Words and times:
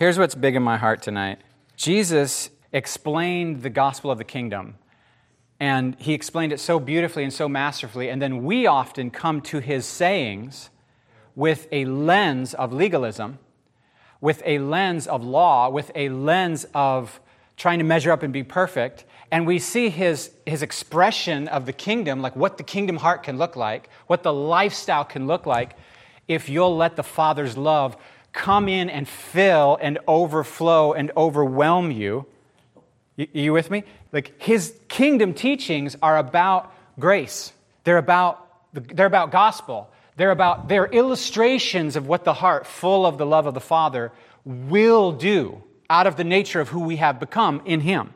Here's 0.00 0.18
what's 0.18 0.34
big 0.34 0.56
in 0.56 0.62
my 0.62 0.78
heart 0.78 1.02
tonight 1.02 1.40
Jesus 1.76 2.48
explained 2.72 3.60
the 3.60 3.68
gospel 3.68 4.10
of 4.10 4.16
the 4.16 4.24
kingdom. 4.24 4.76
And 5.60 5.94
he 6.00 6.14
explained 6.14 6.54
it 6.54 6.58
so 6.58 6.80
beautifully 6.80 7.22
and 7.22 7.30
so 7.30 7.50
masterfully. 7.50 8.08
And 8.08 8.22
then 8.22 8.42
we 8.42 8.66
often 8.66 9.10
come 9.10 9.42
to 9.42 9.58
his 9.58 9.84
sayings 9.84 10.70
with 11.36 11.68
a 11.70 11.84
lens 11.84 12.54
of 12.54 12.72
legalism, 12.72 13.40
with 14.22 14.42
a 14.46 14.58
lens 14.58 15.06
of 15.06 15.22
law, 15.22 15.68
with 15.68 15.92
a 15.94 16.08
lens 16.08 16.64
of 16.72 17.20
trying 17.58 17.78
to 17.78 17.84
measure 17.84 18.10
up 18.10 18.22
and 18.22 18.32
be 18.32 18.42
perfect. 18.42 19.04
And 19.30 19.46
we 19.46 19.58
see 19.58 19.90
his, 19.90 20.30
his 20.46 20.62
expression 20.62 21.46
of 21.46 21.66
the 21.66 21.74
kingdom, 21.74 22.22
like 22.22 22.34
what 22.34 22.56
the 22.56 22.64
kingdom 22.64 22.96
heart 22.96 23.22
can 23.22 23.36
look 23.36 23.54
like, 23.54 23.90
what 24.06 24.22
the 24.22 24.32
lifestyle 24.32 25.04
can 25.04 25.26
look 25.26 25.44
like, 25.44 25.76
if 26.26 26.48
you'll 26.48 26.74
let 26.74 26.96
the 26.96 27.02
Father's 27.02 27.58
love 27.58 27.98
come 28.32 28.68
in 28.68 28.90
and 28.90 29.08
fill 29.08 29.78
and 29.80 29.98
overflow 30.06 30.92
and 30.92 31.10
overwhelm 31.16 31.90
you. 31.90 32.26
You, 33.16 33.26
you 33.32 33.52
with 33.52 33.70
me? 33.70 33.84
Like 34.12 34.40
his 34.40 34.74
kingdom 34.88 35.34
teachings 35.34 35.96
are 36.02 36.16
about 36.18 36.72
grace. 36.98 37.52
They're 37.84 37.98
about, 37.98 38.46
they're 38.72 39.06
about 39.06 39.30
gospel. 39.30 39.90
They're 40.16 40.30
about, 40.30 40.68
they're 40.68 40.86
illustrations 40.86 41.96
of 41.96 42.06
what 42.06 42.24
the 42.24 42.34
heart, 42.34 42.66
full 42.66 43.06
of 43.06 43.18
the 43.18 43.26
love 43.26 43.46
of 43.46 43.54
the 43.54 43.60
Father, 43.60 44.12
will 44.44 45.12
do 45.12 45.62
out 45.88 46.06
of 46.06 46.16
the 46.16 46.24
nature 46.24 46.60
of 46.60 46.68
who 46.68 46.80
we 46.80 46.96
have 46.96 47.18
become 47.18 47.62
in 47.64 47.80
him. 47.80 48.12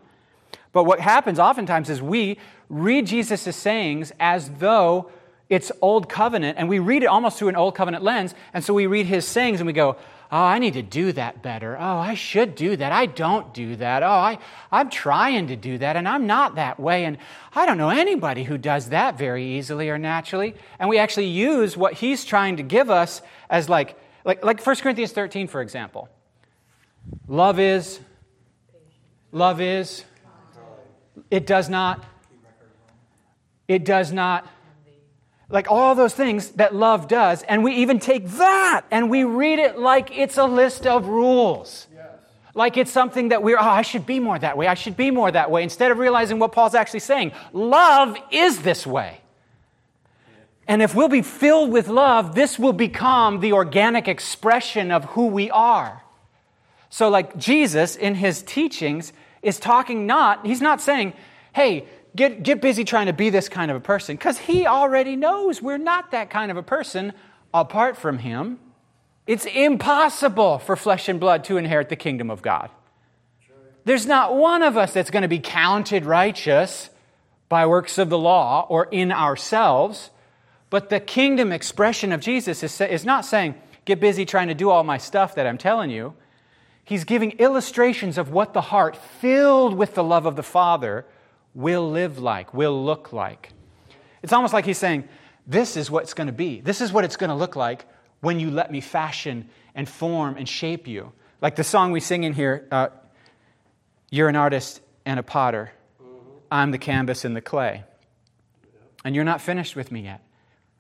But 0.73 0.85
what 0.85 1.01
happens 1.01 1.39
oftentimes 1.39 1.89
is 1.89 2.03
we 2.03 2.39
read 2.69 3.07
Jesus' 3.07 3.57
sayings 3.57 4.13
as 4.19 4.51
though 4.59 5.11
it's 5.55 5.71
old 5.81 6.09
covenant, 6.09 6.59
and 6.59 6.69
we 6.69 6.81
read 6.81 7.05
it 7.05 7.07
almost 7.07 7.39
through 7.39 7.49
an 7.49 7.57
old 7.57 7.77
covenant 7.77 8.03
lens. 8.03 8.35
And 8.53 8.65
so 8.65 8.75
we 8.75 8.87
read 8.87 9.07
his 9.07 9.27
sayings 9.27 9.61
and 9.61 9.67
we 9.67 9.73
go, 9.73 9.97
Oh, 10.33 10.43
I 10.43 10.59
need 10.59 10.75
to 10.75 10.83
do 10.83 11.13
that 11.13 11.43
better. 11.43 11.77
Oh, 11.79 11.99
I 11.99 12.15
should 12.15 12.57
do 12.57 12.75
that. 12.75 12.91
I 12.91 13.07
don't 13.07 13.55
do 13.55 13.77
that. 13.77 14.03
Oh, 14.03 14.09
I, 14.09 14.39
I'm 14.73 14.91
trying 14.91 15.47
to 15.47 15.55
do 15.55 15.79
that, 15.79 15.95
and 15.95 16.09
I'm 16.09 16.27
not 16.27 16.57
that 16.57 16.81
way. 16.81 17.05
And 17.05 17.19
I 17.55 17.67
don't 17.67 17.79
know 17.79 17.91
anybody 17.91 18.43
who 18.43 18.59
does 18.59 18.89
that 18.89 19.17
very 19.17 19.45
easily 19.57 19.91
or 19.91 19.99
naturally. 19.99 20.57
And 20.81 20.89
we 20.89 20.99
actually 20.99 21.27
use 21.27 21.77
what 21.77 21.93
he's 21.93 22.25
trying 22.25 22.57
to 22.57 22.65
give 22.65 22.91
us 22.91 23.23
as 23.49 23.69
like, 23.69 23.97
like, 24.25 24.45
like 24.45 24.67
1 24.67 24.77
Corinthians 24.77 25.13
13, 25.13 25.47
for 25.47 25.61
example. 25.61 26.09
Love 27.29 27.61
is, 27.61 28.01
love 29.31 29.61
is, 29.61 30.05
it 31.31 31.47
does 31.47 31.69
not, 31.69 32.03
it 33.69 33.85
does 33.85 34.11
not 34.11 34.49
like 35.49 35.71
all 35.71 35.95
those 35.95 36.15
things 36.15 36.51
that 36.53 36.75
love 36.75 37.09
does. 37.09 37.43
And 37.43 37.63
we 37.63 37.75
even 37.77 37.99
take 37.99 38.27
that 38.33 38.83
and 38.91 39.11
we 39.11 39.25
read 39.25 39.59
it 39.59 39.79
like 39.79 40.17
it's 40.17 40.39
a 40.39 40.47
list 40.47 40.87
of 40.87 41.07
rules. 41.07 41.87
Yes. 41.95 42.07
Like 42.55 42.77
it's 42.77 42.91
something 42.91 43.29
that 43.29 43.43
we're, 43.43 43.59
oh, 43.59 43.63
I 43.63 43.83
should 43.83 44.07
be 44.07 44.21
more 44.21 44.39
that 44.39 44.57
way. 44.57 44.67
I 44.67 44.75
should 44.75 44.97
be 44.97 45.11
more 45.11 45.31
that 45.31 45.51
way. 45.51 45.63
Instead 45.63 45.91
of 45.91 45.99
realizing 45.99 46.39
what 46.39 46.53
Paul's 46.53 46.75
actually 46.75 47.01
saying, 47.01 47.33
love 47.53 48.17
is 48.31 48.63
this 48.63 48.87
way. 48.87 49.21
And 50.67 50.81
if 50.81 50.95
we'll 50.95 51.09
be 51.09 51.23
filled 51.23 51.71
with 51.71 51.89
love, 51.89 52.35
this 52.35 52.59
will 52.59 52.73
become 52.73 53.41
the 53.41 53.53
organic 53.53 54.09
expression 54.09 54.91
of 54.91 55.05
who 55.07 55.27
we 55.27 55.51
are. 55.51 56.03
So, 56.89 57.09
like 57.11 57.37
Jesus 57.37 57.97
in 57.97 58.15
his 58.15 58.43
teachings 58.43 59.13
is 59.43 59.59
talking 59.59 60.07
not, 60.07 60.47
he's 60.47 60.63
not 60.63 60.81
saying, 60.81 61.13
hey, 61.53 61.87
get, 62.17 62.43
get 62.43 62.61
busy 62.61 62.85
trying 62.85 63.07
to 63.07 63.13
be 63.13 63.31
this 63.31 63.49
kind 63.49 63.71
of 63.71 63.77
a 63.77 63.81
person 63.81 64.17
because 64.17 64.39
he 64.39 64.67
already 64.67 65.17
knows 65.17 65.61
we're 65.61 65.79
not 65.79 66.11
that 66.13 66.31
kind 66.31 66.51
of 66.51 66.57
a 66.57 66.63
person 66.63 67.13
apart 67.53 67.97
from 67.97 68.19
him. 68.19 68.59
It's 69.27 69.47
impossible 69.47 70.59
for 70.59 70.77
flesh 70.77 71.09
and 71.09 71.19
blood 71.19 71.45
to 71.45 71.57
inherit 71.57 71.89
the 71.89 71.97
kingdom 71.97 72.31
of 72.31 72.43
God. 72.43 72.71
There's 73.85 74.07
not 74.07 74.35
one 74.35 74.63
of 74.63 74.77
us 74.77 74.93
that's 74.93 75.11
going 75.11 75.23
to 75.23 75.29
be 75.29 75.39
counted 75.39 76.05
righteous 76.05 76.91
by 77.49 77.67
works 77.67 77.99
of 77.99 78.09
the 78.09 78.19
law 78.19 78.67
or 78.69 78.87
in 78.91 79.13
ourselves. 79.13 80.11
But 80.71 80.89
the 80.89 81.01
kingdom 81.01 81.53
expression 81.53 82.13
of 82.13 82.21
Jesus 82.21 82.63
is, 82.63 82.81
is 82.81 83.05
not 83.05 83.25
saying, 83.25 83.55
get 83.85 84.01
busy 84.01 84.25
trying 84.25 84.49
to 84.49 84.55
do 84.55 84.71
all 84.71 84.85
my 84.85 84.99
stuff 84.99 85.35
that 85.35 85.47
I'm 85.47 85.59
telling 85.59 85.91
you. 85.91 86.15
He's 86.85 87.05
giving 87.05 87.33
illustrations 87.33 88.19
of 88.19 88.31
what 88.31 88.53
the 88.53 88.61
heart 88.61 88.97
filled 88.97 89.75
with 89.75 89.95
the 89.95 90.05
love 90.05 90.27
of 90.27 90.37
the 90.37 90.43
Father 90.43 91.07
will 91.55 91.91
live 91.91 92.19
like, 92.19 92.53
will 92.53 92.85
look 92.85 93.13
like. 93.13 93.53
It's 94.23 94.33
almost 94.33 94.53
like 94.53 94.65
he's 94.65 94.79
saying, 94.79 95.09
This 95.47 95.77
is 95.77 95.91
what 95.91 96.05
it's 96.05 96.15
going 96.15 96.27
to 96.27 96.33
be. 96.33 96.61
This 96.61 96.81
is 96.81 96.93
what 96.93 97.05
it's 97.05 97.17
going 97.17 97.31
to 97.31 97.37
look 97.37 97.57
like 97.57 97.87
when 98.21 98.41
you 98.41 98.51
let 98.51 98.73
me 98.73 98.81
fashion 98.81 99.49
and 99.75 99.89
form 99.89 100.37
and 100.37 100.49
shape 100.49 100.87
you. 100.87 101.13
Like 101.41 101.57
the 101.57 101.65
song 101.65 101.93
we 101.93 102.01
sing 102.01 102.25
in 102.25 102.33
here 102.33 102.67
uh, 102.71 102.89
You're 104.11 104.29
an 104.29 104.37
artist 104.37 104.81
and 105.05 105.21
a 105.21 105.23
potter, 105.23 105.73
I'm 106.51 106.71
the 106.71 106.79
canvas 106.79 107.25
and 107.25 107.37
the 107.37 107.41
clay. 107.41 107.85
And 109.05 109.15
you're 109.15 109.25
not 109.25 109.43
finished 109.43 109.77
with 109.77 109.93
me 109.93 110.03
yet. 110.03 110.23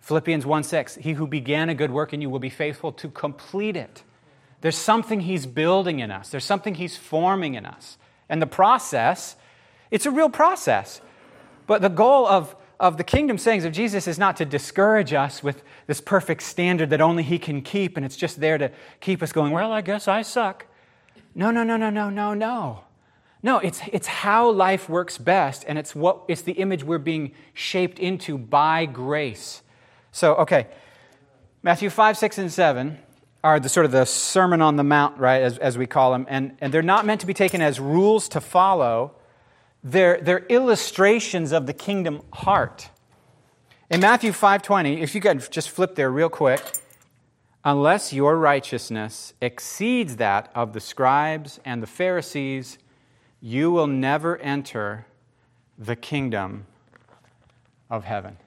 Philippians 0.00 0.46
1 0.46 0.64
6, 0.64 0.96
He 0.96 1.12
who 1.12 1.26
began 1.26 1.68
a 1.68 1.74
good 1.74 1.90
work 1.90 2.12
in 2.12 2.20
you 2.20 2.30
will 2.30 2.38
be 2.38 2.50
faithful 2.50 2.92
to 2.92 3.08
complete 3.08 3.76
it. 3.76 4.02
There's 4.60 4.76
something 4.76 5.20
He's 5.20 5.46
building 5.46 6.00
in 6.00 6.10
us, 6.10 6.30
there's 6.30 6.44
something 6.44 6.74
He's 6.74 6.96
forming 6.96 7.54
in 7.54 7.66
us. 7.66 7.98
And 8.28 8.40
the 8.40 8.46
process 8.46 9.36
it's 9.94 10.06
a 10.06 10.10
real 10.10 10.28
process. 10.28 11.00
But 11.68 11.80
the 11.80 11.88
goal 11.88 12.26
of, 12.26 12.56
of 12.80 12.96
the 12.96 13.04
kingdom 13.04 13.38
sayings 13.38 13.64
of 13.64 13.72
Jesus 13.72 14.08
is 14.08 14.18
not 14.18 14.36
to 14.38 14.44
discourage 14.44 15.12
us 15.12 15.40
with 15.40 15.62
this 15.86 16.00
perfect 16.00 16.42
standard 16.42 16.90
that 16.90 17.00
only 17.00 17.22
He 17.22 17.38
can 17.38 17.62
keep, 17.62 17.96
and 17.96 18.04
it's 18.04 18.16
just 18.16 18.40
there 18.40 18.58
to 18.58 18.72
keep 19.00 19.22
us 19.22 19.30
going, 19.30 19.52
well, 19.52 19.72
I 19.72 19.82
guess 19.82 20.08
I 20.08 20.22
suck. 20.22 20.66
No, 21.32 21.52
no, 21.52 21.62
no, 21.62 21.76
no, 21.76 21.90
no, 21.90 22.10
no, 22.10 22.34
no. 22.34 22.80
No, 23.40 23.58
it's, 23.60 23.82
it's 23.92 24.08
how 24.08 24.50
life 24.50 24.88
works 24.88 25.16
best, 25.16 25.64
and 25.68 25.78
it's, 25.78 25.94
what, 25.94 26.22
it's 26.26 26.42
the 26.42 26.54
image 26.54 26.82
we're 26.82 26.98
being 26.98 27.30
shaped 27.52 28.00
into 28.00 28.36
by 28.36 28.86
grace. 28.86 29.62
So, 30.10 30.34
okay, 30.36 30.66
Matthew 31.62 31.88
5, 31.88 32.18
6, 32.18 32.38
and 32.38 32.52
7 32.52 32.98
are 33.44 33.60
the 33.60 33.68
sort 33.68 33.86
of 33.86 33.92
the 33.92 34.06
Sermon 34.06 34.60
on 34.60 34.74
the 34.74 34.82
Mount, 34.82 35.18
right, 35.18 35.40
as, 35.40 35.56
as 35.58 35.78
we 35.78 35.86
call 35.86 36.10
them, 36.10 36.26
and, 36.28 36.56
and 36.60 36.74
they're 36.74 36.82
not 36.82 37.06
meant 37.06 37.20
to 37.20 37.28
be 37.28 37.34
taken 37.34 37.60
as 37.62 37.78
rules 37.78 38.28
to 38.30 38.40
follow 38.40 39.14
they're, 39.84 40.18
they're 40.20 40.46
illustrations 40.46 41.52
of 41.52 41.66
the 41.66 41.74
kingdom 41.74 42.22
heart. 42.32 42.88
In 43.90 44.00
Matthew 44.00 44.32
5:20, 44.32 45.02
if 45.02 45.14
you 45.14 45.20
could 45.20 45.52
just 45.52 45.68
flip 45.68 45.94
there 45.94 46.10
real 46.10 46.30
quick, 46.30 46.62
unless 47.64 48.12
your 48.12 48.36
righteousness 48.38 49.34
exceeds 49.42 50.16
that 50.16 50.50
of 50.54 50.72
the 50.72 50.80
scribes 50.80 51.60
and 51.66 51.82
the 51.82 51.86
Pharisees, 51.86 52.78
you 53.40 53.70
will 53.70 53.86
never 53.86 54.38
enter 54.38 55.06
the 55.78 55.94
kingdom 55.94 56.66
of 57.90 58.04
heaven. 58.04 58.38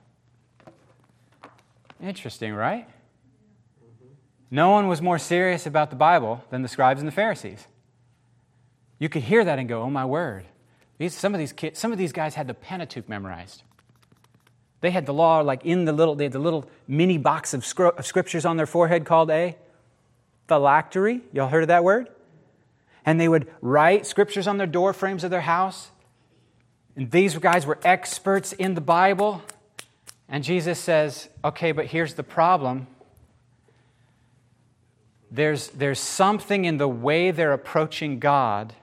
Interesting, 2.02 2.54
right? 2.54 2.90
No 4.50 4.72
one 4.72 4.88
was 4.88 5.02
more 5.02 5.20
serious 5.20 5.68
about 5.68 5.92
the 5.92 5.96
Bible 5.96 6.44
than 6.50 6.64
the 6.64 6.68
scribes 6.68 7.00
and 7.00 7.08
the 7.08 7.14
Pharisees. 7.14 7.68
You 8.98 9.10
could 9.10 9.24
hear 9.24 9.46
that 9.46 9.60
and 9.60 9.70
go, 9.70 9.84
"Oh 9.84 9.90
my 9.92 10.06
word." 10.06 10.46
These, 10.98 11.14
some, 11.14 11.34
of 11.34 11.40
these 11.40 11.54
kids, 11.54 11.80
some 11.80 11.92
of 11.92 11.98
these 11.98 12.12
guys 12.12 12.36
had 12.36 12.48
the 12.48 12.54
Pentateuch 12.54 13.08
memorized. 13.08 13.64
They 14.82 14.92
had 14.92 15.06
the 15.06 15.14
law 15.14 15.42
like 15.42 15.66
in 15.66 15.86
the 15.86 15.94
little, 15.94 16.16
they 16.16 16.26
had 16.26 16.34
the 16.34 16.40
little 16.40 16.70
mini 16.88 17.18
box 17.18 17.54
of, 17.54 17.66
scro- 17.66 17.90
of 17.90 18.06
scriptures 18.06 18.46
on 18.46 18.58
their 18.58 18.66
forehead 18.66 19.06
called 19.06 19.30
a 19.32 19.56
phylactery. 20.48 21.22
Y'all 21.34 21.50
heard 21.50 21.64
of 21.64 21.68
that 21.68 21.84
word? 21.84 22.10
And 23.06 23.20
they 23.20 23.28
would 23.28 23.48
write 23.62 24.06
scriptures 24.06 24.48
on 24.48 24.58
their 24.58 24.68
door 24.68 24.94
frames 24.94 25.24
of 25.24 25.32
their 25.32 25.42
house. 25.42 25.92
And 26.96 27.12
these 27.12 27.38
guys 27.38 27.66
were 27.66 27.80
experts 27.84 28.54
in 28.54 28.74
the 28.74 28.82
Bible. 28.82 29.42
And 30.28 30.44
Jesus 30.44 30.80
says, 30.80 31.30
okay, 31.44 31.72
but 31.72 31.86
here's 31.86 32.16
the 32.16 32.24
problem. 32.24 32.88
There's, 35.30 35.70
there's 35.70 36.00
something 36.00 36.66
in 36.66 36.78
the 36.78 36.88
way 36.88 37.32
they're 37.32 37.54
approaching 37.54 38.20
God 38.20 38.74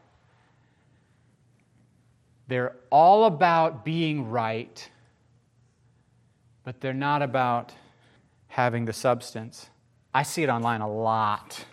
they're 2.49 2.75
all 2.91 3.25
about 3.25 3.85
being 3.85 4.31
right, 4.31 4.89
but 6.63 6.81
they're 6.81 6.93
not 6.93 7.23
about 7.23 7.73
having 8.49 8.85
the 8.85 8.93
substance. 8.93 9.69
I 10.13 10.23
see 10.23 10.43
it 10.43 10.49
online 10.49 10.81
a 10.81 10.91
lot. 10.91 11.65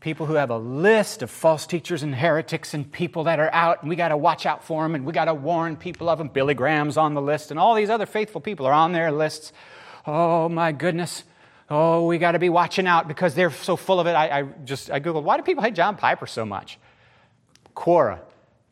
People 0.00 0.26
who 0.26 0.34
have 0.34 0.50
a 0.50 0.58
list 0.58 1.22
of 1.22 1.30
false 1.30 1.66
teachers 1.66 2.02
and 2.02 2.14
heretics 2.14 2.74
and 2.74 2.90
people 2.90 3.24
that 3.24 3.40
are 3.40 3.52
out, 3.52 3.82
and 3.82 3.88
we 3.88 3.96
got 3.96 4.08
to 4.08 4.16
watch 4.16 4.46
out 4.46 4.62
for 4.64 4.82
them, 4.82 4.94
and 4.94 5.04
we 5.04 5.12
got 5.12 5.26
to 5.26 5.34
warn 5.34 5.76
people 5.76 6.08
of 6.08 6.18
them. 6.18 6.28
Billy 6.28 6.54
Graham's 6.54 6.96
on 6.96 7.14
the 7.14 7.22
list, 7.22 7.50
and 7.50 7.58
all 7.58 7.74
these 7.74 7.90
other 7.90 8.06
faithful 8.06 8.40
people 8.40 8.66
are 8.66 8.72
on 8.72 8.92
their 8.92 9.10
lists. 9.10 9.52
Oh 10.06 10.48
my 10.48 10.72
goodness. 10.72 11.24
Oh, 11.70 12.06
we 12.06 12.18
got 12.18 12.32
to 12.32 12.38
be 12.38 12.50
watching 12.50 12.86
out 12.86 13.08
because 13.08 13.34
they're 13.34 13.50
so 13.50 13.76
full 13.76 13.98
of 13.98 14.06
it. 14.06 14.12
I, 14.12 14.40
I 14.40 14.42
just 14.64 14.90
I 14.90 15.00
googled 15.00 15.22
why 15.22 15.38
do 15.38 15.42
people 15.42 15.64
hate 15.64 15.74
John 15.74 15.96
Piper 15.96 16.26
so 16.26 16.44
much? 16.44 16.78
Quora, 17.74 18.20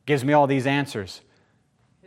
gives 0.07 0.25
me 0.25 0.33
all 0.33 0.47
these 0.47 0.67
answers. 0.67 1.21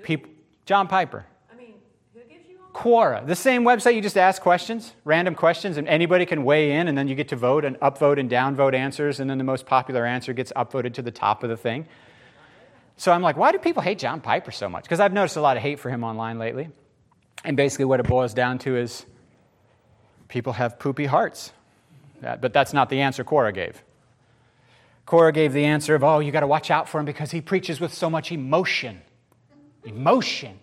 People, 0.03 0.31
John 0.65 0.87
Piper. 0.87 1.25
I 1.51 1.55
mean, 1.55 1.75
who 2.13 2.19
gives 2.21 2.47
you 2.49 2.57
all 2.61 2.81
Quora, 2.81 3.25
the 3.25 3.35
same 3.35 3.63
website 3.63 3.95
you 3.95 4.01
just 4.01 4.17
ask 4.17 4.41
questions, 4.41 4.93
random 5.03 5.35
questions, 5.35 5.77
and 5.77 5.87
anybody 5.87 6.25
can 6.25 6.43
weigh 6.43 6.71
in, 6.73 6.87
and 6.87 6.97
then 6.97 7.07
you 7.07 7.15
get 7.15 7.29
to 7.29 7.35
vote 7.35 7.65
and 7.65 7.79
upvote 7.79 8.19
and 8.19 8.29
downvote 8.29 8.73
answers, 8.73 9.19
and 9.19 9.29
then 9.29 9.37
the 9.37 9.43
most 9.43 9.65
popular 9.65 10.05
answer 10.05 10.33
gets 10.33 10.51
upvoted 10.55 10.93
to 10.93 11.01
the 11.01 11.11
top 11.11 11.43
of 11.43 11.49
the 11.49 11.57
thing. 11.57 11.87
So 12.97 13.11
I'm 13.11 13.21
like, 13.21 13.37
why 13.37 13.51
do 13.51 13.57
people 13.57 13.81
hate 13.81 13.99
John 13.99 14.21
Piper 14.21 14.51
so 14.51 14.69
much? 14.69 14.83
Because 14.83 14.99
I've 14.99 15.13
noticed 15.13 15.35
a 15.37 15.41
lot 15.41 15.57
of 15.57 15.63
hate 15.63 15.79
for 15.79 15.89
him 15.89 16.03
online 16.03 16.39
lately. 16.39 16.69
And 17.43 17.57
basically, 17.57 17.85
what 17.85 17.99
it 17.99 18.07
boils 18.07 18.33
down 18.33 18.57
to 18.59 18.77
is 18.77 19.05
people 20.27 20.53
have 20.53 20.79
poopy 20.79 21.05
hearts. 21.05 21.51
But 22.21 22.53
that's 22.53 22.73
not 22.73 22.89
the 22.89 23.01
answer 23.01 23.23
Quora 23.23 23.53
gave. 23.53 23.83
Quora 25.05 25.33
gave 25.33 25.53
the 25.53 25.65
answer 25.65 25.93
of, 25.93 26.03
oh, 26.03 26.19
you 26.19 26.31
got 26.31 26.39
to 26.39 26.47
watch 26.47 26.71
out 26.71 26.89
for 26.89 26.99
him 26.99 27.05
because 27.05 27.31
he 27.31 27.41
preaches 27.41 27.79
with 27.79 27.93
so 27.93 28.09
much 28.09 28.31
emotion. 28.31 29.01
Emotion. 29.83 30.59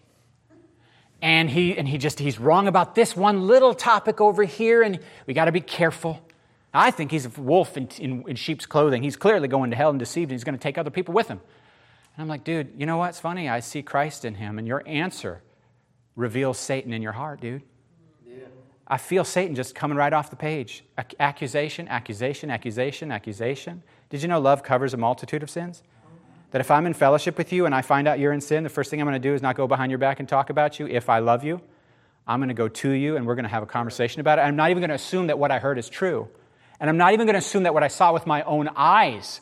And 1.21 1.49
he 1.49 1.79
and 1.79 1.87
he 1.87 1.99
just 1.99 2.19
he's 2.19 2.41
wrong 2.41 2.67
about 2.67 2.97
this 2.97 3.15
one 3.15 3.47
little 3.47 3.75
topic 3.75 4.21
over 4.21 4.43
here 4.43 4.83
and 4.83 4.99
we 5.25 5.35
got 5.35 5.45
to 5.45 5.53
be 5.53 5.61
careful. 5.61 6.21
I 6.75 6.91
think 6.91 7.13
he's 7.13 7.27
a 7.27 7.29
wolf 7.29 7.77
in, 7.77 7.87
in, 7.99 8.25
in, 8.27 8.35
sheep's 8.35 8.67
clothing. 8.67 9.05
He's 9.05 9.15
clearly 9.15 9.47
going 9.47 9.71
to 9.71 9.77
hell 9.77 9.91
and 9.91 10.01
deceived 10.01 10.33
and 10.33 10.33
he's 10.33 10.43
going 10.43 10.59
to 10.59 10.63
take 10.63 10.79
other 10.79 10.91
people 10.91 11.15
with 11.15 11.29
him. 11.29 11.41
And 12.17 12.23
i'm 12.23 12.29
like 12.29 12.43
dude 12.43 12.73
you 12.77 12.87
know 12.87 12.97
what's 12.97 13.21
funny? 13.21 13.49
I 13.49 13.61
see 13.61 13.83
christ 13.83 14.25
in 14.25 14.35
him 14.35 14.59
and 14.59 14.67
your 14.67 14.83
answer 14.85 15.43
reveals 16.17 16.59
satan 16.59 16.93
in 16.93 17.03
your 17.03 17.13
heart 17.13 17.41
dude. 17.41 17.63
I 18.93 18.97
feel 18.97 19.25
satan 19.25 19.55
just 19.57 19.75
coming 19.75 19.97
right 19.97 20.13
off 20.13 20.31
the 20.31 20.37
page 20.37 20.85
accusation 21.19 21.89
accusation 21.89 22.51
accusation 22.51 23.11
accusation 23.11 23.83
did 24.11 24.23
you 24.23 24.29
know 24.29 24.41
love 24.41 24.63
covers 24.63 24.95
a 24.95 24.97
multitude 24.97 25.43
of 25.43 25.51
sins 25.51 25.83
that 26.53 26.61
if 26.61 26.71
I'm 26.71 26.87
in 26.87 26.95
fellowship 26.95 27.37
with 27.37 27.53
you 27.53 27.67
and 27.67 27.75
I 27.75 27.83
find 27.83 28.07
out 28.07 28.19
you're 28.19 28.33
in 28.33 28.41
sin, 28.41 28.63
the 28.63 28.69
first 28.69 28.91
thing 28.91 29.01
I'm 29.01 29.07
going 29.07 29.21
to 29.21 29.29
do 29.29 29.35
is 29.35 29.43
not 29.43 29.57
go 29.57 29.67
behind 29.67 29.91
your 29.91 29.99
back 29.99 30.21
and 30.21 30.29
talk 30.29 30.51
about 30.51 30.79
you. 30.79 30.87
If 30.87 31.09
I 31.09 31.19
love 31.19 31.45
you, 31.45 31.61
I'm 32.27 32.41
going 32.41 32.49
to 32.49 32.55
go 32.55 32.69
to 32.69 32.91
you 32.91 33.17
and 33.17 33.27
we're 33.27 33.35
going 33.35 33.45
to 33.45 33.51
have 33.51 33.63
a 33.63 33.67
conversation 33.67 34.21
about 34.21 34.39
it. 34.39 34.43
I'm 34.43 34.55
not 34.55 34.71
even 34.71 34.83
going 34.83 34.91
to 34.91 34.95
assume 34.95 35.27
that 35.27 35.39
what 35.39 35.51
I 35.51 35.59
heard 35.59 35.79
is 35.79 35.89
true. 35.89 36.29
And 36.79 36.91
I'm 36.91 36.99
not 36.99 37.15
even 37.15 37.27
going 37.27 37.35
to 37.35 37.39
assume 37.39 37.63
that 37.63 37.75
what 37.75 37.83
I 37.83 37.89
saw 37.89 38.13
with 38.13 38.27
my 38.27 38.43
own 38.43 38.69
eyes 38.77 39.41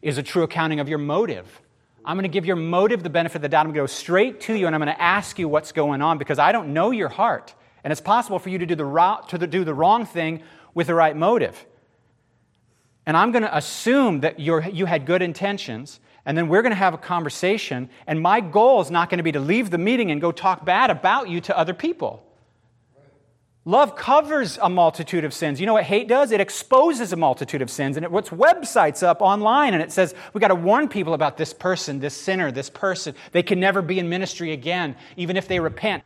is 0.00 0.18
a 0.18 0.22
true 0.22 0.44
accounting 0.44 0.80
of 0.80 0.88
your 0.88 0.98
motive. 0.98 1.60
I'm 2.04 2.16
going 2.16 2.22
to 2.22 2.28
give 2.28 2.46
your 2.46 2.56
motive 2.56 3.02
the 3.02 3.10
benefit 3.10 3.36
of 3.36 3.42
the 3.42 3.48
doubt. 3.48 3.66
I'm 3.66 3.66
going 3.66 3.74
to 3.74 3.80
go 3.82 3.86
straight 3.86 4.40
to 4.42 4.54
you 4.54 4.66
and 4.66 4.74
I'm 4.74 4.80
going 4.80 4.94
to 4.94 5.02
ask 5.02 5.38
you 5.38 5.48
what's 5.48 5.72
going 5.72 6.00
on 6.00 6.16
because 6.16 6.38
I 6.38 6.52
don't 6.52 6.72
know 6.72 6.90
your 6.90 7.08
heart. 7.10 7.54
And 7.84 7.92
it's 7.92 8.00
possible 8.00 8.38
for 8.38 8.48
you 8.48 8.58
to 8.58 8.66
do 8.66 8.74
the, 8.74 9.18
to 9.28 9.46
do 9.46 9.64
the 9.64 9.74
wrong 9.74 10.06
thing 10.06 10.42
with 10.74 10.88
the 10.88 10.94
right 10.94 11.16
motive. 11.16 11.64
And 13.06 13.16
I'm 13.16 13.30
going 13.30 13.44
to 13.44 13.56
assume 13.56 14.20
that 14.20 14.40
you 14.40 14.86
had 14.86 15.06
good 15.06 15.22
intentions 15.22 16.00
and 16.26 16.36
then 16.36 16.48
we're 16.48 16.62
going 16.62 16.72
to 16.72 16.76
have 16.76 16.92
a 16.92 16.98
conversation. 16.98 17.88
And 18.06 18.20
my 18.20 18.40
goal 18.40 18.80
is 18.80 18.90
not 18.90 19.08
going 19.08 19.18
to 19.18 19.24
be 19.24 19.32
to 19.32 19.40
leave 19.40 19.70
the 19.70 19.78
meeting 19.78 20.10
and 20.10 20.20
go 20.20 20.32
talk 20.32 20.64
bad 20.64 20.90
about 20.90 21.28
you 21.28 21.40
to 21.42 21.56
other 21.56 21.72
people. 21.72 22.24
Love 23.64 23.96
covers 23.96 24.58
a 24.60 24.68
multitude 24.68 25.24
of 25.24 25.32
sins. 25.32 25.60
You 25.60 25.66
know 25.66 25.72
what 25.72 25.84
hate 25.84 26.08
does? 26.08 26.32
It 26.32 26.40
exposes 26.40 27.12
a 27.12 27.16
multitude 27.16 27.62
of 27.62 27.70
sins. 27.70 27.96
And 27.96 28.04
it 28.04 28.10
puts 28.10 28.30
websites 28.30 29.04
up 29.04 29.22
online 29.22 29.72
and 29.72 29.82
it 29.82 29.92
says, 29.92 30.14
we 30.34 30.40
got 30.40 30.48
to 30.48 30.54
warn 30.56 30.88
people 30.88 31.14
about 31.14 31.36
this 31.36 31.52
person, 31.52 32.00
this 32.00 32.14
sinner, 32.14 32.50
this 32.50 32.70
person. 32.70 33.14
They 33.30 33.42
can 33.42 33.60
never 33.60 33.80
be 33.80 34.00
in 34.00 34.08
ministry 34.08 34.52
again, 34.52 34.96
even 35.16 35.36
if 35.36 35.46
they 35.46 35.60
repent. 35.60 36.02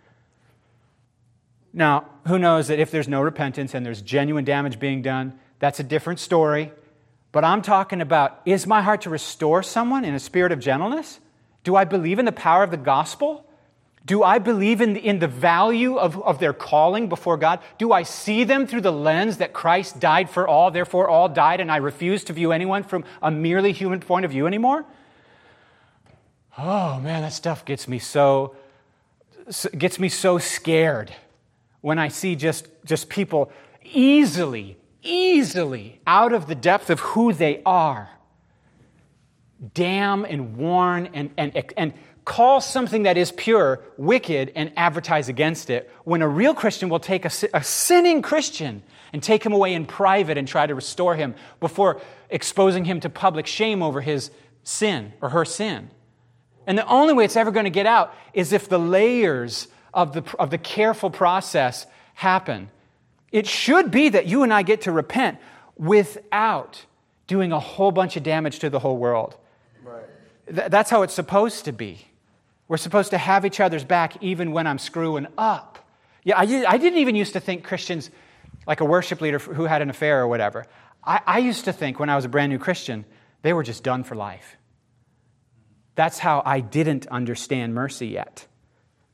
Now, 1.72 2.06
who 2.26 2.38
knows 2.38 2.68
that 2.68 2.78
if 2.78 2.90
there's 2.90 3.08
no 3.08 3.20
repentance 3.20 3.74
and 3.74 3.86
there's 3.86 4.02
genuine 4.02 4.44
damage 4.44 4.78
being 4.78 5.02
done, 5.02 5.38
that's 5.58 5.80
a 5.80 5.84
different 5.84 6.18
story. 6.18 6.72
But 7.32 7.44
I'm 7.44 7.62
talking 7.62 8.00
about 8.00 8.40
is 8.44 8.66
my 8.66 8.82
heart 8.82 9.02
to 9.02 9.10
restore 9.10 9.62
someone 9.62 10.04
in 10.04 10.14
a 10.14 10.18
spirit 10.18 10.52
of 10.52 10.58
gentleness? 10.58 11.20
Do 11.62 11.76
I 11.76 11.84
believe 11.84 12.18
in 12.18 12.24
the 12.24 12.32
power 12.32 12.64
of 12.64 12.70
the 12.70 12.76
gospel? 12.76 13.46
Do 14.04 14.22
I 14.22 14.38
believe 14.38 14.80
in 14.80 14.94
the, 14.94 15.00
in 15.00 15.18
the 15.18 15.28
value 15.28 15.96
of, 15.96 16.20
of 16.22 16.38
their 16.38 16.54
calling 16.54 17.08
before 17.08 17.36
God? 17.36 17.60
Do 17.78 17.92
I 17.92 18.02
see 18.02 18.44
them 18.44 18.66
through 18.66 18.80
the 18.80 18.92
lens 18.92 19.36
that 19.36 19.52
Christ 19.52 20.00
died 20.00 20.30
for 20.30 20.48
all, 20.48 20.70
therefore 20.70 21.08
all 21.08 21.28
died, 21.28 21.60
and 21.60 21.70
I 21.70 21.76
refuse 21.76 22.24
to 22.24 22.32
view 22.32 22.50
anyone 22.50 22.82
from 22.82 23.04
a 23.22 23.30
merely 23.30 23.72
human 23.72 24.00
point 24.00 24.24
of 24.24 24.30
view 24.30 24.46
anymore? 24.46 24.86
Oh 26.56 26.98
man, 27.00 27.22
that 27.22 27.32
stuff 27.32 27.64
gets 27.64 27.86
me 27.86 27.98
so 27.98 28.56
gets 29.76 29.98
me 29.98 30.08
so 30.08 30.38
scared 30.38 31.12
when 31.80 31.98
I 31.98 32.08
see 32.08 32.36
just, 32.36 32.68
just 32.84 33.08
people 33.08 33.50
easily 33.82 34.76
easily 35.02 35.98
out 36.06 36.34
of 36.34 36.46
the 36.46 36.54
depth 36.54 36.90
of 36.90 37.00
who 37.00 37.32
they 37.32 37.62
are 37.64 38.10
damn 39.72 40.26
and 40.26 40.58
warn 40.58 41.08
and, 41.14 41.30
and, 41.38 41.72
and 41.74 41.94
call 42.26 42.60
something 42.60 43.04
that 43.04 43.16
is 43.16 43.32
pure 43.32 43.82
wicked 43.96 44.52
and 44.54 44.70
advertise 44.76 45.30
against 45.30 45.70
it 45.70 45.90
when 46.04 46.20
a 46.20 46.28
real 46.28 46.52
christian 46.52 46.90
will 46.90 47.00
take 47.00 47.24
a, 47.24 47.30
a 47.54 47.64
sinning 47.64 48.20
christian 48.20 48.82
and 49.12 49.22
take 49.22 49.44
him 49.44 49.52
away 49.52 49.74
in 49.74 49.86
private 49.86 50.38
and 50.38 50.46
try 50.46 50.66
to 50.66 50.74
restore 50.74 51.16
him 51.16 51.34
before 51.58 52.00
exposing 52.28 52.84
him 52.84 53.00
to 53.00 53.08
public 53.08 53.46
shame 53.46 53.82
over 53.82 54.00
his 54.00 54.30
sin 54.62 55.12
or 55.20 55.30
her 55.30 55.44
sin. 55.44 55.90
And 56.66 56.78
the 56.78 56.86
only 56.86 57.14
way 57.14 57.24
it's 57.24 57.36
ever 57.36 57.50
going 57.50 57.64
to 57.64 57.70
get 57.70 57.86
out 57.86 58.14
is 58.32 58.52
if 58.52 58.68
the 58.68 58.78
layers 58.78 59.68
of 59.92 60.12
the, 60.12 60.24
of 60.38 60.50
the 60.50 60.58
careful 60.58 61.10
process 61.10 61.86
happen 62.14 62.70
it 63.32 63.46
should 63.46 63.90
be 63.90 64.08
that 64.08 64.26
you 64.26 64.42
and 64.42 64.52
I 64.52 64.62
get 64.62 64.82
to 64.82 64.92
repent 64.92 65.38
without 65.76 66.84
doing 67.26 67.52
a 67.52 67.60
whole 67.60 67.92
bunch 67.92 68.16
of 68.16 68.22
damage 68.22 68.58
to 68.60 68.70
the 68.70 68.80
whole 68.80 68.96
world. 68.96 69.36
Right. 69.84 70.04
Th- 70.52 70.68
that's 70.68 70.90
how 70.90 71.02
it's 71.02 71.14
supposed 71.14 71.64
to 71.66 71.72
be. 71.72 72.06
We're 72.66 72.76
supposed 72.76 73.10
to 73.10 73.18
have 73.18 73.46
each 73.46 73.60
other's 73.60 73.84
back 73.84 74.22
even 74.22 74.52
when 74.52 74.66
I'm 74.66 74.78
screwing 74.78 75.26
up. 75.38 75.78
Yeah, 76.24 76.38
I, 76.38 76.42
I 76.42 76.76
didn't 76.76 76.98
even 76.98 77.14
used 77.14 77.32
to 77.34 77.40
think 77.40 77.64
Christians, 77.64 78.10
like 78.66 78.80
a 78.80 78.84
worship 78.84 79.20
leader 79.20 79.38
who 79.38 79.64
had 79.64 79.80
an 79.80 79.90
affair 79.90 80.20
or 80.20 80.28
whatever, 80.28 80.66
I, 81.02 81.20
I 81.26 81.38
used 81.38 81.64
to 81.64 81.72
think 81.72 81.98
when 81.98 82.10
I 82.10 82.16
was 82.16 82.24
a 82.24 82.28
brand 82.28 82.50
new 82.50 82.58
Christian, 82.58 83.04
they 83.42 83.52
were 83.52 83.62
just 83.62 83.82
done 83.82 84.04
for 84.04 84.16
life. 84.16 84.56
That's 85.94 86.18
how 86.18 86.42
I 86.44 86.60
didn't 86.60 87.06
understand 87.06 87.74
mercy 87.74 88.08
yet. 88.08 88.46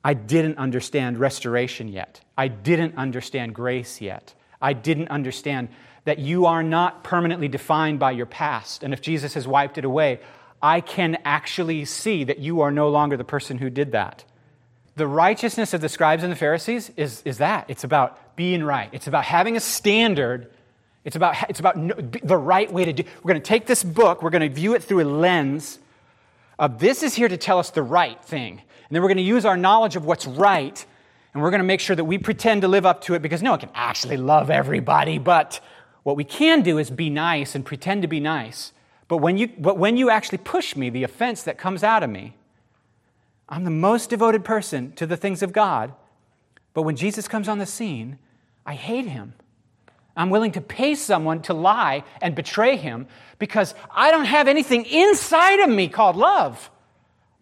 I 0.07 0.15
didn't 0.15 0.59
understand 0.59 1.19
restoration 1.19 1.89
yet. 1.89 2.21
I 2.39 2.47
didn't 2.47 2.97
understand 2.97 3.57
grace 3.57 4.01
yet. 4.01 4.35
I 4.63 4.73
didn't 4.73 5.09
understand 5.09 5.69
that 6.05 6.21
you 6.21 6.47
are 6.47 6.63
not 6.63 7.03
permanently 7.03 7.49
defined 7.49 7.99
by 7.99 8.13
your 8.13 8.27
past. 8.27 8.85
And 8.85 8.95
if 8.95 9.01
Jesus 9.01 9.35
has 9.35 9.49
wiped 9.49 9.79
it 9.79 9.85
away, 9.85 10.21
I 10.63 10.81
can 10.81 11.19
actually 11.25 11.87
see 11.87 12.23
that 12.23 12.39
you 12.39 12.61
are 12.61 12.71
no 12.71 12.89
longer 12.89 13.17
the 13.17 13.25
person 13.25 13.59
who 13.59 13.69
did 13.69 13.91
that. 13.93 14.23
The 14.95 15.09
righteousness 15.09 15.75
of 15.75 15.81
the 15.81 15.89
scribes 15.89 16.23
and 16.23 16.31
the 16.31 16.37
Pharisees 16.37 16.93
is, 16.97 17.21
is 17.25 17.39
that. 17.39 17.69
It's 17.69 17.83
about 17.83 18.37
being 18.37 18.63
right, 18.63 18.89
it's 18.93 19.09
about 19.09 19.25
having 19.25 19.57
a 19.57 19.61
standard. 19.61 20.53
It's 21.05 21.17
about, 21.17 21.51
it's 21.51 21.59
about 21.59 21.77
the 22.25 22.37
right 22.37 22.73
way 22.73 22.85
to 22.85 22.93
do. 22.93 23.03
We're 23.25 23.33
going 23.33 23.43
to 23.43 23.49
take 23.49 23.67
this 23.67 23.83
book, 23.83 24.23
we're 24.23 24.31
going 24.31 24.49
to 24.49 24.55
view 24.55 24.75
it 24.75 24.85
through 24.85 25.03
a 25.03 25.09
lens 25.09 25.81
of 26.59 26.79
this 26.79 27.03
is 27.03 27.15
here 27.15 27.29
to 27.29 27.37
tell 27.37 27.59
us 27.59 27.71
the 27.71 27.83
right 27.83 28.23
thing. 28.25 28.53
And 28.53 28.95
then 28.95 29.03
we're 29.03 29.09
going 29.09 29.17
to 29.19 29.23
use 29.23 29.45
our 29.45 29.57
knowledge 29.57 29.97
of 29.97 30.05
what's 30.05 30.27
right, 30.27 30.85
and 31.35 31.43
we're 31.43 31.51
going 31.51 31.61
to 31.61 31.65
make 31.65 31.81
sure 31.81 31.97
that 31.97 32.05
we 32.05 32.19
pretend 32.19 32.63
to 32.63 32.69
live 32.69 32.87
up 32.87 33.03
to 33.03 33.15
it 33.15 33.23
because 33.23 33.43
no 33.43 33.51
one 33.51 33.61
can 33.61 33.71
actually 33.75 34.17
love 34.17 34.51
everybody. 34.51 35.19
But 35.19 35.61
what 36.03 36.17
we 36.17 36.25
can 36.25 36.63
do 36.63 36.79
is 36.79 36.91
be 36.91 37.11
nice 37.11 37.55
and 37.55 37.65
pretend 37.65 38.03
to 38.03 38.09
be 38.09 38.21
nice. 38.21 38.73
But 39.09 39.19
when 39.19 39.37
you, 39.37 39.49
but 39.59 39.79
when 39.79 39.97
you 39.97 40.11
actually 40.11 40.39
push 40.39 40.77
me, 40.77 40.89
the 40.89 41.05
offense 41.05 41.43
that 41.43 41.59
comes 41.59 41.83
out 41.83 42.03
of 42.03 42.11
me, 42.11 42.37
I'm 43.49 43.65
the 43.65 43.71
most 43.71 44.11
devoted 44.11 44.45
person 44.45 44.93
to 44.93 45.07
the 45.07 45.17
things 45.17 45.43
of 45.43 45.53
God. 45.53 45.93
But 46.75 46.83
when 46.83 46.97
Jesus 46.97 47.29
comes 47.29 47.49
on 47.49 47.59
the 47.59 47.67
scene, 47.67 48.19
I 48.65 48.75
hate 48.75 49.07
him. 49.07 49.35
I'm 50.17 50.31
willing 50.31 50.53
to 50.53 50.61
pay 50.61 50.95
someone 50.95 51.43
to 51.43 51.55
lie 51.55 52.03
and 52.23 52.35
betray 52.35 52.77
him 52.77 53.07
because 53.39 53.75
I 53.95 54.11
don't 54.11 54.25
have 54.25 54.49
anything 54.49 54.87
inside 54.87 55.61
of 55.61 55.69
me 55.69 55.89
called 55.89 56.17
love. 56.17 56.71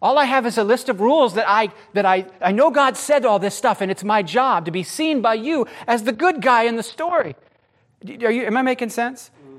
All 0.01 0.17
I 0.17 0.25
have 0.25 0.45
is 0.45 0.57
a 0.57 0.63
list 0.63 0.89
of 0.89 0.99
rules 0.99 1.35
that 1.35 1.45
I, 1.47 1.71
that 1.93 2.05
I, 2.05 2.25
I 2.41 2.51
know 2.51 2.69
God 2.69 2.97
said 2.97 3.25
all 3.25 3.39
this 3.39 3.55
stuff, 3.55 3.81
and 3.81 3.89
it's 3.89 4.03
my 4.03 4.21
job 4.21 4.65
to 4.65 4.71
be 4.71 4.83
seen 4.83 5.21
by 5.21 5.35
you 5.35 5.65
as 5.87 6.03
the 6.03 6.11
good 6.11 6.41
guy 6.41 6.63
in 6.63 6.75
the 6.75 6.83
story. 6.83 7.35
Are 8.21 8.31
you, 8.31 8.45
am 8.45 8.57
I 8.57 8.61
making 8.61 8.89
sense? 8.89 9.31
Mm-hmm. 9.41 9.57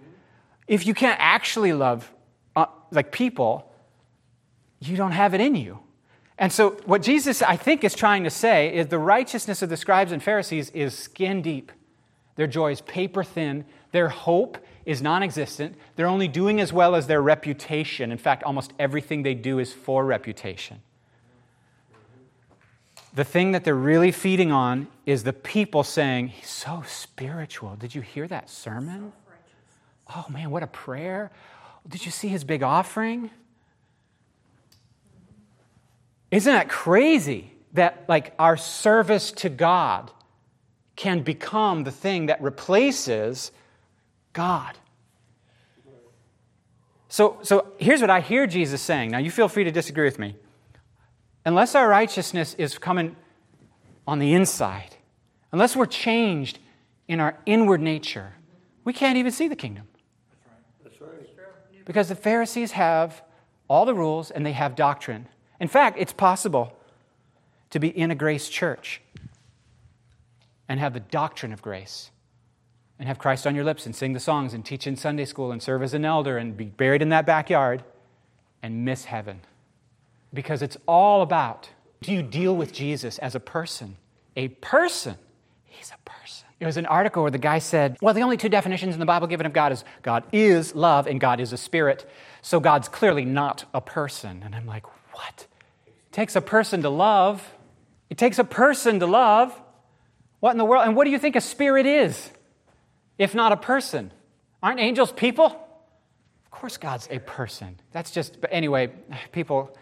If 0.69 0.87
you 0.87 0.95
can't 0.95 1.19
actually 1.19 1.73
love 1.73 2.13
uh, 2.55 2.67
like 2.91 3.13
people, 3.13 3.73
you 4.81 4.97
don't 4.97 5.13
have 5.13 5.35
it 5.35 5.41
in 5.41 5.55
you. 5.55 5.81
And 6.39 6.53
so, 6.53 6.73
what 6.85 7.03
Jesus, 7.03 7.41
I 7.41 7.57
think, 7.57 7.83
is 7.83 7.95
trying 7.95 8.25
to 8.25 8.31
say 8.31 8.75
is 8.75 8.89
the 8.89 8.99
righteousness 8.99 9.63
of 9.63 9.71
the 9.71 9.77
scribes 9.77 10.13
and 10.13 10.23
Pharisees 10.23 10.69
is 10.71 10.97
skin 10.97 11.41
deep. 11.41 11.73
Their 12.37 12.47
joy 12.47 12.73
is 12.73 12.81
paper 12.83 13.25
thin. 13.25 13.65
Their 13.93 14.09
hope 14.09 14.59
is 14.85 15.03
non 15.03 15.23
existent. 15.23 15.75
They're 15.97 16.07
only 16.07 16.29
doing 16.29 16.61
as 16.61 16.73
well 16.73 16.95
as 16.95 17.07
their 17.07 17.21
reputation. 17.21 18.13
In 18.13 18.19
fact, 18.19 18.43
almost 18.45 18.73
everything 18.79 19.23
they 19.23 19.35
do 19.35 19.59
is 19.59 19.73
for 19.73 20.05
reputation. 20.05 20.81
The 23.15 23.25
thing 23.25 23.53
that 23.53 23.65
they're 23.65 23.75
really 23.75 24.13
feeding 24.13 24.53
on 24.53 24.89
is 25.07 25.25
the 25.25 25.33
people 25.33 25.83
saying, 25.83 26.29
He's 26.29 26.51
so 26.51 26.83
spiritual. 26.87 27.77
Did 27.77 27.95
you 27.95 28.03
hear 28.03 28.29
that 28.29 28.51
sermon? 28.51 29.13
Oh 30.15 30.27
man, 30.29 30.51
what 30.51 30.63
a 30.63 30.69
prayer. 30.69 31.33
Did 31.89 32.05
you 32.05 32.13
see 32.13 32.29
his 32.29 32.45
big 32.45 32.63
offering? 32.63 33.31
Isn't 36.31 36.53
that 36.53 36.69
crazy? 36.69 37.53
that 37.77 38.05
like 38.09 38.35
our 38.39 38.57
service 38.57 39.33
to 39.33 39.49
God 39.49 40.11
can 40.97 41.21
become 41.21 41.85
the 41.85 41.93
thing 41.93 42.27
that 42.27 42.43
replaces 42.43 43.53
God. 44.33 44.77
So, 47.09 47.39
so 47.43 47.73
here's 47.79 48.01
what 48.01 48.11
I 48.11 48.21
hear 48.21 48.47
Jesus 48.47 48.83
saying. 48.83 49.11
Now, 49.11 49.19
you 49.19 49.31
feel 49.31 49.49
free 49.49 49.65
to 49.65 49.71
disagree 49.71 50.07
with 50.07 50.19
me. 50.19 50.37
Unless 51.45 51.75
our 51.75 51.89
righteousness 51.89 52.55
is 52.55 52.77
coming 52.79 53.15
on 54.07 54.19
the 54.19 54.35
inside, 54.35 54.97
unless 55.53 55.77
we're 55.77 55.87
changed 55.87 56.59
in 57.07 57.21
our 57.21 57.39
inward 57.47 57.81
nature, 57.81 58.35
we 58.85 58.93
can't 58.93 59.17
even 59.17 59.31
see 59.31 59.47
the 59.47 59.57
kingdom. 59.57 59.87
That's 60.83 61.01
right. 61.01 61.11
That's 61.21 61.39
right. 61.39 61.85
Because 61.85 62.09
the 62.09 62.17
Pharisees 62.17 62.73
have 62.73 63.23
all 63.69 63.85
the 63.85 63.95
rules 63.95 64.31
and 64.31 64.45
they 64.45 64.53
have 64.53 64.75
doctrine. 64.75 65.29
In 65.61 65.69
fact, 65.69 65.97
it's 65.99 66.13
possible 66.13 66.77
to 67.71 67.79
be 67.79 67.89
in 67.89 68.11
a 68.11 68.15
grace 68.15 68.49
church 68.49 69.01
and 70.69 70.81
have 70.81 70.95
the 70.95 71.01
doctrine 71.01 71.53
of 71.53 71.63
grace 71.63 72.11
and 72.99 73.09
have 73.09 73.19
Christ 73.19 73.47
on 73.47 73.55
your 73.55 73.65
lips 73.65 73.87
and 73.87 73.95
sing 73.95 74.13
the 74.13 74.21
songs 74.21 74.55
and 74.55 74.65
teach 74.65 74.87
in 74.87 74.97
Sunday 74.97 75.25
school 75.25 75.53
and 75.53 75.63
serve 75.63 75.83
as 75.83 75.95
an 75.95 76.05
elder 76.05 76.39
and 76.39 76.57
be 76.57 76.65
buried 76.65 77.03
in 77.03 77.11
that 77.11 77.27
backyard 77.27 77.85
and 78.63 78.85
miss 78.85 79.05
heaven. 79.05 79.41
Because 80.33 80.63
it's 80.63 80.77
all 80.87 81.23
about 81.23 81.71
do 82.03 82.13
you 82.13 82.23
deal 82.23 82.55
with 82.55 82.73
Jesus 82.73 83.19
as 83.19 83.35
a 83.35 83.41
person? 83.41 83.97
A 84.37 84.49
person. 84.49 85.17
He's 85.65 85.91
a 85.91 86.09
person. 86.09 86.47
It 86.61 86.67
was 86.67 86.77
an 86.77 86.87
article 86.87 87.23
where 87.23 87.31
the 87.31 87.39
guy 87.39 87.59
said, 87.59 87.97
Well, 88.01 88.15
the 88.15 88.23
only 88.23 88.37
two 88.37 88.49
definitions 88.49 88.95
in 88.95 89.01
the 89.01 89.07
Bible 89.07 89.27
given 89.27 89.47
of 89.47 89.53
God 89.53 89.73
is 89.73 89.85
God 90.03 90.25
is 90.33 90.75
love 90.75 91.07
and 91.07 91.21
God 91.21 91.41
is 91.41 91.53
a 91.53 91.57
spirit. 91.57 92.09
So 92.43 92.61
God's 92.61 92.89
clearly 92.89 93.25
not 93.25 93.65
a 93.75 93.81
person. 93.81 94.43
And 94.45 94.55
I'm 94.55 94.67
like, 94.67 94.87
What? 95.15 95.47
It 95.87 96.13
takes 96.13 96.37
a 96.37 96.41
person 96.41 96.83
to 96.83 96.91
love. 96.91 97.55
It 98.09 98.19
takes 98.19 98.39
a 98.39 98.45
person 98.45 99.01
to 99.01 99.07
love. 99.07 99.59
What 100.41 100.53
in 100.53 100.59
the 100.59 100.65
world? 100.65 100.87
And 100.87 100.97
what 100.97 101.05
do 101.05 101.11
you 101.11 101.19
think 101.19 101.37
a 101.37 101.41
spirit 101.41 101.87
is? 101.87 102.31
If 103.19 103.35
not 103.35 103.53
a 103.53 103.57
person? 103.57 104.13
Aren't 104.63 104.81
angels 104.81 105.13
people? 105.13 105.47
Of 105.47 106.51
course, 106.51 106.77
God's 106.77 107.09
a 107.11 107.19
person. 107.19 107.79
That's 107.93 108.11
just, 108.11 108.41
but 108.41 108.51
anyway, 108.53 108.91
people, 109.33 109.77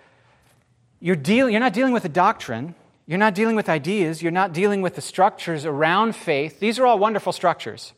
you're, 1.00 1.16
deal, 1.16 1.48
you're 1.48 1.60
not 1.60 1.72
dealing 1.72 1.92
with 1.92 2.04
a 2.04 2.08
doctrine. 2.08 2.74
You're 3.06 3.18
not 3.18 3.34
dealing 3.34 3.56
with 3.56 3.68
ideas. 3.68 4.22
You're 4.22 4.32
not 4.32 4.52
dealing 4.52 4.82
with 4.82 4.94
the 4.94 5.00
structures 5.00 5.66
around 5.66 6.16
faith. 6.16 6.60
These 6.60 6.78
are 6.78 6.86
all 6.86 6.98
wonderful 6.98 7.32
structures 7.32 7.92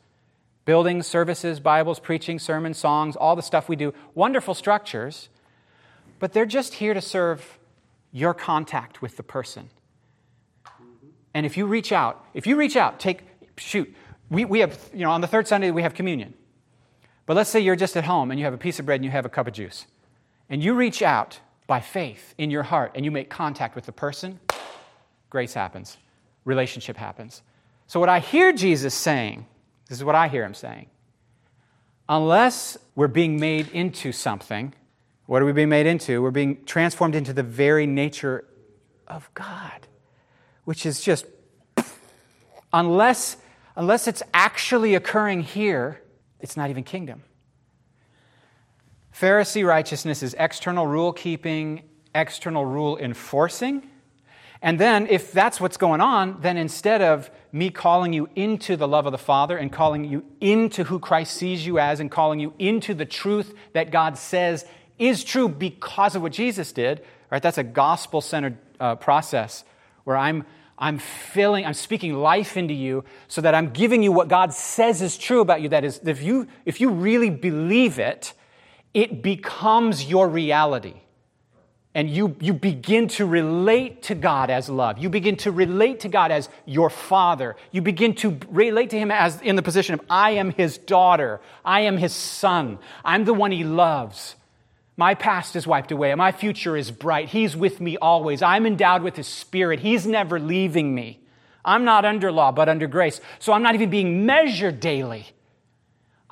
buildings, 0.65 1.07
services, 1.07 1.61
Bibles, 1.61 1.97
preaching, 1.97 2.37
sermons, 2.39 2.77
songs, 2.77 3.15
all 3.15 3.37
the 3.37 3.41
stuff 3.41 3.69
we 3.69 3.77
do. 3.77 3.93
Wonderful 4.15 4.53
structures. 4.53 5.29
But 6.19 6.33
they're 6.33 6.45
just 6.45 6.73
here 6.73 6.93
to 6.93 6.99
serve 6.99 7.57
your 8.11 8.33
contact 8.33 9.01
with 9.01 9.15
the 9.15 9.23
person. 9.23 9.69
And 11.37 11.45
if 11.45 11.55
you 11.55 11.67
reach 11.67 11.91
out, 11.91 12.25
if 12.33 12.47
you 12.47 12.55
reach 12.55 12.75
out, 12.75 12.99
take, 12.99 13.21
shoot, 13.57 13.93
we, 14.31 14.43
we 14.43 14.57
have, 14.57 14.75
you 14.91 15.01
know, 15.01 15.11
on 15.11 15.21
the 15.21 15.27
third 15.27 15.47
Sunday 15.47 15.69
we 15.69 15.83
have 15.83 15.93
communion. 15.93 16.33
But 17.27 17.37
let's 17.37 17.47
say 17.47 17.59
you're 17.59 17.75
just 17.75 17.95
at 17.95 18.05
home 18.05 18.31
and 18.31 18.39
you 18.39 18.45
have 18.45 18.55
a 18.55 18.57
piece 18.57 18.79
of 18.79 18.87
bread 18.87 18.95
and 18.95 19.05
you 19.05 19.11
have 19.11 19.23
a 19.23 19.29
cup 19.29 19.45
of 19.45 19.53
juice. 19.53 19.85
And 20.49 20.63
you 20.63 20.73
reach 20.73 21.03
out 21.03 21.39
by 21.67 21.79
faith 21.79 22.33
in 22.39 22.49
your 22.49 22.63
heart 22.63 22.93
and 22.95 23.05
you 23.05 23.11
make 23.11 23.29
contact 23.29 23.75
with 23.75 23.85
the 23.85 23.91
person, 23.91 24.39
grace 25.29 25.53
happens, 25.53 25.97
relationship 26.43 26.97
happens. 26.97 27.43
So, 27.85 27.99
what 27.99 28.09
I 28.09 28.17
hear 28.17 28.51
Jesus 28.51 28.95
saying, 28.95 29.45
this 29.89 29.99
is 29.99 30.03
what 30.03 30.15
I 30.15 30.29
hear 30.29 30.43
him 30.43 30.55
saying. 30.55 30.87
Unless 32.09 32.79
we're 32.95 33.07
being 33.07 33.39
made 33.39 33.67
into 33.69 34.11
something, 34.11 34.73
what 35.27 35.43
are 35.43 35.45
we 35.45 35.51
being 35.51 35.69
made 35.69 35.85
into? 35.85 36.19
We're 36.19 36.31
being 36.31 36.65
transformed 36.65 37.13
into 37.13 37.31
the 37.31 37.43
very 37.43 37.85
nature 37.85 38.43
of 39.07 39.31
God 39.35 39.86
which 40.67 40.85
is 40.85 40.99
just, 40.99 41.25
unless, 42.73 43.37
unless 43.77 44.05
it's 44.05 44.21
actually 44.33 44.95
occurring 44.95 45.41
here, 45.41 46.01
it's 46.41 46.57
not 46.57 46.69
even 46.69 46.83
kingdom. 46.83 47.23
Pharisee 49.17 49.65
righteousness 49.65 50.21
is 50.21 50.35
external 50.37 50.85
rule 50.85 51.13
keeping, 51.13 51.83
external 52.13 52.65
rule 52.65 52.97
enforcing. 52.97 53.81
And 54.61 54.77
then, 54.77 55.07
if 55.07 55.31
that's 55.31 55.61
what's 55.61 55.77
going 55.77 56.01
on, 56.01 56.41
then 56.41 56.57
instead 56.57 57.01
of 57.01 57.31
me 57.53 57.69
calling 57.69 58.11
you 58.11 58.27
into 58.35 58.75
the 58.75 58.89
love 58.89 59.05
of 59.05 59.13
the 59.13 59.17
Father 59.17 59.57
and 59.57 59.71
calling 59.71 60.03
you 60.03 60.25
into 60.41 60.83
who 60.83 60.99
Christ 60.99 61.35
sees 61.35 61.65
you 61.65 61.79
as 61.79 62.01
and 62.01 62.11
calling 62.11 62.41
you 62.41 62.53
into 62.59 62.93
the 62.93 63.05
truth 63.05 63.53
that 63.71 63.89
God 63.89 64.17
says 64.17 64.65
is 64.99 65.23
true 65.23 65.47
because 65.47 66.17
of 66.17 66.21
what 66.21 66.33
Jesus 66.33 66.73
did, 66.73 67.05
right? 67.31 67.41
That's 67.41 67.57
a 67.57 67.63
gospel 67.63 68.19
centered 68.19 68.57
uh, 68.81 68.95
process 68.95 69.63
where 70.03 70.17
I'm 70.17 70.45
I'm 70.77 70.99
filling, 70.99 71.65
I'm 71.65 71.73
speaking 71.73 72.13
life 72.13 72.55
into 72.55 72.73
you 72.73 73.03
so 73.27 73.41
that 73.41 73.55
I'm 73.55 73.71
giving 73.71 74.03
you 74.03 74.11
what 74.11 74.27
God 74.27 74.53
says 74.53 75.01
is 75.01 75.17
true 75.17 75.41
about 75.41 75.61
you. 75.61 75.69
That 75.69 75.83
is, 75.83 75.99
if 76.05 76.21
you, 76.21 76.47
if 76.65 76.79
you 76.79 76.89
really 76.89 77.31
believe 77.31 77.97
it, 77.97 78.33
it 78.93 79.21
becomes 79.23 80.05
your 80.05 80.29
reality. 80.29 81.01
And 81.95 82.07
you, 82.07 82.35
you 82.39 82.53
begin 82.53 83.07
to 83.09 83.25
relate 83.25 84.03
to 84.03 84.13
God 84.13 84.51
as 84.51 84.69
love. 84.69 84.99
You 84.99 85.09
begin 85.09 85.35
to 85.37 85.51
relate 85.51 86.01
to 86.01 86.09
God 86.09 86.31
as 86.31 86.47
your 86.67 86.91
father. 86.91 87.55
You 87.71 87.81
begin 87.81 88.13
to 88.15 88.37
relate 88.49 88.91
to 88.91 88.99
Him 88.99 89.09
as 89.09 89.41
in 89.41 89.55
the 89.55 89.63
position 89.63 89.95
of, 89.95 90.01
I 90.07 90.31
am 90.31 90.51
His 90.51 90.77
daughter. 90.77 91.41
I 91.65 91.81
am 91.81 91.97
His 91.97 92.13
son. 92.13 92.77
I'm 93.03 93.25
the 93.25 93.33
one 93.33 93.51
He 93.51 93.63
loves. 93.63 94.35
My 94.99 95.13
past 95.13 95.55
is 95.55 95.67
wiped 95.67 95.91
away. 95.91 96.13
My 96.15 96.31
future 96.31 96.75
is 96.75 96.89
bright. 96.89 97.29
He's 97.29 97.55
with 97.55 97.79
me 97.79 97.97
always. 97.97 98.41
I'm 98.41 98.65
endowed 98.65 99.03
with 99.03 99.15
His 99.15 99.27
Spirit. 99.27 99.81
He's 99.81 100.07
never 100.07 100.39
leaving 100.39 100.95
me. 100.95 101.21
I'm 101.63 101.85
not 101.85 102.03
under 102.03 102.31
law, 102.31 102.51
but 102.51 102.67
under 102.67 102.87
grace. 102.87 103.21
So 103.37 103.53
I'm 103.53 103.61
not 103.61 103.75
even 103.75 103.91
being 103.91 104.25
measured 104.25 104.79
daily. 104.79 105.27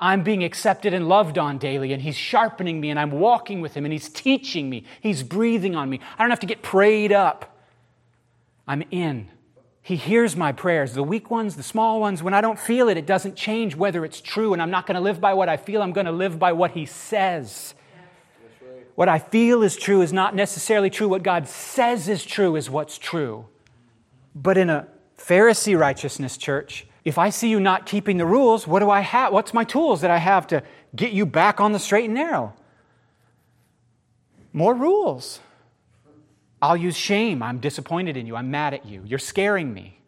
I'm 0.00 0.24
being 0.24 0.42
accepted 0.42 0.92
and 0.92 1.08
loved 1.08 1.38
on 1.38 1.58
daily, 1.58 1.92
and 1.92 2.02
He's 2.02 2.16
sharpening 2.16 2.80
me, 2.80 2.90
and 2.90 2.98
I'm 2.98 3.12
walking 3.12 3.60
with 3.60 3.74
Him, 3.74 3.84
and 3.84 3.92
He's 3.92 4.08
teaching 4.08 4.68
me. 4.68 4.84
He's 5.00 5.22
breathing 5.22 5.76
on 5.76 5.88
me. 5.88 6.00
I 6.18 6.22
don't 6.22 6.30
have 6.30 6.40
to 6.40 6.46
get 6.46 6.62
prayed 6.62 7.12
up. 7.12 7.56
I'm 8.66 8.82
in. 8.90 9.28
He 9.80 9.94
hears 9.94 10.34
my 10.34 10.50
prayers, 10.50 10.94
the 10.94 11.04
weak 11.04 11.30
ones, 11.30 11.54
the 11.54 11.62
small 11.62 12.00
ones. 12.00 12.20
When 12.20 12.34
I 12.34 12.40
don't 12.40 12.58
feel 12.58 12.88
it, 12.88 12.96
it 12.96 13.06
doesn't 13.06 13.36
change 13.36 13.76
whether 13.76 14.04
it's 14.04 14.20
true, 14.20 14.52
and 14.52 14.60
I'm 14.60 14.72
not 14.72 14.84
going 14.88 14.96
to 14.96 15.00
live 15.00 15.20
by 15.20 15.34
what 15.34 15.48
I 15.48 15.56
feel. 15.56 15.80
I'm 15.80 15.92
going 15.92 16.06
to 16.06 16.12
live 16.12 16.40
by 16.40 16.50
what 16.50 16.72
He 16.72 16.84
says. 16.86 17.75
What 18.96 19.08
I 19.08 19.18
feel 19.18 19.62
is 19.62 19.76
true 19.76 20.02
is 20.02 20.12
not 20.12 20.34
necessarily 20.34 20.90
true. 20.90 21.06
What 21.06 21.22
God 21.22 21.46
says 21.46 22.08
is 22.08 22.24
true 22.24 22.56
is 22.56 22.68
what's 22.68 22.98
true. 22.98 23.46
But 24.34 24.58
in 24.58 24.70
a 24.70 24.88
Pharisee 25.18 25.78
righteousness 25.78 26.36
church, 26.36 26.86
if 27.04 27.18
I 27.18 27.30
see 27.30 27.48
you 27.48 27.60
not 27.60 27.86
keeping 27.86 28.16
the 28.16 28.26
rules, 28.26 28.66
what 28.66 28.80
do 28.80 28.90
I 28.90 29.00
have? 29.00 29.32
What's 29.32 29.54
my 29.54 29.64
tools 29.64 30.00
that 30.00 30.10
I 30.10 30.16
have 30.16 30.46
to 30.48 30.62
get 30.94 31.12
you 31.12 31.26
back 31.26 31.60
on 31.60 31.72
the 31.72 31.78
straight 31.78 32.06
and 32.06 32.14
narrow? 32.14 32.54
More 34.52 34.74
rules. 34.74 35.40
I'll 36.62 36.76
use 36.76 36.96
shame. 36.96 37.42
I'm 37.42 37.58
disappointed 37.60 38.16
in 38.16 38.26
you. 38.26 38.34
I'm 38.34 38.50
mad 38.50 38.72
at 38.72 38.86
you. 38.86 39.02
You're 39.04 39.18
scaring 39.18 39.74
me. 39.74 40.00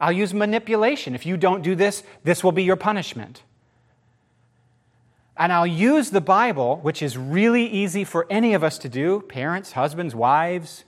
I'll 0.00 0.12
use 0.12 0.34
manipulation. 0.34 1.14
If 1.14 1.24
you 1.24 1.36
don't 1.36 1.62
do 1.62 1.76
this, 1.76 2.02
this 2.24 2.42
will 2.42 2.52
be 2.52 2.64
your 2.64 2.76
punishment. 2.76 3.44
And 5.36 5.52
I'll 5.52 5.66
use 5.66 6.10
the 6.10 6.20
Bible, 6.20 6.78
which 6.82 7.02
is 7.02 7.18
really 7.18 7.66
easy 7.66 8.04
for 8.04 8.26
any 8.30 8.54
of 8.54 8.62
us 8.62 8.78
to 8.78 8.88
do 8.88 9.20
parents, 9.22 9.72
husbands, 9.72 10.14
wives. 10.14 10.84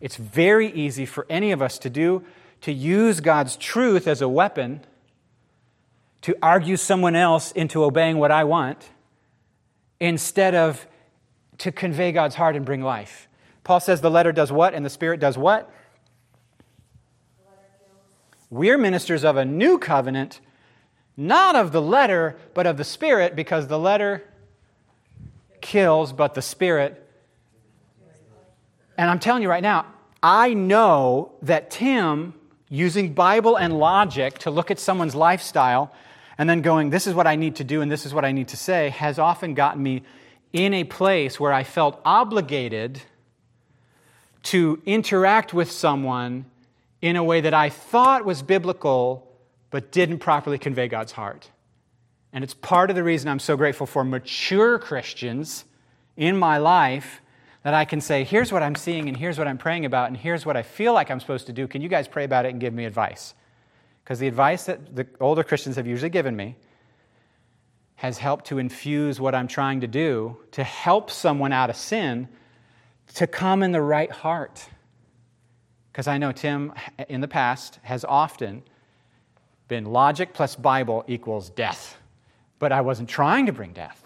It's 0.00 0.16
very 0.16 0.70
easy 0.72 1.06
for 1.06 1.26
any 1.30 1.52
of 1.52 1.62
us 1.62 1.78
to 1.78 1.90
do 1.90 2.24
to 2.62 2.72
use 2.72 3.20
God's 3.20 3.56
truth 3.56 4.06
as 4.06 4.22
a 4.22 4.28
weapon 4.28 4.80
to 6.22 6.36
argue 6.40 6.76
someone 6.76 7.16
else 7.16 7.52
into 7.52 7.84
obeying 7.84 8.18
what 8.18 8.30
I 8.30 8.44
want 8.44 8.90
instead 9.98 10.54
of 10.54 10.86
to 11.58 11.72
convey 11.72 12.12
God's 12.12 12.36
heart 12.36 12.56
and 12.56 12.64
bring 12.64 12.82
life. 12.82 13.28
Paul 13.64 13.80
says 13.80 14.00
the 14.00 14.10
letter 14.10 14.32
does 14.32 14.50
what 14.50 14.74
and 14.74 14.84
the 14.84 14.90
Spirit 14.90 15.20
does 15.20 15.36
what? 15.36 15.70
We're 18.50 18.78
ministers 18.78 19.24
of 19.24 19.36
a 19.36 19.44
new 19.44 19.78
covenant 19.78 20.40
not 21.16 21.56
of 21.56 21.72
the 21.72 21.82
letter, 21.82 22.36
but 22.54 22.66
of 22.66 22.76
the 22.76 22.84
Spirit, 22.84 23.36
because 23.36 23.66
the 23.66 23.78
letter 23.78 24.22
kills, 25.60 26.12
but 26.12 26.34
the 26.34 26.42
Spirit. 26.42 26.98
And 28.96 29.10
I'm 29.10 29.18
telling 29.18 29.42
you 29.42 29.48
right 29.48 29.62
now, 29.62 29.86
I 30.22 30.54
know 30.54 31.32
that 31.42 31.70
Tim, 31.70 32.34
using 32.68 33.12
Bible 33.12 33.56
and 33.56 33.78
logic 33.78 34.38
to 34.40 34.50
look 34.50 34.70
at 34.70 34.78
someone's 34.78 35.14
lifestyle 35.14 35.92
and 36.38 36.48
then 36.48 36.62
going, 36.62 36.90
this 36.90 37.06
is 37.06 37.14
what 37.14 37.26
I 37.26 37.36
need 37.36 37.56
to 37.56 37.64
do 37.64 37.80
and 37.80 37.90
this 37.90 38.06
is 38.06 38.14
what 38.14 38.24
I 38.24 38.32
need 38.32 38.48
to 38.48 38.56
say, 38.56 38.90
has 38.90 39.18
often 39.18 39.54
gotten 39.54 39.82
me 39.82 40.02
in 40.52 40.74
a 40.74 40.84
place 40.84 41.40
where 41.40 41.52
I 41.52 41.64
felt 41.64 42.00
obligated 42.04 43.02
to 44.44 44.80
interact 44.86 45.54
with 45.54 45.70
someone 45.70 46.46
in 47.00 47.16
a 47.16 47.24
way 47.24 47.40
that 47.40 47.54
I 47.54 47.68
thought 47.68 48.24
was 48.24 48.42
biblical 48.42 49.31
but 49.72 49.90
didn't 49.90 50.20
properly 50.20 50.58
convey 50.58 50.86
God's 50.86 51.10
heart. 51.10 51.50
And 52.32 52.44
it's 52.44 52.54
part 52.54 52.88
of 52.90 52.96
the 52.96 53.02
reason 53.02 53.28
I'm 53.28 53.40
so 53.40 53.56
grateful 53.56 53.86
for 53.86 54.04
mature 54.04 54.78
Christians 54.78 55.64
in 56.16 56.36
my 56.36 56.58
life 56.58 57.20
That 57.62 57.74
I 57.74 57.84
can 57.84 58.00
say, 58.00 58.24
here's 58.24 58.50
what 58.50 58.62
I'm 58.62 58.74
seeing, 58.74 59.08
and 59.08 59.16
here's 59.16 59.38
what 59.38 59.46
I'm 59.46 59.58
praying 59.58 59.84
about, 59.84 60.08
and 60.08 60.16
here's 60.16 60.44
what 60.44 60.56
I 60.56 60.62
feel 60.62 60.92
like 60.92 61.10
I'm 61.10 61.20
supposed 61.20 61.46
to 61.46 61.52
do. 61.52 61.68
Can 61.68 61.80
you 61.80 61.88
guys 61.88 62.08
pray 62.08 62.24
about 62.24 62.44
it 62.44 62.48
and 62.48 62.60
give 62.60 62.74
me 62.74 62.84
advice? 62.84 63.34
Because 64.02 64.18
the 64.18 64.26
advice 64.26 64.64
that 64.64 64.96
the 64.96 65.06
older 65.20 65.44
Christians 65.44 65.76
have 65.76 65.86
usually 65.86 66.10
given 66.10 66.34
me 66.34 66.56
has 67.94 68.18
helped 68.18 68.46
to 68.46 68.58
infuse 68.58 69.20
what 69.20 69.32
I'm 69.32 69.46
trying 69.46 69.82
to 69.82 69.86
do 69.86 70.38
to 70.52 70.64
help 70.64 71.08
someone 71.08 71.52
out 71.52 71.70
of 71.70 71.76
sin 71.76 72.28
to 73.14 73.28
come 73.28 73.62
in 73.62 73.70
the 73.70 73.82
right 73.82 74.10
heart. 74.10 74.68
Because 75.92 76.08
I 76.08 76.18
know 76.18 76.32
Tim 76.32 76.72
in 77.08 77.20
the 77.20 77.28
past 77.28 77.78
has 77.84 78.04
often 78.04 78.64
been 79.72 79.86
logic 79.86 80.34
plus 80.34 80.54
Bible 80.54 81.02
equals 81.08 81.48
death. 81.48 81.96
But 82.58 82.72
I 82.72 82.82
wasn't 82.82 83.08
trying 83.08 83.46
to 83.46 83.52
bring 83.52 83.72
death, 83.72 83.98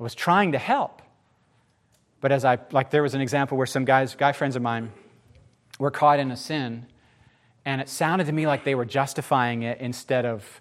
I 0.00 0.02
was 0.02 0.16
trying 0.16 0.52
to 0.52 0.58
help. 0.58 1.00
But 2.20 2.32
as 2.32 2.44
I, 2.44 2.58
like, 2.72 2.90
there 2.90 3.02
was 3.02 3.14
an 3.14 3.20
example 3.20 3.56
where 3.56 3.66
some 3.66 3.84
guys, 3.84 4.16
guy 4.16 4.32
friends 4.32 4.56
of 4.56 4.62
mine, 4.62 4.92
were 5.78 5.92
caught 5.92 6.18
in 6.18 6.32
a 6.32 6.36
sin, 6.36 6.86
and 7.64 7.80
it 7.80 7.88
sounded 7.88 8.26
to 8.26 8.32
me 8.32 8.48
like 8.48 8.64
they 8.64 8.74
were 8.74 8.84
justifying 8.84 9.62
it 9.62 9.80
instead 9.80 10.26
of, 10.26 10.60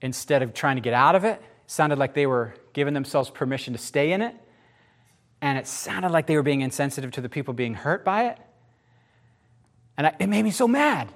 instead 0.00 0.42
of 0.42 0.54
trying 0.54 0.76
to 0.76 0.82
get 0.82 0.94
out 0.94 1.14
of 1.14 1.24
it. 1.24 1.40
It 1.40 1.70
sounded 1.70 1.98
like 1.98 2.14
they 2.14 2.26
were 2.26 2.54
giving 2.72 2.94
themselves 2.94 3.28
permission 3.28 3.74
to 3.74 3.78
stay 3.78 4.12
in 4.12 4.22
it. 4.22 4.34
And 5.42 5.58
it 5.58 5.66
sounded 5.66 6.10
like 6.10 6.26
they 6.26 6.36
were 6.36 6.42
being 6.42 6.62
insensitive 6.62 7.12
to 7.12 7.20
the 7.20 7.28
people 7.28 7.52
being 7.52 7.74
hurt 7.74 8.02
by 8.02 8.28
it. 8.28 8.38
And 9.96 10.06
I, 10.06 10.16
it 10.18 10.28
made 10.28 10.42
me 10.42 10.50
so 10.50 10.66
mad. 10.66 11.12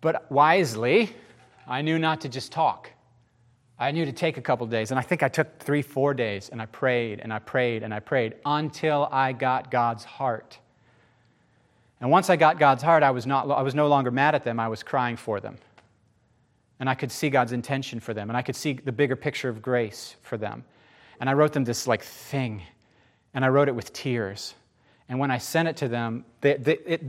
But 0.00 0.30
wisely, 0.30 1.14
I 1.66 1.82
knew 1.82 1.98
not 1.98 2.20
to 2.22 2.28
just 2.28 2.52
talk. 2.52 2.90
I 3.78 3.92
knew 3.92 4.04
to 4.04 4.12
take 4.12 4.36
a 4.36 4.42
couple 4.42 4.66
days. 4.66 4.90
And 4.90 4.98
I 4.98 5.02
think 5.02 5.22
I 5.22 5.28
took 5.28 5.58
three, 5.58 5.82
four 5.82 6.14
days, 6.14 6.48
and 6.48 6.60
I 6.60 6.66
prayed 6.66 7.20
and 7.20 7.32
I 7.32 7.38
prayed 7.38 7.82
and 7.82 7.94
I 7.94 8.00
prayed 8.00 8.34
until 8.44 9.08
I 9.12 9.32
got 9.32 9.70
God's 9.70 10.04
heart. 10.04 10.58
And 12.00 12.10
once 12.10 12.30
I 12.30 12.36
got 12.36 12.58
God's 12.58 12.82
heart, 12.82 13.02
I 13.02 13.10
was, 13.10 13.26
not, 13.26 13.50
I 13.50 13.62
was 13.62 13.74
no 13.74 13.88
longer 13.88 14.10
mad 14.10 14.34
at 14.34 14.44
them, 14.44 14.60
I 14.60 14.68
was 14.68 14.82
crying 14.82 15.16
for 15.16 15.40
them. 15.40 15.58
And 16.80 16.88
I 16.88 16.94
could 16.94 17.10
see 17.10 17.28
God's 17.28 17.52
intention 17.52 17.98
for 17.98 18.14
them, 18.14 18.30
and 18.30 18.36
I 18.36 18.42
could 18.42 18.54
see 18.54 18.74
the 18.74 18.92
bigger 18.92 19.16
picture 19.16 19.48
of 19.48 19.60
grace 19.60 20.14
for 20.22 20.36
them. 20.36 20.64
And 21.20 21.28
I 21.28 21.32
wrote 21.32 21.52
them 21.52 21.64
this 21.64 21.88
like 21.88 22.02
thing, 22.04 22.62
and 23.34 23.44
I 23.44 23.48
wrote 23.48 23.66
it 23.68 23.74
with 23.74 23.92
tears. 23.92 24.54
And 25.08 25.18
when 25.18 25.32
I 25.32 25.38
sent 25.38 25.66
it 25.66 25.76
to 25.78 25.88
them, 25.88 26.24
they, 26.40 26.54
they, 26.54 26.78
it, 26.86 27.02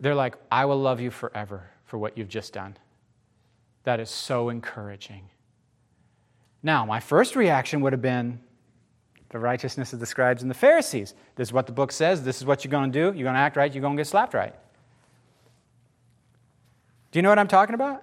they're 0.00 0.14
like, 0.14 0.36
I 0.50 0.64
will 0.64 0.80
love 0.80 1.00
you 1.00 1.10
forever 1.10 1.70
for 1.86 1.98
what 1.98 2.18
you've 2.18 2.28
just 2.28 2.52
done. 2.52 2.76
That 3.84 4.00
is 4.00 4.10
so 4.10 4.48
encouraging. 4.48 5.28
Now, 6.62 6.86
my 6.86 7.00
first 7.00 7.36
reaction 7.36 7.80
would 7.82 7.92
have 7.92 8.02
been 8.02 8.40
the 9.28 9.38
righteousness 9.38 9.92
of 9.92 10.00
the 10.00 10.06
scribes 10.06 10.42
and 10.42 10.50
the 10.50 10.54
Pharisees. 10.54 11.14
This 11.36 11.48
is 11.48 11.52
what 11.52 11.66
the 11.66 11.72
book 11.72 11.92
says. 11.92 12.22
This 12.22 12.38
is 12.38 12.46
what 12.46 12.64
you're 12.64 12.70
going 12.70 12.90
to 12.90 12.98
do. 12.98 13.16
You're 13.16 13.24
going 13.24 13.34
to 13.34 13.40
act 13.40 13.56
right. 13.56 13.72
You're 13.72 13.82
going 13.82 13.96
to 13.96 14.00
get 14.00 14.06
slapped 14.06 14.32
right. 14.32 14.54
Do 17.10 17.18
you 17.18 17.22
know 17.22 17.28
what 17.28 17.38
I'm 17.38 17.48
talking 17.48 17.74
about? 17.74 18.02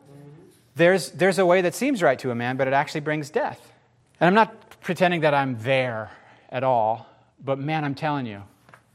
There's, 0.76 1.12
there's 1.12 1.40
a 1.40 1.46
way 1.46 1.62
that 1.62 1.76
seems 1.76 2.02
right 2.02 2.18
to 2.20 2.32
a 2.32 2.36
man, 2.36 2.58
but 2.58 2.68
it 2.68 2.74
actually 2.74 3.02
brings 3.02 3.30
death. 3.30 3.72
And 4.20 4.28
I'm 4.28 4.34
not 4.34 4.80
pretending 4.82 5.22
that 5.22 5.34
I'm 5.34 5.58
there 5.60 6.12
at 6.50 6.64
all, 6.64 7.08
but 7.44 7.60
man, 7.60 7.84
I'm 7.84 7.96
telling 7.96 8.26
you, 8.26 8.44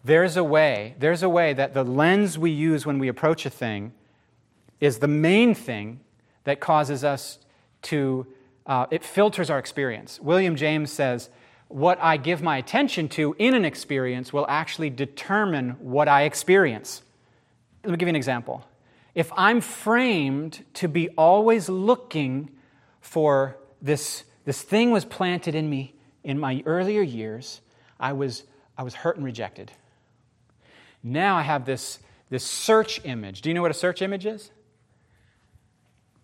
there's 0.06 0.36
a 0.36 0.44
way, 0.44 0.94
there's 1.00 1.25
a 1.25 1.28
way 1.28 1.52
that 1.52 1.75
the 1.75 1.82
lens 1.82 2.38
we 2.38 2.50
use 2.50 2.86
when 2.86 3.00
we 3.00 3.08
approach 3.08 3.44
a 3.44 3.50
thing 3.50 3.92
is 4.80 4.98
the 5.00 5.08
main 5.08 5.52
thing 5.52 6.00
that 6.44 6.60
causes 6.60 7.02
us 7.02 7.38
to, 7.82 8.25
uh, 8.66 8.86
it 8.92 9.04
filters 9.04 9.50
our 9.50 9.58
experience. 9.58 10.20
William 10.20 10.54
James 10.54 10.92
says, 10.92 11.28
what 11.66 11.98
I 12.00 12.18
give 12.18 12.40
my 12.40 12.56
attention 12.56 13.08
to 13.10 13.34
in 13.38 13.54
an 13.54 13.64
experience 13.64 14.32
will 14.32 14.46
actually 14.48 14.90
determine 14.90 15.70
what 15.80 16.06
I 16.06 16.22
experience. 16.22 17.02
Let 17.82 17.90
me 17.90 17.96
give 17.96 18.06
you 18.06 18.10
an 18.10 18.16
example. 18.16 18.64
If 19.12 19.32
I'm 19.36 19.60
framed 19.60 20.64
to 20.75 20.86
be 20.86 21.08
always 21.10 21.68
looking 21.68 22.50
for 23.00 23.56
this, 23.82 24.22
this 24.44 24.62
thing 24.62 24.92
was 24.92 25.04
planted 25.04 25.56
in 25.56 25.68
me 25.68 25.94
in 26.22 26.38
my 26.38 26.62
earlier 26.64 27.02
years, 27.02 27.60
I 27.98 28.12
was, 28.12 28.44
I 28.78 28.84
was 28.84 28.94
hurt 28.94 29.16
and 29.16 29.25
rejected. 29.25 29.72
Now 31.02 31.37
I 31.37 31.43
have 31.43 31.65
this, 31.65 31.99
this 32.30 32.45
search 32.45 33.00
image. 33.04 33.43
Do 33.43 33.50
you 33.50 33.54
know 33.54 33.63
what 33.63 33.71
a 33.71 33.75
search 33.75 34.02
image 34.02 34.26
is? 34.26 34.50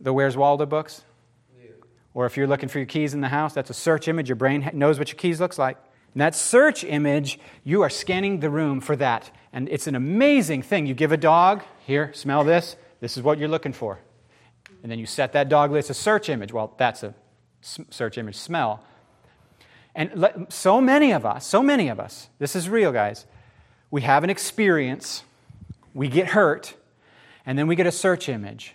The 0.00 0.12
Where's 0.12 0.36
Waldo 0.36 0.66
books? 0.66 1.02
Yeah. 1.56 1.70
Or 2.14 2.26
if 2.26 2.36
you're 2.36 2.46
looking 2.46 2.68
for 2.68 2.78
your 2.78 2.86
keys 2.86 3.14
in 3.14 3.20
the 3.20 3.28
house, 3.28 3.54
that's 3.54 3.70
a 3.70 3.74
search 3.74 4.08
image. 4.08 4.28
Your 4.28 4.36
brain 4.36 4.68
knows 4.72 4.98
what 4.98 5.08
your 5.08 5.16
keys 5.16 5.40
looks 5.40 5.58
like. 5.58 5.76
And 6.14 6.20
that 6.20 6.34
search 6.34 6.84
image, 6.84 7.38
you 7.64 7.82
are 7.82 7.90
scanning 7.90 8.40
the 8.40 8.50
room 8.50 8.80
for 8.80 8.96
that. 8.96 9.30
And 9.52 9.68
it's 9.68 9.86
an 9.86 9.94
amazing 9.94 10.62
thing. 10.62 10.86
You 10.86 10.94
give 10.94 11.12
a 11.12 11.16
dog, 11.16 11.62
here, 11.86 12.12
smell 12.12 12.44
this. 12.44 12.76
This 13.00 13.16
is 13.16 13.22
what 13.22 13.38
you're 13.38 13.48
looking 13.48 13.72
for. 13.72 13.98
And 14.82 14.90
then 14.90 14.98
you 14.98 15.06
set 15.06 15.32
that 15.32 15.48
dog, 15.48 15.74
it's 15.74 15.90
a 15.90 15.94
search 15.94 16.28
image. 16.28 16.52
Well, 16.52 16.74
that's 16.76 17.02
a 17.02 17.14
search 17.62 18.18
image 18.18 18.36
smell. 18.36 18.84
And 19.94 20.46
so 20.48 20.80
many 20.80 21.12
of 21.12 21.24
us, 21.24 21.46
so 21.46 21.62
many 21.62 21.88
of 21.88 22.00
us, 22.00 22.28
this 22.38 22.56
is 22.56 22.68
real, 22.68 22.92
guys, 22.92 23.26
we 23.92 24.00
have 24.00 24.24
an 24.24 24.30
experience, 24.30 25.22
we 25.94 26.08
get 26.08 26.28
hurt, 26.28 26.74
and 27.46 27.56
then 27.58 27.68
we 27.68 27.76
get 27.76 27.86
a 27.86 27.92
search 27.92 28.28
image 28.28 28.74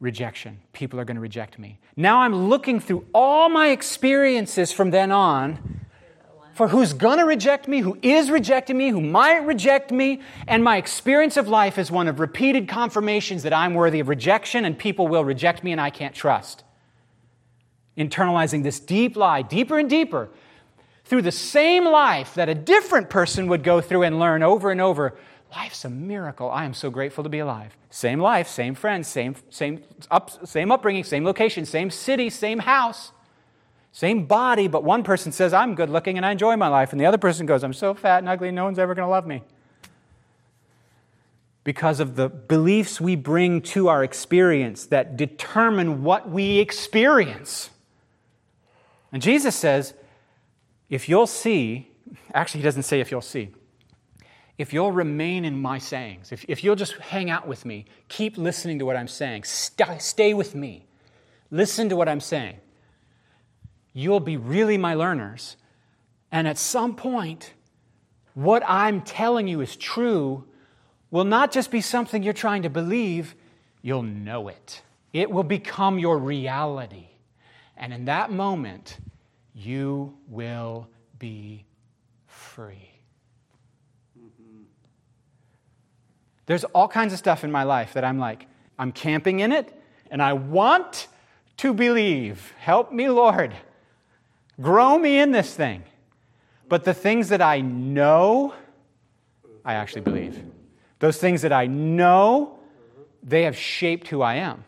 rejection. 0.00 0.58
People 0.72 0.98
are 0.98 1.04
going 1.04 1.14
to 1.14 1.20
reject 1.20 1.60
me. 1.60 1.78
Now 1.96 2.22
I'm 2.22 2.34
looking 2.34 2.80
through 2.80 3.06
all 3.14 3.48
my 3.48 3.68
experiences 3.68 4.72
from 4.72 4.90
then 4.90 5.12
on 5.12 5.80
for 6.54 6.68
who's 6.68 6.92
going 6.92 7.18
to 7.18 7.24
reject 7.24 7.68
me, 7.68 7.80
who 7.80 7.96
is 8.02 8.30
rejecting 8.30 8.76
me, 8.76 8.88
who 8.88 9.00
might 9.00 9.38
reject 9.38 9.92
me, 9.92 10.20
and 10.48 10.62
my 10.62 10.76
experience 10.76 11.36
of 11.36 11.48
life 11.48 11.78
is 11.78 11.90
one 11.90 12.08
of 12.08 12.18
repeated 12.18 12.68
confirmations 12.68 13.44
that 13.44 13.52
I'm 13.52 13.74
worthy 13.74 14.00
of 14.00 14.08
rejection 14.08 14.64
and 14.64 14.76
people 14.76 15.06
will 15.06 15.24
reject 15.24 15.62
me 15.62 15.70
and 15.70 15.80
I 15.80 15.90
can't 15.90 16.14
trust. 16.14 16.64
Internalizing 17.96 18.64
this 18.64 18.80
deep 18.80 19.16
lie 19.16 19.42
deeper 19.42 19.78
and 19.78 19.88
deeper 19.88 20.30
through 21.12 21.20
the 21.20 21.30
same 21.30 21.84
life 21.84 22.36
that 22.36 22.48
a 22.48 22.54
different 22.54 23.10
person 23.10 23.46
would 23.46 23.62
go 23.62 23.82
through 23.82 24.02
and 24.02 24.18
learn 24.18 24.42
over 24.42 24.70
and 24.70 24.80
over. 24.80 25.14
Life's 25.54 25.84
a 25.84 25.90
miracle. 25.90 26.50
I 26.50 26.64
am 26.64 26.72
so 26.72 26.88
grateful 26.88 27.22
to 27.22 27.28
be 27.28 27.40
alive. 27.40 27.76
Same 27.90 28.18
life, 28.18 28.48
same 28.48 28.74
friends, 28.74 29.08
same, 29.08 29.36
same, 29.50 29.82
up, 30.10 30.30
same 30.48 30.72
upbringing, 30.72 31.04
same 31.04 31.22
location, 31.22 31.66
same 31.66 31.90
city, 31.90 32.30
same 32.30 32.60
house, 32.60 33.12
same 33.92 34.24
body, 34.24 34.68
but 34.68 34.84
one 34.84 35.02
person 35.02 35.32
says, 35.32 35.52
I'm 35.52 35.74
good 35.74 35.90
looking 35.90 36.16
and 36.16 36.24
I 36.24 36.32
enjoy 36.32 36.56
my 36.56 36.68
life, 36.68 36.92
and 36.92 36.98
the 36.98 37.04
other 37.04 37.18
person 37.18 37.44
goes, 37.44 37.62
I'm 37.62 37.74
so 37.74 37.92
fat 37.92 38.20
and 38.20 38.28
ugly, 38.30 38.50
no 38.50 38.64
one's 38.64 38.78
ever 38.78 38.94
going 38.94 39.04
to 39.04 39.10
love 39.10 39.26
me. 39.26 39.42
Because 41.62 42.00
of 42.00 42.16
the 42.16 42.30
beliefs 42.30 43.02
we 43.02 43.16
bring 43.16 43.60
to 43.60 43.88
our 43.88 44.02
experience 44.02 44.86
that 44.86 45.18
determine 45.18 46.04
what 46.04 46.30
we 46.30 46.58
experience. 46.58 47.68
And 49.12 49.20
Jesus 49.20 49.54
says, 49.54 49.92
if 50.92 51.08
you'll 51.08 51.26
see, 51.26 51.90
actually, 52.34 52.60
he 52.60 52.64
doesn't 52.64 52.82
say 52.82 53.00
if 53.00 53.10
you'll 53.10 53.22
see, 53.22 53.48
if 54.58 54.74
you'll 54.74 54.92
remain 54.92 55.46
in 55.46 55.58
my 55.58 55.78
sayings, 55.78 56.30
if, 56.32 56.44
if 56.48 56.62
you'll 56.62 56.76
just 56.76 56.92
hang 56.98 57.30
out 57.30 57.48
with 57.48 57.64
me, 57.64 57.86
keep 58.08 58.36
listening 58.36 58.78
to 58.78 58.84
what 58.84 58.94
I'm 58.94 59.08
saying, 59.08 59.44
st- 59.44 60.02
stay 60.02 60.34
with 60.34 60.54
me, 60.54 60.84
listen 61.50 61.88
to 61.88 61.96
what 61.96 62.10
I'm 62.10 62.20
saying, 62.20 62.58
you'll 63.94 64.20
be 64.20 64.36
really 64.36 64.76
my 64.76 64.92
learners. 64.92 65.56
And 66.30 66.46
at 66.46 66.58
some 66.58 66.94
point, 66.94 67.54
what 68.34 68.62
I'm 68.66 69.00
telling 69.00 69.48
you 69.48 69.62
is 69.62 69.76
true 69.76 70.44
will 71.10 71.24
not 71.24 71.52
just 71.52 71.70
be 71.70 71.80
something 71.80 72.22
you're 72.22 72.34
trying 72.34 72.64
to 72.64 72.70
believe, 72.70 73.34
you'll 73.80 74.02
know 74.02 74.48
it. 74.48 74.82
It 75.14 75.30
will 75.30 75.42
become 75.42 75.98
your 75.98 76.18
reality. 76.18 77.08
And 77.78 77.94
in 77.94 78.04
that 78.04 78.30
moment, 78.30 78.98
you 79.54 80.14
will 80.28 80.88
be 81.18 81.64
free. 82.26 82.90
There's 86.46 86.64
all 86.64 86.88
kinds 86.88 87.12
of 87.12 87.18
stuff 87.18 87.44
in 87.44 87.52
my 87.52 87.62
life 87.62 87.92
that 87.94 88.04
I'm 88.04 88.18
like, 88.18 88.46
I'm 88.78 88.92
camping 88.92 89.40
in 89.40 89.52
it, 89.52 89.72
and 90.10 90.20
I 90.20 90.32
want 90.32 91.06
to 91.58 91.72
believe. 91.72 92.52
Help 92.58 92.92
me, 92.92 93.08
Lord. 93.08 93.54
Grow 94.60 94.98
me 94.98 95.18
in 95.18 95.30
this 95.30 95.54
thing. 95.54 95.84
But 96.68 96.84
the 96.84 96.94
things 96.94 97.28
that 97.28 97.40
I 97.40 97.60
know, 97.60 98.54
I 99.64 99.74
actually 99.74 100.02
believe. 100.02 100.42
Those 100.98 101.18
things 101.18 101.42
that 101.42 101.52
I 101.52 101.66
know, 101.66 102.58
they 103.22 103.42
have 103.44 103.56
shaped 103.56 104.08
who 104.08 104.22
I 104.22 104.36
am. 104.36 104.64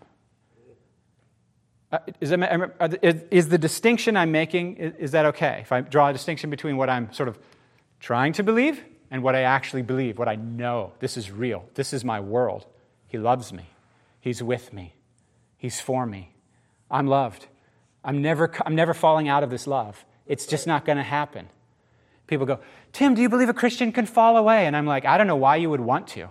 Uh, 1.94 2.88
is, 3.02 3.22
is, 3.30 3.48
the 3.48 3.58
distinction 3.58 4.16
I'm 4.16 4.32
making, 4.32 4.76
is 4.76 5.12
that 5.12 5.26
okay? 5.26 5.58
If 5.60 5.70
I 5.70 5.80
draw 5.80 6.08
a 6.08 6.12
distinction 6.12 6.50
between 6.50 6.76
what 6.76 6.90
I'm 6.90 7.12
sort 7.12 7.28
of 7.28 7.38
trying 8.00 8.32
to 8.32 8.42
believe 8.42 8.82
and 9.12 9.22
what 9.22 9.36
I 9.36 9.42
actually 9.42 9.82
believe, 9.82 10.18
what 10.18 10.26
I 10.26 10.34
know, 10.34 10.92
this 10.98 11.16
is 11.16 11.30
real, 11.30 11.68
this 11.74 11.92
is 11.92 12.04
my 12.04 12.18
world. 12.18 12.66
He 13.06 13.16
loves 13.16 13.52
me, 13.52 13.66
He's 14.20 14.42
with 14.42 14.72
me, 14.72 14.94
He's 15.56 15.80
for 15.80 16.04
me. 16.04 16.32
I'm 16.90 17.06
loved. 17.06 17.46
I'm 18.04 18.20
never, 18.20 18.50
I'm 18.66 18.74
never 18.74 18.92
falling 18.92 19.28
out 19.28 19.44
of 19.44 19.50
this 19.50 19.66
love. 19.66 20.04
It's 20.26 20.46
just 20.46 20.66
not 20.66 20.84
going 20.84 20.98
to 20.98 21.04
happen. 21.04 21.48
People 22.26 22.44
go, 22.44 22.58
Tim, 22.92 23.14
do 23.14 23.22
you 23.22 23.28
believe 23.28 23.48
a 23.48 23.54
Christian 23.54 23.92
can 23.92 24.06
fall 24.06 24.36
away? 24.36 24.66
And 24.66 24.76
I'm 24.76 24.86
like, 24.86 25.04
I 25.04 25.16
don't 25.16 25.26
know 25.26 25.36
why 25.36 25.56
you 25.56 25.70
would 25.70 25.80
want 25.80 26.08
to. 26.08 26.28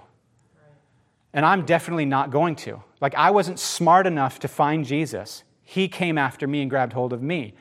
And 1.32 1.46
I'm 1.46 1.66
definitely 1.66 2.06
not 2.06 2.32
going 2.32 2.58
to. 2.58 2.84
Like, 3.00 3.16
I 3.16 3.32
wasn't 3.32 3.60
smart 3.60 4.06
enough 4.06 4.40
to 4.40 4.48
find 4.48 4.86
Jesus. 4.86 5.44
He 5.64 5.88
came 5.88 6.18
after 6.18 6.48
me 6.48 6.62
and 6.62 6.70
grabbed 6.70 6.94
hold 6.94 7.14
of 7.14 7.22
me. 7.22 7.54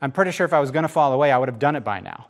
I'm 0.00 0.12
pretty 0.12 0.30
sure 0.30 0.44
if 0.44 0.52
I 0.52 0.60
was 0.60 0.70
going 0.70 0.82
to 0.82 0.88
fall 0.88 1.12
away, 1.12 1.32
I 1.32 1.38
would 1.38 1.48
have 1.48 1.58
done 1.58 1.76
it 1.76 1.84
by 1.84 2.00
now. 2.00 2.26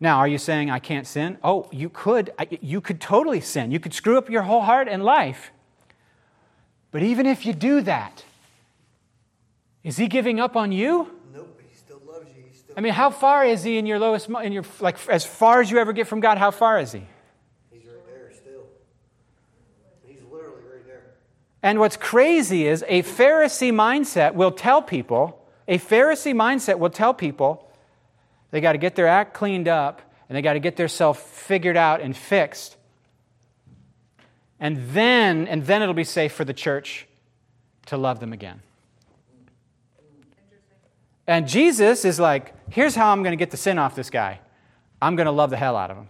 Now, 0.00 0.18
are 0.18 0.28
you 0.28 0.38
saying 0.38 0.70
I 0.70 0.80
can't 0.80 1.06
sin? 1.06 1.38
Oh, 1.42 1.68
you 1.72 1.88
could. 1.88 2.32
You 2.60 2.80
could 2.80 3.00
totally 3.00 3.40
sin. 3.40 3.70
You 3.70 3.80
could 3.80 3.94
screw 3.94 4.18
up 4.18 4.28
your 4.28 4.42
whole 4.42 4.62
heart 4.62 4.88
and 4.88 5.02
life. 5.02 5.50
But 6.90 7.02
even 7.02 7.26
if 7.26 7.46
you 7.46 7.52
do 7.52 7.80
that, 7.82 8.24
is 9.82 9.96
he 9.96 10.06
giving 10.06 10.40
up 10.40 10.56
on 10.56 10.72
you? 10.72 11.10
Nope, 11.34 11.60
he 11.68 11.76
still 11.76 12.00
loves 12.06 12.28
you. 12.36 12.44
Still 12.52 12.74
I 12.76 12.80
mean, 12.80 12.92
how 12.92 13.10
far 13.10 13.44
is 13.44 13.64
he 13.64 13.78
in 13.78 13.86
your 13.86 13.98
lowest, 13.98 14.28
in 14.28 14.52
your, 14.52 14.64
like, 14.80 14.96
as 15.08 15.24
far 15.24 15.60
as 15.60 15.70
you 15.70 15.78
ever 15.78 15.92
get 15.92 16.06
from 16.06 16.20
God, 16.20 16.38
how 16.38 16.50
far 16.50 16.78
is 16.78 16.92
he? 16.92 17.06
He's 17.70 17.84
right 17.86 18.06
there 18.06 18.30
still. 18.32 18.66
He's 20.06 20.22
literally 20.30 20.62
right 20.72 20.86
there. 20.86 21.14
And 21.64 21.80
what's 21.80 21.96
crazy 21.96 22.66
is 22.66 22.84
a 22.88 23.02
Pharisee 23.02 23.72
mindset 23.72 24.34
will 24.34 24.52
tell 24.52 24.82
people, 24.82 25.42
a 25.66 25.78
Pharisee 25.78 26.34
mindset 26.34 26.78
will 26.78 26.90
tell 26.90 27.14
people 27.14 27.72
they 28.50 28.60
got 28.60 28.72
to 28.72 28.78
get 28.78 28.96
their 28.96 29.06
act 29.06 29.32
cleaned 29.32 29.66
up 29.66 30.02
and 30.28 30.36
they 30.36 30.42
got 30.42 30.52
to 30.52 30.60
get 30.60 30.76
their 30.76 30.88
self 30.88 31.22
figured 31.22 31.78
out 31.78 32.02
and 32.02 32.14
fixed. 32.14 32.76
And 34.60 34.76
then, 34.90 35.48
and 35.48 35.64
then 35.64 35.80
it'll 35.80 35.94
be 35.94 36.04
safe 36.04 36.34
for 36.34 36.44
the 36.44 36.52
church 36.52 37.06
to 37.86 37.96
love 37.96 38.20
them 38.20 38.34
again. 38.34 38.60
And 41.26 41.48
Jesus 41.48 42.04
is 42.04 42.20
like, 42.20 42.52
here's 42.70 42.94
how 42.94 43.10
I'm 43.10 43.22
going 43.22 43.32
to 43.32 43.42
get 43.42 43.50
the 43.50 43.56
sin 43.56 43.78
off 43.78 43.94
this 43.94 44.10
guy. 44.10 44.40
I'm 45.00 45.16
going 45.16 45.26
to 45.26 45.32
love 45.32 45.48
the 45.48 45.56
hell 45.56 45.78
out 45.78 45.90
of 45.90 45.96
him. 45.96 46.08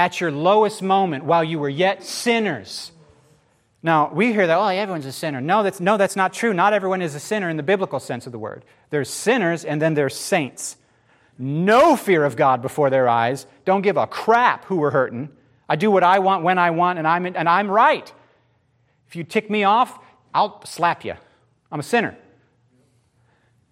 At 0.00 0.18
your 0.18 0.32
lowest 0.32 0.80
moment, 0.80 1.24
while 1.24 1.44
you 1.44 1.58
were 1.58 1.68
yet 1.68 2.02
sinners. 2.02 2.90
Now, 3.82 4.10
we 4.10 4.32
hear 4.32 4.46
that, 4.46 4.56
oh, 4.56 4.68
everyone's 4.68 5.04
a 5.04 5.12
sinner. 5.12 5.42
No 5.42 5.62
that's, 5.62 5.78
no, 5.78 5.98
that's 5.98 6.16
not 6.16 6.32
true. 6.32 6.54
Not 6.54 6.72
everyone 6.72 7.02
is 7.02 7.14
a 7.14 7.20
sinner 7.20 7.50
in 7.50 7.58
the 7.58 7.62
biblical 7.62 8.00
sense 8.00 8.24
of 8.24 8.32
the 8.32 8.38
word. 8.38 8.64
There's 8.88 9.10
sinners 9.10 9.62
and 9.62 9.82
then 9.82 9.92
there's 9.92 10.16
saints. 10.16 10.78
No 11.38 11.96
fear 11.96 12.24
of 12.24 12.34
God 12.34 12.62
before 12.62 12.88
their 12.88 13.10
eyes. 13.10 13.44
Don't 13.66 13.82
give 13.82 13.98
a 13.98 14.06
crap 14.06 14.64
who 14.64 14.76
we're 14.76 14.90
hurting. 14.90 15.28
I 15.68 15.76
do 15.76 15.90
what 15.90 16.02
I 16.02 16.20
want 16.20 16.44
when 16.44 16.56
I 16.56 16.70
want, 16.70 16.98
and 16.98 17.06
I'm, 17.06 17.26
and 17.26 17.46
I'm 17.46 17.70
right. 17.70 18.10
If 19.06 19.16
you 19.16 19.24
tick 19.24 19.50
me 19.50 19.64
off, 19.64 19.98
I'll 20.32 20.64
slap 20.64 21.04
you. 21.04 21.14
I'm 21.70 21.80
a 21.80 21.82
sinner 21.82 22.16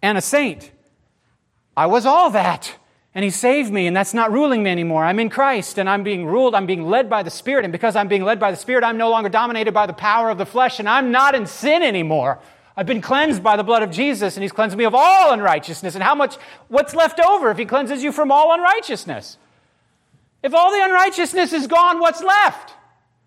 and 0.03 0.19
a 0.19 0.21
saint. 0.21 0.71
I 1.75 1.87
was 1.87 2.05
all 2.05 2.29
that. 2.33 2.75
And 3.19 3.25
he 3.25 3.31
saved 3.31 3.73
me, 3.73 3.89
and 3.89 3.97
that's 3.97 4.15
not 4.15 4.31
ruling 4.31 4.63
me 4.63 4.71
anymore. 4.71 5.05
I'm 5.05 5.19
in 5.19 5.29
Christ, 5.29 5.77
and 5.81 5.91
I'm 5.91 6.05
being 6.05 6.25
ruled, 6.25 6.55
I'm 6.55 6.67
being 6.67 6.89
led 6.89 7.11
by 7.11 7.25
the 7.25 7.33
Spirit. 7.33 7.65
And 7.65 7.73
because 7.73 7.97
I'm 7.97 8.07
being 8.07 8.23
led 8.23 8.39
by 8.39 8.53
the 8.53 8.57
Spirit, 8.57 8.85
I'm 8.85 8.97
no 8.97 9.11
longer 9.11 9.29
dominated 9.29 9.73
by 9.73 9.87
the 9.87 9.93
power 9.93 10.31
of 10.31 10.39
the 10.39 10.47
flesh, 10.47 10.79
and 10.79 10.89
I'm 10.89 11.11
not 11.11 11.35
in 11.35 11.45
sin 11.45 11.83
anymore. 11.83 12.39
I've 12.77 12.87
been 12.87 13.01
cleansed 13.01 13.43
by 13.43 13.57
the 13.57 13.65
blood 13.65 13.83
of 13.83 13.91
Jesus, 13.91 14.37
and 14.37 14.45
he's 14.45 14.53
cleansed 14.53 14.79
me 14.79 14.85
of 14.85 14.95
all 14.95 15.33
unrighteousness. 15.33 15.97
And 15.97 16.05
how 16.05 16.15
much, 16.15 16.37
what's 16.69 16.95
left 16.95 17.19
over 17.19 17.51
if 17.51 17.59
he 17.59 17.65
cleanses 17.65 18.05
you 18.05 18.13
from 18.13 18.31
all 18.31 18.55
unrighteousness? 18.55 19.37
If 20.45 20.55
all 20.55 20.71
the 20.71 20.85
unrighteousness 20.85 21.53
is 21.53 21.67
gone, 21.67 21.99
what's 21.99 22.23
left? 22.23 22.75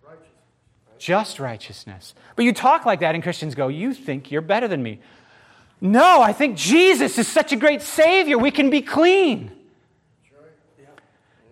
Righteous. 0.07 0.25
Just 0.99 1.37
righteousness. 1.37 2.15
But 2.37 2.45
you 2.45 2.53
talk 2.53 2.85
like 2.85 3.01
that, 3.01 3.13
and 3.13 3.21
Christians 3.21 3.55
go, 3.55 3.67
You 3.67 3.93
think 3.93 4.31
you're 4.31 4.39
better 4.39 4.69
than 4.69 4.81
me. 4.81 5.01
No, 5.81 6.21
I 6.21 6.31
think 6.31 6.55
Jesus 6.55 7.17
is 7.17 7.27
such 7.27 7.51
a 7.51 7.57
great 7.57 7.81
Savior, 7.81 8.37
we 8.37 8.51
can 8.51 8.69
be 8.69 8.81
clean. 8.81 9.57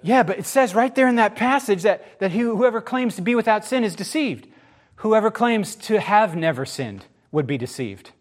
Yeah. 0.02 0.24
But 0.24 0.40
it 0.40 0.46
says 0.46 0.74
right 0.74 0.94
there 0.94 1.08
in 1.08 1.16
that 1.16 1.36
passage 1.36 1.84
that, 1.84 2.20
that 2.20 2.32
whoever 2.32 2.82
claims 2.82 3.16
to 3.16 3.22
be 3.22 3.36
without 3.36 3.66
sin 3.66 3.84
is 3.84 3.96
deceived. 3.96 4.48
Whoever 4.98 5.32
claims 5.32 5.76
to 5.76 6.00
have 6.00 6.36
never 6.36 6.66
sinned 6.66 7.06
would 7.32 7.48
be 7.48 7.58
deceived. 7.58 8.12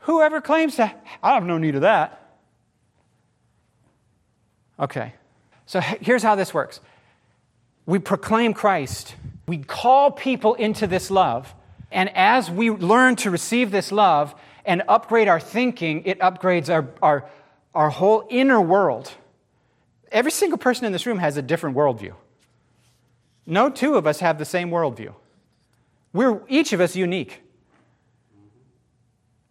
Whoever 0.00 0.40
claims 0.40 0.76
to, 0.76 0.94
I 1.20 1.34
have 1.34 1.44
no 1.44 1.58
need 1.58 1.74
of 1.74 1.80
that. 1.80 2.22
Okay, 4.78 5.14
so 5.64 5.80
here's 5.80 6.22
how 6.22 6.36
this 6.36 6.54
works 6.54 6.80
we 7.86 7.98
proclaim 7.98 8.52
Christ, 8.52 9.16
we 9.48 9.58
call 9.58 10.10
people 10.12 10.54
into 10.54 10.86
this 10.86 11.10
love, 11.10 11.54
and 11.90 12.14
as 12.14 12.50
we 12.50 12.70
learn 12.70 13.16
to 13.16 13.30
receive 13.30 13.70
this 13.70 13.90
love 13.90 14.34
and 14.64 14.82
upgrade 14.88 15.28
our 15.28 15.40
thinking, 15.40 16.04
it 16.04 16.20
upgrades 16.20 16.72
our, 16.72 16.88
our, 17.00 17.28
our 17.76 17.90
whole 17.90 18.26
inner 18.30 18.60
world. 18.60 19.12
Every 20.10 20.30
single 20.30 20.56
person 20.56 20.86
in 20.86 20.92
this 20.92 21.06
room 21.06 21.18
has 21.18 21.36
a 21.36 21.42
different 21.42 21.76
worldview. 21.76 22.14
No 23.44 23.68
two 23.68 23.96
of 23.96 24.06
us 24.06 24.20
have 24.20 24.38
the 24.38 24.46
same 24.46 24.70
worldview. 24.70 25.14
We're 26.12 26.40
each 26.48 26.72
of 26.72 26.80
us 26.80 26.96
unique. 26.96 27.42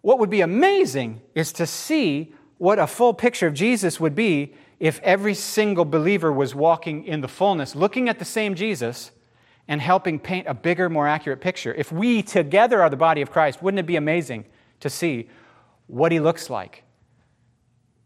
What 0.02 0.18
would 0.20 0.32
be 0.32 0.42
amazing 0.42 1.22
is 1.36 1.54
to 1.54 1.68
see 1.68 2.34
what 2.58 2.80
a 2.80 2.88
full 2.88 3.14
picture 3.14 3.48
of 3.48 3.54
Jesus 3.54 4.00
would 4.00 4.16
be 4.16 4.56
if 4.80 5.00
every 5.02 5.36
single 5.36 5.86
believer 5.86 6.32
was 6.32 6.56
walking 6.56 7.06
in 7.06 7.22
the 7.22 7.28
fullness, 7.28 7.76
looking 7.76 8.10
at 8.10 8.18
the 8.18 8.26
same 8.26 8.56
Jesus 8.56 9.12
and 9.68 9.82
helping 9.82 10.20
paint 10.20 10.48
a 10.48 10.54
bigger, 10.54 10.90
more 10.90 11.08
accurate 11.08 11.42
picture. 11.42 11.74
If 11.74 11.92
we 11.92 12.24
together 12.24 12.82
are 12.82 12.90
the 12.90 12.98
body 12.98 13.22
of 13.22 13.32
Christ, 13.32 13.62
wouldn't 13.62 13.80
it 13.80 13.86
be 13.86 13.98
amazing 13.98 14.46
to 14.80 14.90
see 14.90 15.30
what 15.86 16.12
he 16.12 16.20
looks 16.20 16.50
like? 16.50 16.85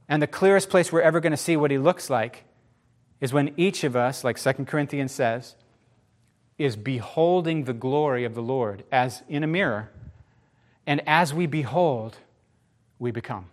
And 0.09 0.23
the 0.23 0.27
clearest 0.27 0.71
place 0.71 0.91
we're 0.91 1.01
ever 1.01 1.19
going 1.19 1.31
to 1.31 1.37
see 1.37 1.55
what 1.55 1.69
he 1.69 1.77
looks 1.77 2.09
like 2.09 2.43
is 3.21 3.31
when 3.31 3.53
each 3.57 3.83
of 3.83 3.95
us, 3.95 4.23
like 4.23 4.41
2 4.41 4.65
Corinthians 4.65 5.11
says, 5.11 5.55
is 6.57 6.75
beholding 6.75 7.65
the 7.65 7.73
glory 7.73 8.25
of 8.25 8.33
the 8.33 8.41
Lord 8.41 8.83
as 8.91 9.21
in 9.29 9.43
a 9.43 9.47
mirror. 9.47 9.91
And 10.87 11.01
as 11.07 11.31
we 11.31 11.45
behold, 11.45 12.17
we 12.97 13.11
become. 13.11 13.45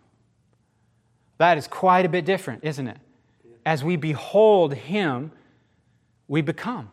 That 1.39 1.59
is 1.59 1.69
quite 1.69 2.07
a 2.07 2.09
bit 2.09 2.25
different, 2.25 2.65
isn't 2.65 2.89
it? 2.89 2.97
As 3.67 3.85
we 3.85 3.97
behold 3.97 4.73
Him, 4.73 5.33
we 6.27 6.41
become. 6.41 6.91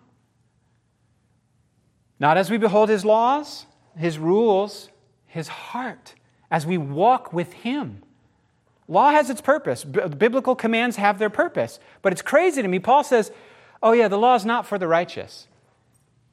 Not 2.20 2.38
as 2.38 2.50
we 2.50 2.58
behold 2.58 2.90
His 2.90 3.06
laws, 3.06 3.66
His 3.98 4.20
rules, 4.20 4.90
His 5.26 5.48
heart, 5.48 6.16
as 6.52 6.66
we 6.66 6.78
walk 6.78 7.32
with 7.32 7.54
Him. 7.54 8.04
Law 8.88 9.12
has 9.12 9.30
its 9.30 9.42
purpose. 9.42 9.84
B- 9.84 10.02
biblical 10.18 10.56
commands 10.56 10.98
have 10.98 11.20
their 11.20 11.30
purpose. 11.30 11.80
But 12.02 12.14
it's 12.14 12.22
crazy 12.22 12.62
to 12.62 12.68
me. 12.68 12.80
Paul 12.80 13.04
says, 13.04 13.32
oh, 13.82 13.92
yeah, 13.92 14.08
the 14.08 14.18
law 14.18 14.36
is 14.36 14.46
not 14.46 14.66
for 14.66 14.78
the 14.78 14.88
righteous. 14.88 15.48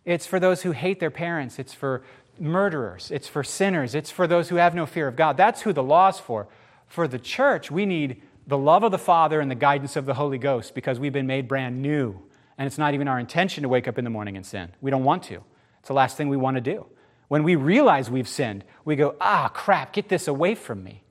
It's 0.05 0.27
for 0.27 0.41
those 0.41 0.63
who 0.63 0.73
hate 0.73 1.01
their 1.01 1.11
parents. 1.11 1.59
It's 1.59 1.75
for 1.75 2.03
murderers. 2.39 3.11
It's 3.11 3.29
for 3.29 3.45
sinners. 3.45 3.95
It's 3.95 4.11
for 4.11 4.27
those 4.27 4.49
who 4.49 4.57
have 4.57 4.75
no 4.75 4.87
fear 4.87 5.07
of 5.07 5.17
God. 5.17 5.37
That's 5.37 5.63
who 5.63 5.73
the 5.73 5.83
law 5.83 6.09
is 6.09 6.19
for. 6.19 6.49
For 6.87 7.07
the 7.07 7.19
church, 7.19 7.71
we 7.71 7.87
need 7.87 8.23
the 8.47 8.59
love 8.59 8.83
of 8.83 8.91
the 8.91 8.99
Father 8.99 9.41
and 9.41 9.51
the 9.51 9.55
guidance 9.55 9.95
of 9.97 10.07
the 10.07 10.15
Holy 10.15 10.39
Ghost 10.39 10.75
because 10.75 10.99
we've 10.99 11.13
been 11.13 11.27
made 11.27 11.47
brand 11.47 11.81
new. 11.81 12.21
And 12.59 12.67
it's 12.67 12.79
not 12.79 12.95
even 12.95 13.09
our 13.09 13.19
intention 13.19 13.63
to 13.63 13.69
wake 13.69 13.87
up 13.87 13.97
in 13.97 14.05
the 14.05 14.11
morning 14.11 14.37
and 14.37 14.45
sin. 14.45 14.71
We 14.81 14.91
don't 14.91 15.05
want 15.05 15.23
to. 15.25 15.43
It's 15.79 15.89
the 15.89 15.95
last 15.95 16.17
thing 16.17 16.29
we 16.29 16.37
want 16.37 16.57
to 16.57 16.61
do. 16.61 16.87
When 17.29 17.45
we 17.45 17.55
realize 17.55 18.11
we've 18.11 18.29
sinned, 18.29 18.65
we 18.85 18.97
go, 18.97 19.15
ah, 19.21 19.49
crap, 19.55 19.93
get 19.93 20.09
this 20.09 20.27
away 20.27 20.57
from 20.57 20.83
me. 20.83 21.05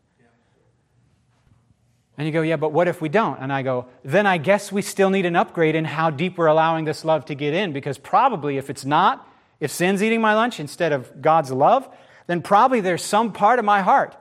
And 2.20 2.26
you 2.26 2.34
go, 2.34 2.42
yeah, 2.42 2.58
but 2.58 2.74
what 2.74 2.90
if 2.90 3.00
we 3.00 3.08
don't? 3.08 3.40
And 3.40 3.52
I 3.52 3.62
go, 3.62 3.86
then 4.04 4.28
I 4.28 4.38
guess 4.38 4.74
we 4.74 4.82
still 4.82 5.10
need 5.10 5.26
an 5.26 5.38
upgrade 5.38 5.74
in 5.74 5.86
how 5.86 6.10
deep 6.10 6.38
we're 6.38 6.48
allowing 6.48 6.84
this 6.84 7.06
love 7.06 7.24
to 7.26 7.34
get 7.34 7.54
in, 7.54 7.72
because 7.72 7.98
probably 7.98 8.58
if 8.58 8.70
it's 8.70 8.84
not, 8.84 9.26
if 9.62 9.72
sin's 9.72 10.04
eating 10.04 10.20
my 10.20 10.36
lunch 10.36 10.60
instead 10.60 10.92
of 10.92 11.22
God's 11.22 11.50
love, 11.50 11.88
then 12.28 12.42
probably 12.42 12.82
there's 12.82 13.02
some 13.02 13.32
part 13.32 13.58
of 13.58 13.64
my 13.64 13.82
heart 13.82 14.18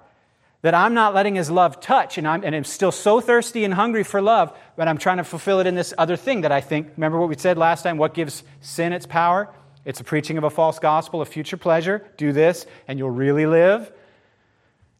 that 0.62 0.74
I'm 0.74 0.94
not 0.94 1.12
letting 1.12 1.34
His 1.34 1.50
love 1.50 1.80
touch, 1.80 2.18
and 2.18 2.28
I'm, 2.28 2.44
and 2.44 2.54
I'm 2.54 2.62
still 2.62 2.92
so 2.92 3.20
thirsty 3.20 3.64
and 3.64 3.74
hungry 3.74 4.04
for 4.04 4.22
love, 4.22 4.56
but 4.76 4.86
I'm 4.86 4.98
trying 4.98 5.16
to 5.16 5.24
fulfill 5.24 5.58
it 5.58 5.66
in 5.66 5.74
this 5.74 5.92
other 5.98 6.16
thing 6.16 6.42
that 6.42 6.52
I 6.52 6.60
think, 6.60 6.90
remember 6.96 7.18
what 7.18 7.28
we 7.28 7.36
said 7.36 7.58
last 7.58 7.82
time? 7.82 7.98
What 7.98 8.14
gives 8.14 8.44
sin 8.60 8.92
its 8.92 9.06
power? 9.06 9.52
It's 9.84 9.98
a 9.98 10.04
preaching 10.04 10.38
of 10.38 10.44
a 10.44 10.50
false 10.50 10.78
gospel 10.78 11.20
of 11.20 11.28
future 11.28 11.56
pleasure. 11.56 12.06
Do 12.16 12.32
this, 12.32 12.64
and 12.86 12.96
you'll 12.96 13.10
really 13.10 13.46
live. 13.46 13.90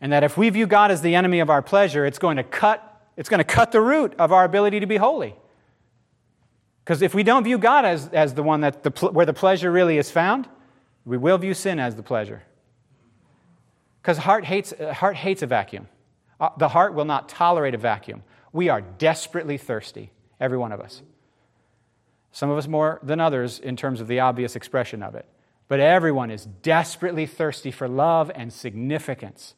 And 0.00 0.12
that 0.12 0.22
if 0.22 0.37
we 0.37 0.48
view 0.50 0.68
God 0.68 0.92
as 0.92 1.02
the 1.02 1.16
enemy 1.16 1.40
of 1.40 1.50
our 1.50 1.61
pleasure, 1.61 2.06
it's 2.06 2.20
going 2.20 2.37
to 2.37 2.44
cut, 2.44 2.88
it's 3.18 3.28
going 3.28 3.38
to 3.38 3.44
cut 3.44 3.72
the 3.72 3.81
root 3.81 4.14
of 4.18 4.31
our 4.33 4.44
ability 4.44 4.78
to 4.78 4.87
be 4.87 4.96
holy. 4.96 5.35
Because 6.85 7.02
if 7.02 7.14
we 7.14 7.24
don't 7.24 7.42
view 7.42 7.59
God 7.59 7.85
as, 7.85 8.09
as 8.12 8.33
the 8.33 8.44
one 8.44 8.61
that 8.61 8.85
the, 8.85 8.90
where 9.09 9.26
the 9.26 9.35
pleasure 9.35 9.72
really 9.72 9.98
is 9.98 10.09
found, 10.09 10.48
we 11.04 11.18
will 11.18 11.37
view 11.37 11.52
sin 11.52 11.81
as 11.81 11.96
the 11.96 12.02
pleasure. 12.02 12.44
Because 14.00 14.18
heart 14.18 14.44
hates, 14.44 14.72
heart 14.92 15.16
hates 15.16 15.42
a 15.42 15.46
vacuum. 15.46 15.88
Uh, 16.40 16.50
The 16.57 16.68
heart 16.68 16.94
will 16.94 17.04
not 17.04 17.28
tolerate 17.28 17.74
a 17.74 17.78
vacuum. 17.78 18.22
We 18.52 18.68
are 18.68 18.81
desperately 18.81 19.59
thirsty, 19.59 20.12
every 20.38 20.57
one 20.57 20.70
of 20.70 20.81
us. 20.81 21.02
Some 22.31 22.50
of 22.50 22.57
us 22.57 22.68
more 22.68 23.00
than 23.02 23.18
others 23.18 23.59
in 23.59 23.74
terms 23.74 24.00
of 24.00 24.07
the 24.07 24.20
obvious 24.20 24.54
expression 24.54 25.02
of 25.02 25.16
it. 25.16 25.26
But 25.66 25.81
everyone 25.81 26.31
is 26.31 26.46
desperately 26.62 27.26
thirsty 27.26 27.72
for 27.72 27.88
love 27.88 28.31
and 28.35 28.52
significance. 28.52 29.57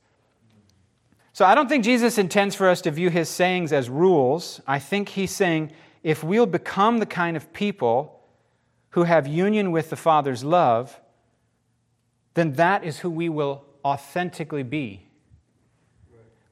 So 1.32 1.44
I 1.44 1.54
don't 1.54 1.68
think 1.68 1.84
Jesus 1.84 2.18
intends 2.18 2.54
for 2.54 2.68
us 2.68 2.80
to 2.82 2.90
view 2.90 3.08
his 3.08 3.28
sayings 3.28 3.72
as 3.72 3.88
rules. 3.88 4.60
I 4.66 4.78
think 4.78 5.10
he's 5.10 5.30
saying 5.30 5.72
if 6.02 6.24
we'll 6.24 6.46
become 6.46 6.98
the 6.98 7.06
kind 7.06 7.36
of 7.36 7.52
people 7.52 8.20
who 8.90 9.04
have 9.04 9.26
union 9.26 9.70
with 9.70 9.90
the 9.90 9.96
Father's 9.96 10.42
love, 10.42 10.98
then 12.34 12.54
that 12.54 12.84
is 12.84 12.98
who 12.98 13.10
we 13.10 13.28
will 13.28 13.64
authentically 13.84 14.62
be. 14.62 15.06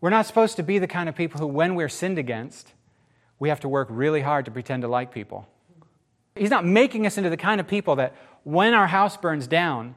We're 0.00 0.10
not 0.10 0.26
supposed 0.26 0.56
to 0.56 0.62
be 0.62 0.78
the 0.78 0.86
kind 0.86 1.08
of 1.08 1.16
people 1.16 1.40
who, 1.40 1.46
when 1.48 1.74
we're 1.74 1.88
sinned 1.88 2.18
against, 2.18 2.72
we 3.40 3.48
have 3.48 3.60
to 3.60 3.68
work 3.68 3.88
really 3.90 4.20
hard 4.20 4.44
to 4.44 4.50
pretend 4.50 4.82
to 4.82 4.88
like 4.88 5.12
people. 5.12 5.48
He's 6.36 6.50
not 6.50 6.64
making 6.64 7.04
us 7.04 7.18
into 7.18 7.30
the 7.30 7.36
kind 7.36 7.60
of 7.60 7.66
people 7.66 7.96
that 7.96 8.14
when 8.44 8.74
our 8.74 8.86
house 8.86 9.16
burns 9.16 9.48
down, 9.48 9.96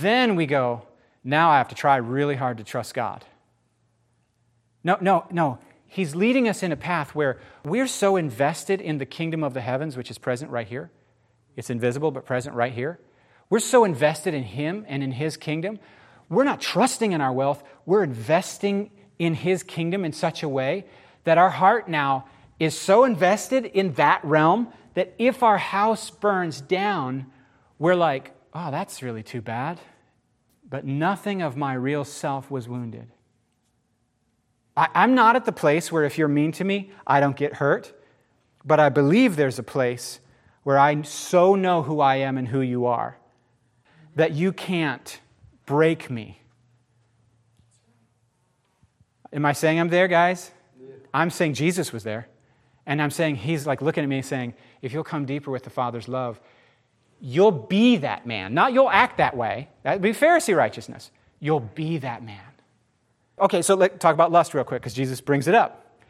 then 0.00 0.36
we 0.36 0.44
go, 0.44 0.82
now 1.24 1.50
I 1.50 1.58
have 1.58 1.68
to 1.68 1.74
try 1.74 1.96
really 1.96 2.36
hard 2.36 2.58
to 2.58 2.64
trust 2.64 2.92
God. 2.92 3.24
No, 4.86 4.96
no, 5.00 5.26
no. 5.32 5.58
He's 5.88 6.14
leading 6.14 6.48
us 6.48 6.62
in 6.62 6.70
a 6.70 6.76
path 6.76 7.12
where 7.12 7.40
we're 7.64 7.88
so 7.88 8.14
invested 8.14 8.80
in 8.80 8.98
the 8.98 9.04
kingdom 9.04 9.42
of 9.42 9.52
the 9.52 9.60
heavens, 9.60 9.96
which 9.96 10.12
is 10.12 10.16
present 10.16 10.52
right 10.52 10.66
here. 10.66 10.92
It's 11.56 11.70
invisible, 11.70 12.12
but 12.12 12.24
present 12.24 12.54
right 12.54 12.72
here. 12.72 13.00
We're 13.50 13.58
so 13.58 13.82
invested 13.82 14.32
in 14.32 14.44
Him 14.44 14.86
and 14.86 15.02
in 15.02 15.10
His 15.10 15.36
kingdom. 15.36 15.80
We're 16.28 16.44
not 16.44 16.60
trusting 16.60 17.10
in 17.10 17.20
our 17.20 17.32
wealth, 17.32 17.64
we're 17.84 18.04
investing 18.04 18.92
in 19.18 19.34
His 19.34 19.64
kingdom 19.64 20.04
in 20.04 20.12
such 20.12 20.44
a 20.44 20.48
way 20.48 20.86
that 21.24 21.36
our 21.36 21.50
heart 21.50 21.88
now 21.88 22.26
is 22.60 22.78
so 22.78 23.02
invested 23.02 23.64
in 23.64 23.94
that 23.94 24.24
realm 24.24 24.68
that 24.94 25.14
if 25.18 25.42
our 25.42 25.58
house 25.58 26.10
burns 26.10 26.60
down, 26.60 27.26
we're 27.80 27.96
like, 27.96 28.30
oh, 28.54 28.70
that's 28.70 29.02
really 29.02 29.24
too 29.24 29.40
bad. 29.42 29.80
But 30.68 30.84
nothing 30.84 31.42
of 31.42 31.56
my 31.56 31.74
real 31.74 32.04
self 32.04 32.52
was 32.52 32.68
wounded. 32.68 33.10
I, 34.76 35.04
am 35.04 35.14
not 35.14 35.36
at 35.36 35.44
the 35.44 35.52
place 35.52 35.90
where 35.90 36.04
if 36.04 36.18
you're 36.18 36.28
mean 36.28 36.52
to 36.52 36.64
me, 36.64 36.90
I 37.06 37.20
don't 37.20 37.36
get 37.36 37.54
hurt. 37.54 37.92
But 38.64 38.80
I 38.80 38.88
believe 38.88 39.36
there's 39.36 39.58
a 39.58 39.62
place 39.62 40.20
where 40.64 40.78
I 40.78 41.00
so 41.02 41.54
know 41.54 41.82
who 41.82 42.00
I 42.00 42.16
am 42.16 42.36
and 42.36 42.48
who 42.48 42.60
you 42.60 42.86
are 42.86 43.16
that 44.16 44.32
you 44.32 44.52
can't 44.52 45.20
break 45.66 46.10
me. 46.10 46.40
Am 49.32 49.44
I 49.44 49.52
saying 49.52 49.78
I'm 49.78 49.88
there, 49.88 50.08
guys? 50.08 50.50
I'm 51.12 51.30
saying 51.30 51.54
Jesus 51.54 51.92
was 51.92 52.02
there. 52.02 52.28
And 52.86 53.02
I'm 53.02 53.10
saying 53.10 53.36
he's 53.36 53.66
like 53.66 53.82
looking 53.82 54.04
at 54.04 54.08
me 54.08 54.22
saying, 54.22 54.54
if 54.82 54.92
you'll 54.92 55.04
come 55.04 55.26
deeper 55.26 55.50
with 55.50 55.64
the 55.64 55.70
Father's 55.70 56.08
love, 56.08 56.40
you'll 57.20 57.50
be 57.50 57.98
that 57.98 58.26
man. 58.26 58.54
Not 58.54 58.72
you'll 58.72 58.90
act 58.90 59.18
that 59.18 59.36
way. 59.36 59.68
That'd 59.82 60.02
be 60.02 60.10
Pharisee 60.10 60.56
righteousness. 60.56 61.10
You'll 61.40 61.60
be 61.60 61.98
that 61.98 62.22
man. 62.24 62.45
Okay, 63.38 63.62
so 63.62 63.74
let's 63.74 63.98
talk 63.98 64.14
about 64.14 64.32
lust 64.32 64.54
real 64.54 64.64
quick 64.64 64.82
because 64.82 64.94
Jesus 64.94 65.20
brings 65.20 65.46
it 65.46 65.54
up. 65.54 66.00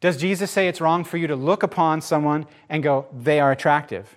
Does 0.00 0.16
Jesus 0.16 0.50
say 0.50 0.68
it's 0.68 0.80
wrong 0.80 1.04
for 1.04 1.16
you 1.16 1.26
to 1.26 1.36
look 1.36 1.62
upon 1.62 2.00
someone 2.00 2.46
and 2.68 2.82
go, 2.82 3.06
they 3.12 3.40
are 3.40 3.50
attractive? 3.50 4.16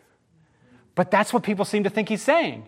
But 0.94 1.10
that's 1.10 1.34
what 1.34 1.44
people 1.44 1.66
seem 1.66 1.84
to 1.84 1.90
think 1.90 2.10
he's 2.10 2.22
saying. 2.22 2.68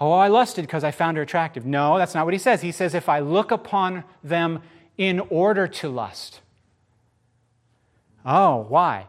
Oh, 0.00 0.12
I 0.12 0.28
lusted 0.28 0.62
because 0.62 0.84
I 0.84 0.90
found 0.90 1.16
her 1.16 1.22
attractive. 1.22 1.66
No, 1.66 1.98
that's 1.98 2.14
not 2.14 2.24
what 2.24 2.32
he 2.32 2.38
says. 2.38 2.62
He 2.62 2.72
says, 2.72 2.94
if 2.94 3.08
I 3.08 3.18
look 3.20 3.50
upon 3.50 4.04
them 4.24 4.62
in 4.96 5.20
order 5.20 5.68
to 5.68 5.88
lust. 5.88 6.40
Oh, 8.24 8.66
why? 8.68 9.06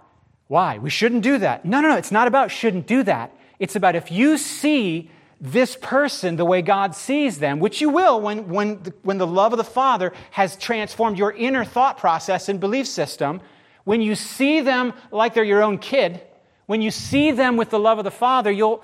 Why? 0.48 0.78
We 0.78 0.90
shouldn't 0.90 1.24
do 1.24 1.38
that. 1.38 1.64
No, 1.64 1.82
no, 1.82 1.90
no. 1.90 1.98
It's 1.98 2.12
not 2.12 2.28
about 2.28 2.52
shouldn't 2.52 2.88
do 2.88 3.04
that. 3.04 3.34
It's 3.60 3.76
about 3.76 3.96
if 3.96 4.12
you 4.12 4.38
see 4.38 5.10
this 5.42 5.78
person 5.78 6.36
the 6.36 6.46
way 6.46 6.62
God 6.62 6.96
sees 6.96 7.40
them, 7.40 7.60
which 7.60 7.80
you 7.80 7.90
will 7.90 8.20
when, 8.20 8.50
when, 8.50 8.84
the, 8.84 8.94
when 9.04 9.18
the 9.18 9.28
love 9.28 9.54
of 9.54 9.58
the 9.58 9.64
Father 9.64 10.12
has 10.32 10.58
transformed 10.58 11.18
your 11.18 11.32
inner 11.32 11.64
thought 11.64 11.98
process 11.98 12.50
and 12.50 12.60
belief 12.60 12.88
system, 12.88 13.42
when 13.86 14.02
you 14.02 14.16
see 14.16 14.60
them 14.62 14.94
like 15.12 15.34
they're 15.34 15.44
your 15.44 15.64
own 15.64 15.78
kid, 15.78 16.22
when 16.66 16.82
you 16.82 16.92
see 16.92 17.32
them 17.32 17.58
with 17.58 17.70
the 17.70 17.80
love 17.80 17.98
of 17.98 18.04
the 18.04 18.12
Father, 18.12 18.52
you'll, 18.52 18.84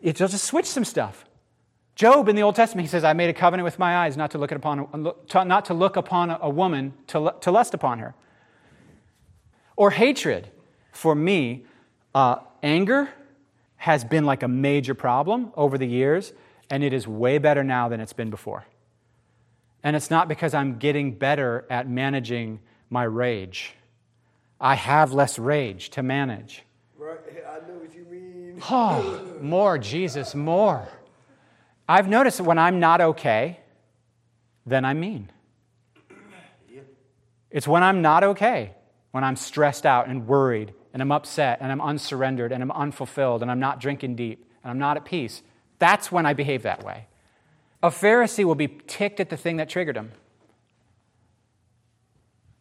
it'll 0.00 0.28
just 0.28 0.44
switch 0.44 0.66
some 0.66 0.84
stuff. 0.84 1.24
Job 1.96 2.28
in 2.28 2.36
the 2.36 2.42
Old 2.42 2.54
Testament, 2.54 2.86
he 2.86 2.90
says, 2.90 3.04
I 3.04 3.12
made 3.12 3.28
a 3.28 3.34
covenant 3.34 3.64
with 3.64 3.78
my 3.78 3.98
eyes 3.98 4.16
not 4.16 4.30
to 4.30 4.38
look 4.38 4.52
upon 4.52 5.14
a, 5.34 5.44
not 5.44 5.66
to 5.66 5.74
look 5.74 5.96
upon 5.96 6.30
a 6.30 6.48
woman 6.48 6.94
to, 7.08 7.34
to 7.42 7.50
lust 7.50 7.74
upon 7.74 7.98
her. 7.98 8.14
Or 9.76 9.90
hatred. 9.90 10.50
For 10.92 11.14
me, 11.14 11.66
uh, 12.14 12.36
anger 12.62 13.10
has 13.80 14.04
been 14.04 14.26
like 14.26 14.42
a 14.42 14.48
major 14.48 14.92
problem 14.92 15.50
over 15.56 15.78
the 15.78 15.86
years, 15.86 16.34
and 16.68 16.84
it 16.84 16.92
is 16.92 17.08
way 17.08 17.38
better 17.38 17.64
now 17.64 17.88
than 17.88 17.98
it's 17.98 18.12
been 18.12 18.28
before. 18.28 18.66
And 19.82 19.96
it's 19.96 20.10
not 20.10 20.28
because 20.28 20.52
I'm 20.52 20.78
getting 20.78 21.14
better 21.14 21.64
at 21.70 21.88
managing 21.88 22.60
my 22.90 23.04
rage. 23.04 23.72
I 24.60 24.74
have 24.74 25.14
less 25.14 25.38
rage 25.38 25.88
to 25.90 26.02
manage. 26.02 26.62
Right, 26.98 27.16
I 27.48 27.66
know 27.66 27.78
what 27.78 27.94
you 27.94 28.04
mean. 28.04 28.60
Oh, 28.70 29.38
more, 29.40 29.78
Jesus, 29.78 30.34
more. 30.34 30.86
I've 31.88 32.06
noticed 32.06 32.36
that 32.36 32.44
when 32.44 32.58
I'm 32.58 32.80
not 32.80 33.00
okay, 33.00 33.60
then 34.66 34.84
I'm 34.84 35.00
mean. 35.00 35.30
It's 37.50 37.66
when 37.66 37.82
I'm 37.82 38.02
not 38.02 38.24
okay, 38.24 38.74
when 39.10 39.24
I'm 39.24 39.36
stressed 39.36 39.86
out 39.86 40.06
and 40.06 40.26
worried 40.28 40.74
and 40.92 41.02
I'm 41.02 41.12
upset 41.12 41.58
and 41.60 41.70
I'm 41.70 41.80
unsurrendered 41.80 42.52
and 42.52 42.62
I'm 42.62 42.70
unfulfilled 42.70 43.42
and 43.42 43.50
I'm 43.50 43.60
not 43.60 43.80
drinking 43.80 44.16
deep 44.16 44.44
and 44.62 44.70
I'm 44.70 44.78
not 44.78 44.96
at 44.96 45.04
peace, 45.04 45.42
that's 45.78 46.10
when 46.12 46.26
I 46.26 46.32
behave 46.32 46.62
that 46.62 46.84
way. 46.84 47.06
A 47.82 47.88
Pharisee 47.88 48.44
will 48.44 48.54
be 48.54 48.68
ticked 48.68 49.20
at 49.20 49.30
the 49.30 49.36
thing 49.36 49.56
that 49.56 49.68
triggered 49.68 49.96
him. 49.96 50.12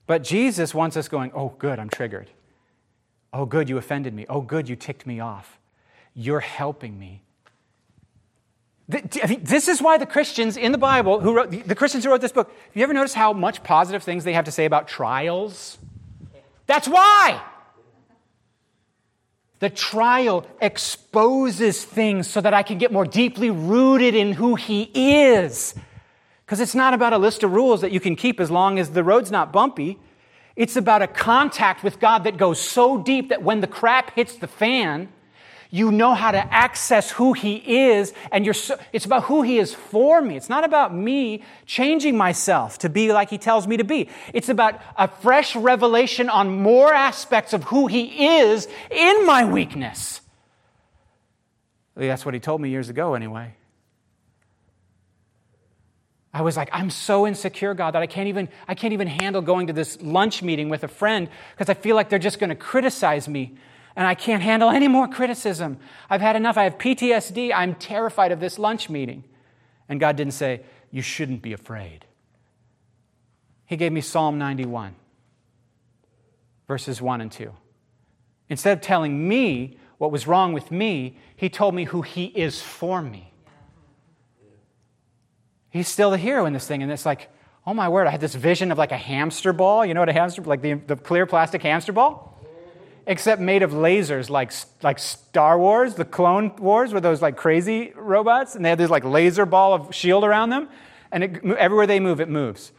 But 0.08 0.24
Jesus 0.24 0.74
wants 0.74 0.98
us 0.98 1.08
going, 1.08 1.32
oh, 1.36 1.54
good, 1.60 1.78
I'm 1.78 1.90
triggered. 1.90 2.30
Oh, 3.32 3.46
good, 3.46 3.70
you 3.70 3.78
offended 3.78 4.14
me. 4.14 4.26
Oh, 4.28 4.42
good, 4.42 4.68
you 4.68 4.76
ticked 4.76 5.06
me 5.06 5.20
off. 5.20 5.60
You're 6.16 6.40
helping 6.40 6.98
me. 6.98 7.22
This 8.88 9.68
is 9.68 9.84
why 9.84 10.00
the 10.00 10.08
Christians 10.08 10.58
in 10.58 10.72
the 10.72 10.80
Bible, 10.80 11.20
who 11.20 11.36
wrote, 11.36 11.52
the 11.52 11.76
Christians 11.76 12.04
who 12.04 12.10
wrote 12.10 12.22
this 12.22 12.32
book, 12.32 12.50
have 12.50 12.76
you 12.76 12.82
ever 12.82 12.94
noticed 12.94 13.14
how 13.14 13.34
much 13.34 13.62
positive 13.62 14.02
things 14.02 14.24
they 14.24 14.34
have 14.34 14.46
to 14.46 14.52
say 14.52 14.66
about 14.66 14.88
trials? 14.88 15.78
That's 16.66 16.88
why. 16.88 17.40
The 19.60 19.70
trial 19.70 20.46
exposes 20.62 21.84
things 21.84 22.28
so 22.30 22.40
that 22.42 22.54
I 22.54 22.64
can 22.64 22.78
get 22.78 22.92
more 22.92 23.06
deeply 23.06 23.50
rooted 23.50 24.16
in 24.16 24.34
who 24.34 24.56
He 24.56 24.84
is. 24.94 25.76
Because 26.46 26.62
it's 26.62 26.76
not 26.76 26.94
about 26.94 27.14
a 27.14 27.18
list 27.18 27.44
of 27.44 27.52
rules 27.52 27.82
that 27.82 27.92
you 27.92 28.00
can 28.00 28.16
keep 28.16 28.40
as 28.40 28.50
long 28.50 28.80
as 28.80 28.92
the 28.92 29.04
road's 29.04 29.32
not 29.32 29.52
bumpy. 29.52 30.00
It's 30.56 30.76
about 30.76 31.02
a 31.02 31.08
contact 31.08 31.84
with 31.84 32.00
God 32.00 32.24
that 32.24 32.38
goes 32.38 32.60
so 32.60 32.98
deep 32.98 33.30
that 33.30 33.44
when 33.44 33.62
the 33.62 33.68
crap 33.68 34.16
hits 34.16 34.36
the 34.36 34.48
fan, 34.48 35.10
you 35.72 35.92
know 35.92 36.16
how 36.16 36.32
to 36.32 36.54
access 36.54 37.12
who 37.12 37.34
he 37.34 37.58
is 37.88 38.12
and 38.32 38.44
you're 38.44 38.56
so, 38.56 38.78
it's 38.92 39.06
about 39.06 39.26
who 39.26 39.44
he 39.44 39.60
is 39.60 39.74
for 39.74 40.20
me. 40.22 40.36
It's 40.36 40.50
not 40.50 40.64
about 40.64 40.96
me 40.96 41.44
changing 41.68 42.18
myself 42.18 42.80
to 42.80 42.90
be 42.90 43.14
like 43.14 43.30
he 43.30 43.38
tells 43.38 43.68
me 43.68 43.78
to 43.78 43.84
be. 43.84 44.10
It's 44.34 44.50
about 44.50 44.82
a 44.98 45.08
fresh 45.08 45.56
revelation 45.56 46.28
on 46.28 46.62
more 46.62 46.92
aspects 46.92 47.54
of 47.54 47.64
who 47.66 47.86
he 47.86 48.40
is 48.40 48.68
in 48.90 49.26
my 49.28 49.46
weakness. 49.46 50.22
That's 51.96 52.26
what 52.26 52.34
he 52.34 52.40
told 52.40 52.62
me 52.62 52.70
years 52.70 52.90
ago 52.90 53.14
anyway. 53.14 53.54
I 56.34 56.42
was 56.42 56.56
like, 56.56 56.70
I'm 56.72 56.90
so 56.90 57.28
insecure, 57.28 57.74
God, 57.74 57.96
that 57.96 58.02
I 58.02 58.08
can't 58.08 58.28
even, 58.28 58.50
I 58.68 58.76
can't 58.76 58.94
even 58.94 59.08
handle 59.08 59.42
going 59.42 59.68
to 59.68 59.74
this 59.74 60.02
lunch 60.02 60.42
meeting 60.42 60.70
with 60.70 60.84
a 60.84 60.88
friend 60.88 61.28
because 61.52 61.70
I 61.70 61.74
feel 61.74 61.96
like 61.96 62.10
they're 62.10 62.20
just 62.20 62.40
going 62.40 62.52
to 62.52 62.56
criticize 62.56 63.28
me 63.28 63.58
and 64.00 64.08
I 64.08 64.16
can't 64.16 64.42
handle 64.42 64.70
any 64.70 64.88
more 64.88 65.10
criticism. 65.10 65.78
I've 66.10 66.22
had 66.22 66.38
enough. 66.38 66.58
I 66.58 66.64
have 66.64 66.78
PTSD. 66.78 67.52
I'm 67.54 67.76
terrified 67.76 68.32
of 68.32 68.40
this 68.40 68.58
lunch 68.58 68.90
meeting. 68.90 69.26
And 69.90 70.00
God 70.00 70.16
didn't 70.16 70.36
say, 70.36 70.62
You 70.90 71.02
shouldn't 71.02 71.42
be 71.42 71.52
afraid. 71.52 72.06
He 73.66 73.76
gave 73.76 73.92
me 73.92 74.00
Psalm 74.00 74.40
91, 74.40 74.96
verses 76.66 77.02
1 77.02 77.20
and 77.20 77.30
2. 77.30 77.52
Instead 78.48 78.78
of 78.78 78.82
telling 78.82 79.28
me 79.28 79.78
what 79.98 80.14
was 80.14 80.28
wrong 80.28 80.54
with 80.54 80.72
me, 80.72 81.18
He 81.36 81.50
told 81.50 81.76
me 81.76 81.84
who 81.84 82.02
He 82.02 82.28
is 82.28 82.62
for 82.62 83.02
me. 83.02 83.34
He's 85.72 85.90
still 85.90 86.12
the 86.12 86.18
hero 86.18 86.46
in 86.46 86.54
this 86.54 86.66
thing. 86.66 86.82
And 86.82 86.90
it's 86.90 87.06
like, 87.06 87.28
oh 87.68 87.74
my 87.74 87.90
word, 87.90 88.08
I 88.08 88.12
had 88.12 88.22
this 88.22 88.34
vision 88.34 88.72
of 88.72 88.78
like 88.78 88.94
a 88.94 88.98
hamster 88.98 89.52
ball. 89.52 89.86
You 89.86 89.94
know 89.94 90.00
what 90.00 90.08
a 90.08 90.14
hamster, 90.14 90.42
like 90.42 90.62
the, 90.62 90.76
the 90.76 90.96
clear 90.96 91.26
plastic 91.26 91.62
hamster 91.64 91.92
ball? 91.92 92.29
Except 93.08 93.42
made 93.42 93.64
of 93.64 93.72
lasers 93.72 94.30
like, 94.30 94.52
like 94.82 95.00
Star 95.00 95.58
Wars, 95.58 95.96
the 95.96 96.06
Clone 96.06 96.56
Wars, 96.58 96.94
were 96.94 97.02
those 97.02 97.22
like 97.22 97.38
crazy 97.38 97.94
robots, 97.96 98.56
and 98.56 98.64
they 98.64 98.70
had 98.70 98.78
this 98.78 98.90
like 98.90 99.04
laser 99.04 99.46
ball 99.46 99.74
of 99.74 99.94
shield 99.94 100.24
around 100.24 100.50
them, 100.50 100.70
and 101.12 101.24
it, 101.24 101.44
everywhere 101.58 101.88
they 101.88 102.00
move, 102.00 102.20
it 102.20 102.30
moves. 102.30 102.72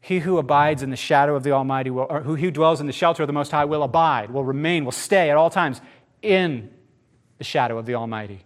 He 0.00 0.20
who 0.20 0.38
abides 0.38 0.82
in 0.82 0.90
the 0.90 0.96
shadow 0.96 1.36
of 1.36 1.42
the 1.42 1.52
Almighty 1.52 1.90
will, 1.90 2.06
or 2.08 2.20
who, 2.20 2.36
who 2.36 2.50
dwells 2.50 2.80
in 2.80 2.86
the 2.86 2.92
shelter 2.92 3.22
of 3.22 3.26
the 3.26 3.32
Most 3.32 3.50
High 3.50 3.64
will 3.64 3.82
abide, 3.82 4.30
will 4.30 4.44
remain, 4.44 4.84
will 4.84 4.92
stay 4.92 5.30
at 5.30 5.36
all 5.36 5.50
times 5.50 5.80
in 6.22 6.70
the 7.38 7.44
shadow 7.44 7.78
of 7.78 7.86
the 7.86 7.94
Almighty. 7.94 8.40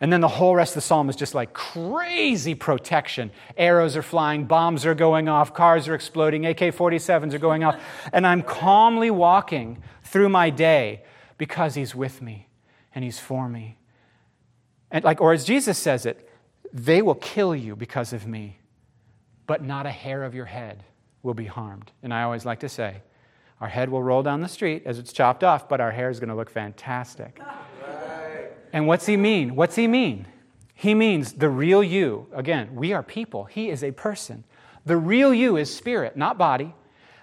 And 0.00 0.10
then 0.10 0.22
the 0.22 0.28
whole 0.28 0.56
rest 0.56 0.72
of 0.72 0.76
the 0.76 0.80
psalm 0.80 1.10
is 1.10 1.16
just 1.16 1.34
like 1.34 1.52
crazy 1.52 2.54
protection. 2.54 3.30
Arrows 3.56 3.96
are 3.96 4.02
flying, 4.02 4.46
bombs 4.46 4.86
are 4.86 4.94
going 4.94 5.28
off, 5.28 5.52
cars 5.52 5.88
are 5.88 5.94
exploding, 5.94 6.46
AK 6.46 6.58
47s 6.58 7.34
are 7.34 7.38
going 7.38 7.64
off. 7.64 7.78
And 8.12 8.26
I'm 8.26 8.42
calmly 8.42 9.10
walking 9.10 9.82
through 10.04 10.30
my 10.30 10.48
day 10.48 11.02
because 11.36 11.74
He's 11.74 11.94
with 11.94 12.22
me 12.22 12.48
and 12.94 13.04
He's 13.04 13.18
for 13.18 13.48
me. 13.48 13.78
And 14.90 15.04
like, 15.04 15.20
or 15.20 15.34
as 15.34 15.44
Jesus 15.44 15.76
says 15.76 16.06
it, 16.06 16.28
they 16.72 17.02
will 17.02 17.14
kill 17.14 17.54
you 17.54 17.76
because 17.76 18.14
of 18.14 18.26
me, 18.26 18.58
but 19.46 19.62
not 19.62 19.84
a 19.84 19.90
hair 19.90 20.24
of 20.24 20.34
your 20.34 20.46
head 20.46 20.82
will 21.22 21.34
be 21.34 21.44
harmed. 21.44 21.92
And 22.02 22.14
I 22.14 22.22
always 22.22 22.46
like 22.46 22.60
to 22.60 22.68
say, 22.68 23.02
our 23.60 23.68
head 23.68 23.90
will 23.90 24.02
roll 24.02 24.22
down 24.22 24.40
the 24.40 24.48
street 24.48 24.84
as 24.86 24.98
it's 24.98 25.12
chopped 25.12 25.44
off, 25.44 25.68
but 25.68 25.80
our 25.80 25.90
hair 25.90 26.08
is 26.08 26.18
going 26.20 26.30
to 26.30 26.34
look 26.34 26.48
fantastic. 26.48 27.38
And 28.72 28.86
what's 28.86 29.06
he 29.06 29.16
mean? 29.16 29.56
What's 29.56 29.76
he 29.76 29.86
mean? 29.86 30.26
He 30.74 30.94
means 30.94 31.34
the 31.34 31.48
real 31.48 31.82
you. 31.82 32.26
Again, 32.32 32.74
we 32.74 32.92
are 32.92 33.02
people. 33.02 33.44
He 33.44 33.68
is 33.68 33.84
a 33.84 33.90
person. 33.92 34.44
The 34.86 34.96
real 34.96 35.34
you 35.34 35.56
is 35.56 35.74
spirit, 35.74 36.16
not 36.16 36.38
body. 36.38 36.74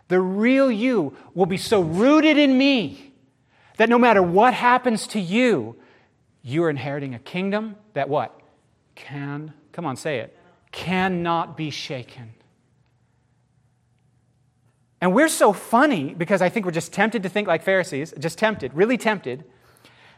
The 0.09 0.19
real 0.19 0.71
you 0.71 1.15
will 1.33 1.45
be 1.45 1.57
so 1.57 1.81
rooted 1.81 2.37
in 2.37 2.57
me 2.57 3.13
that 3.77 3.89
no 3.89 3.97
matter 3.97 4.21
what 4.21 4.53
happens 4.53 5.07
to 5.07 5.19
you, 5.19 5.75
you 6.43 6.63
are 6.63 6.69
inheriting 6.69 7.13
a 7.13 7.19
kingdom 7.19 7.75
that 7.93 8.09
what? 8.09 8.39
Can, 8.95 9.53
come 9.71 9.85
on, 9.85 9.95
say 9.95 10.19
it, 10.19 10.37
cannot 10.71 11.57
be 11.57 11.69
shaken. 11.69 12.33
And 15.01 15.13
we're 15.13 15.29
so 15.29 15.53
funny 15.53 16.13
because 16.13 16.41
I 16.41 16.49
think 16.49 16.65
we're 16.65 16.71
just 16.71 16.93
tempted 16.93 17.23
to 17.23 17.29
think 17.29 17.47
like 17.47 17.63
Pharisees, 17.63 18.13
just 18.17 18.37
tempted, 18.37 18.73
really 18.73 18.97
tempted 18.97 19.43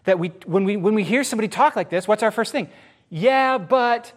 that 0.05 0.19
we, 0.19 0.29
when, 0.45 0.63
we, 0.63 0.77
when 0.77 0.93
we 0.93 1.03
hear 1.03 1.23
somebody 1.23 1.47
talk 1.47 1.75
like 1.75 1.89
this, 1.89 2.07
what's 2.07 2.23
our 2.23 2.31
first 2.31 2.51
thing? 2.51 2.69
Yeah, 3.09 3.57
but 3.57 4.11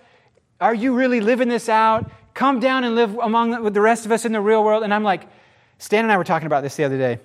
are 0.61 0.75
you 0.75 0.95
really 0.95 1.21
living 1.21 1.49
this 1.49 1.68
out? 1.68 2.11
Come 2.35 2.61
down 2.61 2.85
and 2.85 2.95
live 2.95 3.16
among 3.18 3.62
with 3.62 3.75
the 3.75 3.81
rest 3.81 4.07
of 4.07 4.12
us 4.12 4.25
in 4.25 4.33
the 4.33 4.40
real 4.40 4.64
world. 4.64 4.85
And 4.85 4.95
I'm 4.95 5.05
like, 5.05 5.29
Stan 5.79 6.05
and 6.05 6.12
I 6.12 6.16
were 6.16 6.25
talking 6.25 6.47
about 6.47 6.62
this 6.62 6.77
the 6.77 6.85
other 6.85 6.99
day. 6.99 7.18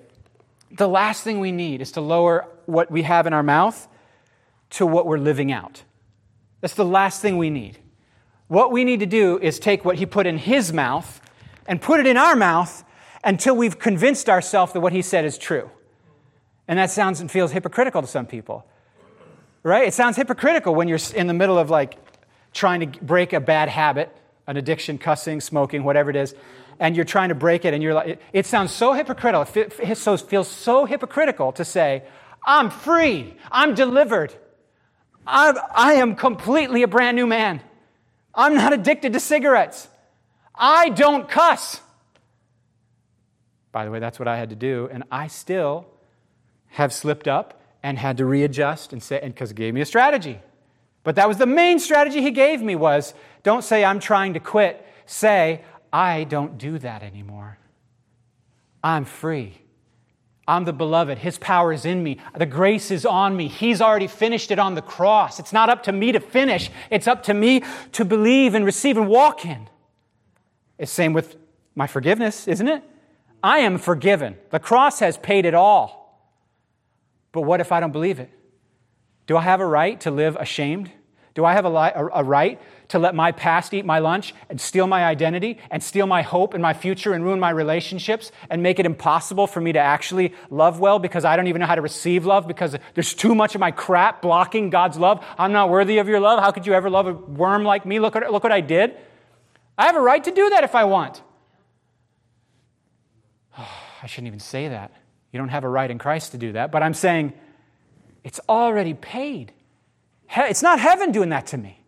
The 0.72 0.88
last 0.88 1.22
thing 1.22 1.40
we 1.40 1.52
need 1.52 1.80
is 1.80 1.92
to 1.92 2.00
lower 2.00 2.46
what 2.66 2.90
we 2.90 3.02
have 3.02 3.26
in 3.26 3.32
our 3.32 3.42
mouth 3.42 3.88
to 4.70 4.86
what 4.86 5.06
we're 5.06 5.18
living 5.18 5.50
out. 5.52 5.82
That's 6.60 6.74
the 6.74 6.84
last 6.84 7.22
thing 7.22 7.38
we 7.38 7.50
need. 7.50 7.78
What 8.48 8.72
we 8.72 8.84
need 8.84 9.00
to 9.00 9.06
do 9.06 9.38
is 9.38 9.58
take 9.58 9.84
what 9.84 9.96
he 9.96 10.06
put 10.06 10.26
in 10.26 10.38
his 10.38 10.72
mouth 10.72 11.20
and 11.66 11.80
put 11.80 12.00
it 12.00 12.06
in 12.06 12.16
our 12.16 12.34
mouth 12.34 12.84
until 13.22 13.54
we've 13.56 13.78
convinced 13.78 14.28
ourselves 14.28 14.72
that 14.72 14.80
what 14.80 14.92
he 14.92 15.02
said 15.02 15.24
is 15.24 15.38
true. 15.38 15.70
And 16.68 16.78
that 16.78 16.90
sounds 16.90 17.20
and 17.20 17.30
feels 17.30 17.50
hypocritical 17.50 18.02
to 18.02 18.06
some 18.06 18.26
people. 18.26 18.66
Right? 19.62 19.88
It 19.88 19.94
sounds 19.94 20.16
hypocritical 20.16 20.74
when 20.74 20.86
you're 20.86 21.00
in 21.14 21.26
the 21.26 21.34
middle 21.34 21.58
of 21.58 21.70
like 21.70 21.96
trying 22.52 22.92
to 22.92 23.04
break 23.04 23.32
a 23.32 23.40
bad 23.40 23.68
habit, 23.68 24.14
an 24.46 24.56
addiction, 24.56 24.98
cussing, 24.98 25.40
smoking, 25.40 25.82
whatever 25.82 26.10
it 26.10 26.16
is, 26.16 26.34
and 26.78 26.94
you're 26.94 27.04
trying 27.04 27.30
to 27.30 27.34
break 27.34 27.64
it, 27.64 27.74
and 27.74 27.82
you're 27.82 27.94
like, 27.94 28.20
it, 28.32 28.46
sounds 28.46 28.72
so 28.72 28.92
hypocritical. 28.92 29.42
It 29.54 29.96
feels 29.96 30.48
so 30.48 30.84
hypocritical 30.84 31.52
to 31.52 31.64
say, 31.64 32.04
I'm 32.44 32.70
free, 32.70 33.34
I'm 33.50 33.74
delivered, 33.74 34.32
I'm, 35.26 35.56
I 35.74 35.94
am 35.94 36.14
completely 36.14 36.82
a 36.84 36.88
brand 36.88 37.16
new 37.16 37.26
man. 37.26 37.60
I'm 38.34 38.54
not 38.54 38.72
addicted 38.72 39.14
to 39.14 39.20
cigarettes. 39.20 39.88
I 40.54 40.90
don't 40.90 41.28
cuss. 41.28 41.80
By 43.72 43.84
the 43.84 43.90
way, 43.90 43.98
that's 43.98 44.18
what 44.18 44.28
I 44.28 44.36
had 44.36 44.50
to 44.50 44.56
do, 44.56 44.88
and 44.90 45.02
I 45.10 45.26
still 45.26 45.86
have 46.68 46.92
slipped 46.92 47.28
up 47.28 47.60
and 47.82 47.98
had 47.98 48.16
to 48.18 48.24
readjust 48.24 48.92
and 48.92 49.02
say, 49.02 49.20
because 49.24 49.50
it 49.50 49.56
gave 49.56 49.74
me 49.74 49.80
a 49.80 49.86
strategy. 49.86 50.40
But 51.04 51.16
that 51.16 51.28
was 51.28 51.38
the 51.38 51.46
main 51.46 51.78
strategy 51.78 52.20
he 52.20 52.30
gave 52.30 52.60
me 52.60 52.76
was 52.76 53.14
don't 53.42 53.62
say 53.62 53.84
I'm 53.84 54.00
trying 54.00 54.34
to 54.34 54.40
quit. 54.40 54.84
Say, 55.06 55.62
I 55.92 56.24
don't 56.24 56.58
do 56.58 56.78
that 56.78 57.02
anymore. 57.02 57.58
I'm 58.82 59.04
free. 59.04 59.58
I'm 60.46 60.64
the 60.64 60.72
beloved. 60.72 61.18
His 61.18 61.38
power 61.38 61.72
is 61.72 61.84
in 61.84 62.02
me. 62.02 62.18
The 62.36 62.46
grace 62.46 62.90
is 62.90 63.04
on 63.04 63.36
me. 63.36 63.48
He's 63.48 63.80
already 63.82 64.06
finished 64.06 64.50
it 64.50 64.58
on 64.58 64.74
the 64.74 64.82
cross. 64.82 65.38
It's 65.38 65.52
not 65.52 65.68
up 65.68 65.82
to 65.84 65.92
me 65.92 66.12
to 66.12 66.20
finish, 66.20 66.70
it's 66.90 67.06
up 67.06 67.22
to 67.24 67.34
me 67.34 67.62
to 67.92 68.04
believe 68.04 68.54
and 68.54 68.64
receive 68.64 68.96
and 68.96 69.08
walk 69.08 69.44
in. 69.44 69.68
It's 70.78 70.92
same 70.92 71.12
with 71.12 71.36
my 71.74 71.86
forgiveness, 71.86 72.48
isn't 72.48 72.68
it? 72.68 72.82
I 73.42 73.58
am 73.58 73.78
forgiven. 73.78 74.36
The 74.50 74.58
cross 74.58 75.00
has 75.00 75.18
paid 75.18 75.44
it 75.44 75.54
all. 75.54 75.97
But 77.32 77.42
what 77.42 77.60
if 77.60 77.72
I 77.72 77.80
don't 77.80 77.92
believe 77.92 78.18
it? 78.18 78.30
Do 79.26 79.36
I 79.36 79.42
have 79.42 79.60
a 79.60 79.66
right 79.66 80.00
to 80.00 80.10
live 80.10 80.36
ashamed? 80.36 80.90
Do 81.34 81.44
I 81.44 81.52
have 81.52 81.64
a, 81.64 81.68
li- 81.68 81.92
a, 81.94 82.24
right 82.24 82.60
to 82.88 82.98
let 82.98 83.14
my 83.14 83.30
past 83.30 83.72
eat 83.72 83.84
my 83.84 84.00
lunch 84.00 84.34
and 84.48 84.60
steal 84.60 84.88
my 84.88 85.04
identity 85.04 85.58
and 85.70 85.80
steal 85.80 86.04
my 86.04 86.22
hope 86.22 86.52
and 86.52 86.60
my 86.60 86.74
future 86.74 87.12
and 87.12 87.22
ruin 87.22 87.38
my 87.38 87.50
relationships 87.50 88.32
and 88.50 88.60
make 88.60 88.80
it 88.80 88.86
impossible 88.86 89.46
for 89.46 89.60
me 89.60 89.70
to 89.72 89.78
actually 89.78 90.34
love 90.50 90.80
well 90.80 90.98
because 90.98 91.24
I 91.24 91.36
don't 91.36 91.46
even 91.46 91.60
know 91.60 91.66
how 91.66 91.76
to 91.76 91.80
receive 91.80 92.26
love 92.26 92.48
because 92.48 92.74
there's 92.94 93.14
too 93.14 93.36
much 93.36 93.54
of 93.54 93.60
my 93.60 93.70
crap 93.70 94.20
blocking 94.20 94.68
God's 94.70 94.98
love? 94.98 95.24
I'm 95.38 95.52
not 95.52 95.70
worthy 95.70 95.98
of 95.98 96.08
your 96.08 96.18
love. 96.18 96.40
How 96.40 96.50
could 96.50 96.66
you 96.66 96.72
ever 96.72 96.90
love 96.90 97.06
a 97.06 97.12
worm 97.12 97.62
like 97.62 97.86
me? 97.86 98.00
Look, 98.00 98.16
at, 98.16 98.32
look 98.32 98.42
what 98.42 98.50
I 98.50 98.60
did. 98.60 98.96
I 99.76 99.86
have 99.86 99.94
a 99.94 100.00
right 100.00 100.24
to 100.24 100.32
do 100.32 100.50
that 100.50 100.64
if 100.64 100.74
I 100.74 100.86
want. 100.86 101.22
Oh, 103.56 103.68
I 104.02 104.08
shouldn't 104.08 104.26
even 104.26 104.40
say 104.40 104.66
that. 104.66 104.90
You 105.32 105.38
don't 105.38 105.48
have 105.50 105.64
a 105.64 105.68
right 105.68 105.90
in 105.90 105.98
Christ 105.98 106.32
to 106.32 106.38
do 106.38 106.52
that, 106.52 106.72
but 106.72 106.82
I'm 106.82 106.94
saying 106.94 107.32
it's 108.24 108.40
already 108.48 108.94
paid. 108.94 109.52
It's 110.34 110.62
not 110.62 110.80
heaven 110.80 111.12
doing 111.12 111.30
that 111.30 111.46
to 111.48 111.58
me. 111.58 111.80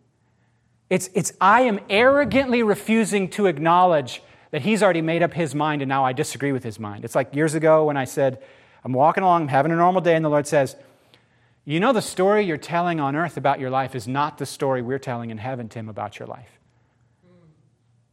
It's, 0.89 1.09
it's 1.13 1.33
I 1.39 1.61
am 1.61 1.79
arrogantly 1.89 2.63
refusing 2.63 3.29
to 3.31 3.47
acknowledge 3.47 4.21
that 4.51 4.61
he's 4.61 4.83
already 4.83 5.01
made 5.01 5.23
up 5.23 5.33
his 5.33 5.55
mind 5.55 5.81
and 5.81 5.89
now 5.89 6.03
I 6.03 6.13
disagree 6.13 6.51
with 6.51 6.63
his 6.63 6.79
mind. 6.79 7.05
It's 7.05 7.15
like 7.15 7.33
years 7.33 7.53
ago 7.53 7.85
when 7.85 7.97
I 7.97 8.05
said, 8.05 8.41
I'm 8.83 8.93
walking 8.93 9.23
along, 9.23 9.43
I'm 9.43 9.47
having 9.47 9.71
a 9.71 9.75
normal 9.75 10.01
day, 10.01 10.15
and 10.15 10.25
the 10.25 10.29
Lord 10.29 10.47
says, 10.47 10.75
You 11.65 11.79
know, 11.79 11.93
the 11.93 12.01
story 12.01 12.45
you're 12.45 12.57
telling 12.57 12.99
on 12.99 13.15
earth 13.15 13.37
about 13.37 13.59
your 13.59 13.69
life 13.69 13.95
is 13.95 14.07
not 14.07 14.37
the 14.37 14.45
story 14.45 14.81
we're 14.81 14.99
telling 14.99 15.29
in 15.29 15.37
heaven, 15.37 15.69
Tim, 15.69 15.87
about 15.87 16.19
your 16.19 16.27
life. 16.27 16.49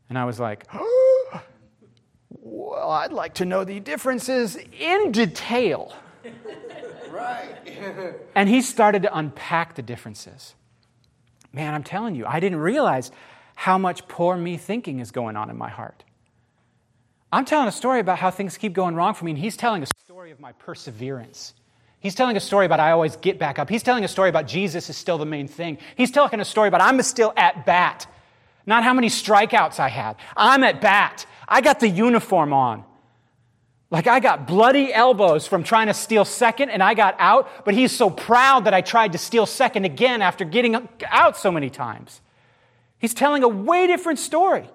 And 0.09 0.19
I 0.19 0.25
was 0.25 0.39
like, 0.39 0.67
oh, 0.75 1.08
Well, 2.31 2.91
I'd 2.91 3.13
like 3.13 3.35
to 3.35 3.45
know 3.45 3.65
the 3.65 3.81
differences 3.81 4.57
in 4.57 5.13
detail. 5.13 5.95
right. 7.11 7.55
and 8.35 8.49
he 8.49 8.61
started 8.63 9.03
to 9.03 9.17
unpack 9.17 9.75
the 9.75 9.83
differences. 9.83 10.55
Man, 11.53 11.75
I'm 11.75 11.85
telling 11.85 12.15
you, 12.15 12.27
I 12.27 12.41
didn't 12.41 12.59
realize 12.59 13.11
how 13.55 13.79
much 13.79 14.07
poor 14.09 14.37
me 14.37 14.57
thinking 14.57 15.01
is 15.01 15.11
going 15.11 15.37
on 15.37 15.51
in 15.51 15.57
my 15.57 15.69
heart. 15.69 16.05
I'm 17.33 17.45
telling 17.45 17.69
a 17.69 17.73
story 17.73 18.01
about 18.01 18.19
how 18.19 18.31
things 18.31 18.57
keep 18.57 18.73
going 18.73 18.95
wrong 18.95 19.15
for 19.15 19.25
me, 19.25 19.33
and 19.33 19.39
he's 19.39 19.57
telling 19.57 19.83
a 19.83 19.87
story 20.05 20.31
of 20.31 20.41
my 20.41 20.53
perseverance. 20.53 21.55
He's 22.01 22.15
telling 22.15 22.37
a 22.37 22.41
story 22.41 22.65
about 22.65 22.81
I 22.81 22.93
always 22.93 23.17
get 23.17 23.39
back 23.39 23.59
up. 23.59 23.69
He's 23.69 23.83
telling 23.83 24.05
a 24.05 24.09
story 24.09 24.29
about 24.29 24.47
Jesus 24.47 24.89
is 24.89 24.97
still 24.97 25.19
the 25.19 25.27
main 25.27 25.49
thing. 25.49 25.79
He's 25.97 26.11
telling 26.11 26.41
a 26.41 26.45
story 26.45 26.69
about 26.69 26.81
I'm 26.81 27.03
still 27.03 27.33
at 27.37 27.67
bat, 27.67 28.07
not 28.69 28.85
how 28.85 28.93
many 28.93 29.09
strikeouts 29.09 29.81
I 29.81 29.89
had. 29.89 30.17
I'm 30.37 30.63
at 30.63 30.83
bat. 30.83 31.25
I 31.49 31.63
got 31.63 31.81
the 31.81 31.89
uniform 31.89 32.53
on. 32.53 32.85
Like 33.91 34.07
I 34.07 34.21
got 34.21 34.47
bloody 34.47 34.93
elbows 34.93 35.47
from 35.47 35.65
trying 35.65 35.87
to 35.87 35.95
steal 35.95 36.27
second 36.27 36.69
and 36.69 36.83
I 36.83 36.93
got 36.93 37.17
out, 37.19 37.65
but 37.65 37.73
he's 37.73 37.91
so 37.91 38.11
proud 38.11 38.67
that 38.67 38.75
I 38.75 38.83
tried 38.83 39.13
to 39.13 39.19
steal 39.19 39.47
second 39.47 39.87
again 39.87 40.21
after 40.21 40.45
getting 40.45 40.87
out 41.07 41.39
so 41.39 41.51
many 41.51 41.71
times. 41.71 42.21
He's 42.99 43.15
telling 43.15 43.43
a 43.43 43.49
way 43.49 43.87
different 43.87 44.19
story. 44.19 44.69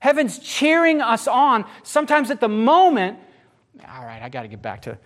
Heaven's 0.00 0.40
cheering 0.40 1.00
us 1.00 1.28
on. 1.28 1.64
Sometimes 1.84 2.32
at 2.32 2.40
the 2.40 2.48
moment, 2.48 3.20
all 3.88 4.04
right, 4.04 4.20
I 4.20 4.28
got 4.28 4.42
to 4.42 4.48
get 4.48 4.60
back 4.60 4.82
to. 4.82 4.98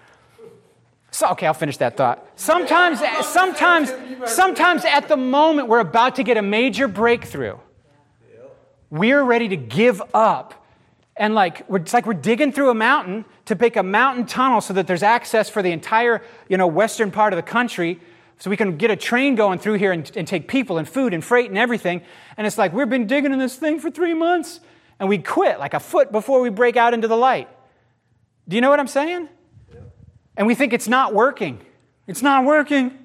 So, 1.11 1.29
okay, 1.33 1.47
I'll 1.47 1.53
finish 1.53 1.77
that 1.77 1.99
thought. 1.99 2.27
Sometimes, 2.37 3.01
sometimes, 3.27 3.93
sometimes 4.25 4.87
at 4.87 5.09
the 5.09 5.19
moment 5.19 5.69
we're 5.69 5.81
about 5.81 6.15
to 6.17 6.23
get 6.23 6.39
a 6.39 6.43
major 6.43 6.89
breakthrough, 6.89 7.59
we're 8.93 9.25
ready 9.25 9.49
to 9.49 9.57
give 9.57 10.03
up. 10.13 10.67
And 11.17 11.35
like 11.35 11.65
it's 11.71 11.95
like 11.95 12.05
we're 12.07 12.13
digging 12.13 12.53
through 12.53 12.69
a 12.69 12.75
mountain 12.75 13.25
to 13.47 13.57
pick 13.57 13.77
a 13.77 13.83
mountain 13.83 14.27
tunnel 14.27 14.61
so 14.61 14.75
that 14.75 14.87
there's 14.87 15.03
access 15.03 15.49
for 15.49 15.63
the 15.63 15.73
entire 15.73 16.23
you 16.49 16.59
know 16.59 16.67
western 16.67 17.11
part 17.11 17.33
of 17.33 17.39
the 17.39 17.43
country 17.43 18.01
so 18.39 18.51
we 18.51 18.57
can 18.57 18.77
get 18.77 18.91
a 18.91 18.97
train 18.97 19.35
going 19.35 19.59
through 19.59 19.75
here 19.75 19.93
and, 19.93 20.11
and 20.15 20.29
take 20.29 20.47
people 20.47 20.77
and 20.77 20.87
food 20.87 21.15
and 21.15 21.25
freight 21.25 21.49
and 21.49 21.57
everything. 21.57 22.03
And 22.37 22.47
it's 22.47 22.59
like 22.59 22.75
we've 22.75 22.89
been 22.89 23.07
digging 23.07 23.33
in 23.33 23.39
this 23.39 23.57
thing 23.57 23.79
for 23.81 23.91
three 23.91 24.15
months 24.15 24.61
and 25.01 25.09
we 25.09 25.19
quit 25.19 25.59
like 25.59 25.73
a 25.73 25.81
foot 25.81 26.13
before 26.13 26.43
we 26.43 26.51
break 26.51 26.77
out 26.77 26.93
into 26.93 27.09
the 27.09 27.17
light. 27.17 27.49
Do 28.47 28.57
you 28.57 28.61
know 28.61 28.69
what 28.69 28.81
i'm 28.81 28.89
saying? 28.89 29.29
And 30.37 30.47
we 30.47 30.55
think 30.55 30.75
it's 30.75 30.89
not 30.89 31.15
working. 31.15 31.63
It's 32.07 32.23
not 32.23 32.45
working 32.45 33.02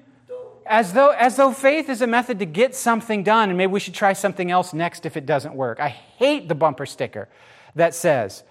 as 0.68 0.92
though, 0.92 1.10
as 1.10 1.36
though 1.36 1.52
faith 1.52 1.88
is 1.88 2.02
a 2.02 2.06
method 2.06 2.38
to 2.38 2.46
get 2.46 2.74
something 2.74 3.22
done 3.22 3.48
and 3.48 3.58
maybe 3.58 3.72
we 3.72 3.80
should 3.80 3.94
try 3.94 4.12
something 4.12 4.50
else 4.50 4.72
next 4.72 5.06
if 5.06 5.16
it 5.16 5.26
doesn't 5.26 5.54
work 5.54 5.80
i 5.80 5.88
hate 5.88 6.48
the 6.48 6.54
bumper 6.54 6.86
sticker 6.86 7.28
that 7.74 7.94
says, 7.94 8.42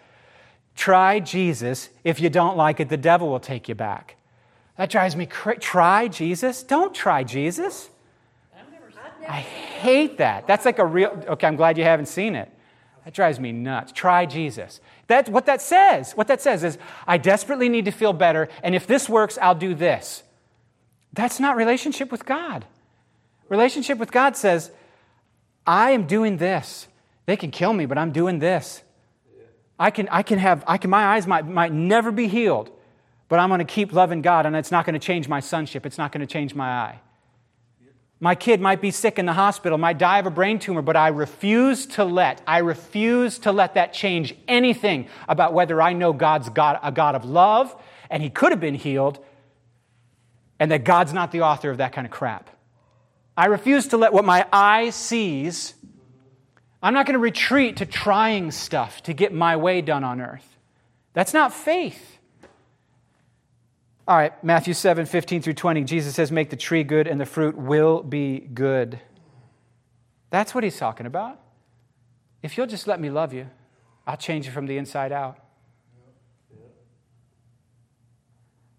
Try 0.76 1.20
Jesus. 1.20 1.90
If 2.04 2.20
you 2.20 2.30
don't 2.30 2.56
like 2.56 2.80
it, 2.80 2.90
the 2.90 2.98
devil 2.98 3.30
will 3.30 3.40
take 3.40 3.68
you 3.68 3.76
back. 3.76 4.16
That 4.78 4.90
drives 4.90 5.16
me 5.16 5.26
crazy. 5.26 5.60
Try 5.60 6.08
Jesus? 6.08 6.64
Don't 6.64 6.94
try 6.94 7.24
Jesus. 7.24 7.90
I 9.28 9.40
hate 9.40 10.20
that. 10.20 10.48
That's 10.48 10.66
like 10.66 10.80
a 10.80 10.86
real, 10.86 11.22
okay, 11.28 11.48
I'm 11.48 11.56
glad 11.56 11.78
you 11.78 11.84
haven't 11.84 12.06
seen 12.06 12.36
it. 12.36 12.50
That 13.04 13.14
drives 13.14 13.40
me 13.40 13.52
nuts. 13.52 13.92
Try 13.92 14.26
Jesus. 14.26 14.80
That's 15.08 15.30
what 15.30 15.48
that 15.48 15.62
says. 15.62 16.14
What 16.14 16.28
that 16.28 16.42
says 16.42 16.64
is, 16.64 16.78
I 17.08 17.18
desperately 17.18 17.70
need 17.70 17.86
to 17.86 17.92
feel 17.92 18.14
better, 18.14 18.48
and 18.62 18.76
if 18.76 18.86
this 18.86 19.10
works, 19.10 19.38
I'll 19.42 19.56
do 19.56 19.74
this. 19.74 20.24
That's 21.14 21.40
not 21.40 21.56
relationship 21.56 22.12
with 22.12 22.26
God. 22.26 22.66
Relationship 23.50 23.98
with 23.98 24.12
God 24.12 24.36
says, 24.36 24.72
I 25.66 25.92
am 25.92 26.08
doing 26.08 26.38
this. 26.38 26.88
They 27.26 27.36
can 27.36 27.52
kill 27.52 27.74
me, 27.74 27.86
but 27.86 27.98
I'm 27.98 28.12
doing 28.12 28.40
this. 28.40 28.82
I 29.80 29.92
can, 29.92 30.08
I 30.10 30.24
can 30.24 30.40
have, 30.40 30.64
I 30.68 30.78
can, 30.78 30.90
my 30.90 31.06
eyes 31.06 31.28
might, 31.28 31.48
might 31.48 31.72
never 31.72 32.12
be 32.12 32.28
healed, 32.28 32.72
but 33.30 33.40
I'm 33.40 33.50
going 33.50 33.60
to 33.60 33.66
keep 33.66 33.94
loving 33.94 34.22
God, 34.22 34.46
and 34.46 34.56
it's 34.56 34.72
not 34.72 34.86
going 34.86 34.94
to 34.94 35.00
change 35.00 35.28
my 35.28 35.40
sonship. 35.40 35.86
It's 35.86 35.98
not 35.98 36.12
going 36.12 36.22
to 36.22 36.32
change 36.32 36.56
my 36.56 36.70
eye. 36.70 37.00
My 38.20 38.34
kid 38.34 38.60
might 38.60 38.82
be 38.82 38.90
sick 38.90 39.20
in 39.20 39.28
the 39.28 39.34
hospital, 39.34 39.78
might 39.78 40.00
die 40.00 40.18
of 40.18 40.26
a 40.26 40.32
brain 40.32 40.58
tumor, 40.58 40.82
but 40.82 40.96
I 40.96 41.10
refuse 41.10 41.86
to 41.88 42.04
let, 42.04 42.42
I 42.48 42.60
refuse 42.60 43.38
to 43.40 43.52
let 43.52 43.76
that 43.76 43.94
change 43.94 44.34
anything 44.48 45.08
about 45.30 45.54
whether 45.54 45.80
I 45.80 45.94
know 45.94 46.14
God's 46.14 46.50
God, 46.50 46.80
a 46.82 46.92
God 46.92 47.14
of 47.14 47.26
love, 47.26 47.76
and 48.10 48.24
he 48.24 48.32
could 48.32 48.52
have 48.52 48.60
been 48.60 48.74
healed, 48.74 49.24
and 50.60 50.72
that 50.72 50.84
God's 50.84 51.14
not 51.14 51.32
the 51.32 51.42
author 51.42 51.70
of 51.70 51.78
that 51.78 51.94
kind 51.94 52.06
of 52.06 52.12
crap. 52.12 52.50
I 53.36 53.46
refuse 53.46 53.88
to 53.90 53.98
let 53.98 54.14
what 54.14 54.26
my 54.26 54.46
eye 54.52 54.90
sees, 54.90 55.76
I'm 56.82 56.94
not 56.94 57.06
going 57.06 57.14
to 57.14 57.20
retreat 57.20 57.78
to 57.78 57.86
trying 57.86 58.52
stuff 58.52 59.04
to 59.04 59.14
get 59.14 59.34
my 59.34 59.56
way 59.56 59.82
done 59.82 60.04
on 60.04 60.22
earth. 60.22 60.58
That's 61.14 61.34
not 61.34 61.54
faith. 61.54 62.18
All 64.08 64.16
right, 64.16 64.42
Matthew 64.44 64.74
7, 64.74 65.06
15 65.06 65.42
through 65.42 65.54
20, 65.54 65.84
Jesus 65.84 66.16
says, 66.16 66.32
Make 66.32 66.50
the 66.50 66.56
tree 66.56 66.84
good 66.84 67.08
and 67.08 67.20
the 67.20 67.26
fruit 67.26 67.58
will 67.58 68.02
be 68.02 68.40
good. 68.40 69.00
That's 70.30 70.56
what 70.56 70.64
he's 70.64 70.78
talking 70.78 71.06
about. 71.06 71.40
If 72.42 72.58
you'll 72.58 72.68
just 72.68 72.88
let 72.88 73.02
me 73.02 73.10
love 73.10 73.34
you, 73.34 73.50
I'll 74.06 74.18
change 74.18 74.46
you 74.46 74.52
from 74.52 74.68
the 74.68 74.78
inside 74.78 75.12
out. 75.12 75.38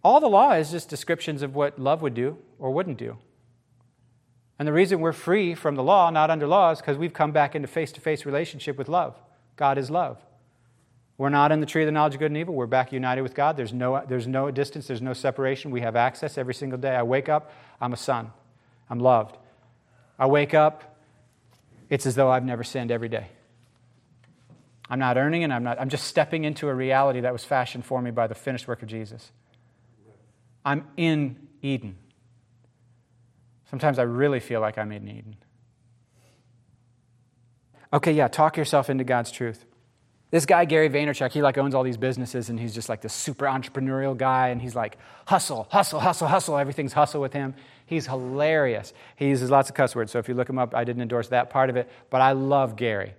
All 0.03 0.21
the 0.21 0.29
law 0.29 0.53
is 0.53 0.71
just 0.71 0.89
descriptions 0.89 1.43
of 1.43 1.55
what 1.55 1.79
love 1.79 2.03
would 2.03 2.15
do 2.15 2.39
or 2.59 2.71
wouldn't 2.71 2.99
do. 2.99 3.19
And 4.59 4.67
the 4.67 4.73
reason 4.73 5.01
we're 5.01 5.13
free 5.13 5.55
from 5.55 5.77
the 5.77 5.83
law, 5.83 6.11
not 6.11 6.31
under 6.31 6.47
law, 6.47 6.71
is 6.71 6.79
because 6.79 6.97
we've 6.97 7.13
come 7.13 7.33
back 7.33 7.55
into 7.55 7.69
face 7.69 7.93
to 7.93 8.01
face 8.01 8.27
relationship 8.27 8.77
with 8.77 8.89
love. 8.89 9.17
God 9.57 9.79
is 9.79 9.91
love. 9.91 10.19
We're 11.17 11.29
not 11.31 11.51
in 11.51 11.61
the 11.61 11.67
tree 11.67 11.83
of 11.83 11.87
the 11.87 11.93
knowledge 11.93 12.15
of 12.15 12.21
good 12.21 12.31
and 12.31 12.37
evil. 12.37 12.55
We're 12.55 12.67
back 12.67 12.93
united 12.93 13.23
with 13.23 13.35
God. 13.35 13.57
There's 13.57 13.73
no, 13.73 14.05
there's 14.09 14.29
no 14.29 14.51
distance, 14.53 14.87
there's 14.87 15.03
no 15.03 15.13
separation. 15.13 15.73
We 15.73 15.81
have 15.81 15.97
access 15.97 16.39
every 16.39 16.55
single 16.55 16.79
day. 16.79 16.95
I 16.95 17.03
wake 17.03 17.29
up, 17.29 17.53
I'm 17.81 17.93
a 17.93 17.97
son. 17.97 18.31
I'm 18.89 19.01
loved. 19.01 19.37
I 20.19 20.27
wake 20.27 20.55
up, 20.55 20.97
it's 21.91 22.07
as 22.07 22.15
though 22.15 22.31
I've 22.31 22.45
never 22.45 22.65
sinned 22.65 22.91
every 22.91 23.09
day. 23.09 23.27
I'm 24.91 24.99
not 24.99 25.17
earning 25.17 25.43
it, 25.43 25.51
I'm, 25.51 25.65
not, 25.65 25.81
I'm 25.81 25.89
just 25.89 26.07
stepping 26.07 26.45
into 26.45 26.69
a 26.69 26.75
reality 26.75 27.21
that 27.21 27.33
was 27.33 27.45
fashioned 27.45 27.85
for 27.85 28.01
me 28.01 28.11
by 28.11 28.27
the 28.27 28.35
finished 28.35 28.67
work 28.67 28.83
of 28.83 28.89
Jesus. 28.89 29.33
I'm 30.69 30.87
in 30.99 31.49
Eden. 31.63 31.97
Sometimes 33.71 33.99
I 33.99 34.03
really 34.03 34.39
feel 34.39 34.61
like 34.61 34.77
I'm 34.77 34.93
in 34.93 35.09
Eden. 35.09 35.37
Okay, 37.91 38.13
yeah, 38.13 38.29
talk 38.29 38.59
yourself 38.59 38.91
into 38.91 39.03
God's 39.03 39.31
truth. 39.31 39.65
This 40.31 40.45
guy, 40.45 40.67
Gary 40.67 40.91
Vaynerchuk, 40.91 41.33
he 41.33 41.41
like 41.41 41.57
owns 41.57 41.75
all 41.75 41.85
these 41.85 41.97
businesses 41.97 42.51
and 42.51 42.61
he's 42.61 42.75
just 42.75 42.91
like 42.91 43.01
this 43.01 43.15
super 43.15 43.47
entrepreneurial 43.47 44.15
guy 44.15 44.49
and 44.49 44.61
he's 44.61 44.77
like, 44.77 44.99
hustle, 45.25 45.69
hustle, 45.71 46.01
hustle, 46.01 46.29
hustle. 46.29 46.59
Everything's 46.59 46.93
hustle 46.93 47.23
with 47.23 47.33
him. 47.33 47.55
He's 47.87 48.07
hilarious. 48.07 48.93
He 49.17 49.29
uses 49.29 49.51
lots 49.51 49.71
of 49.71 49.75
cuss 49.75 49.97
words. 49.97 50.13
So 50.13 50.19
if 50.19 50.29
you 50.29 50.35
look 50.35 50.51
him 50.51 50.59
up, 50.59 50.75
I 50.75 50.85
didn't 50.85 51.01
endorse 51.01 51.29
that 51.29 51.49
part 51.49 51.71
of 51.71 51.79
it, 51.79 51.89
but 52.11 52.21
I 52.21 52.33
love 52.33 52.77
Gary. 52.77 53.15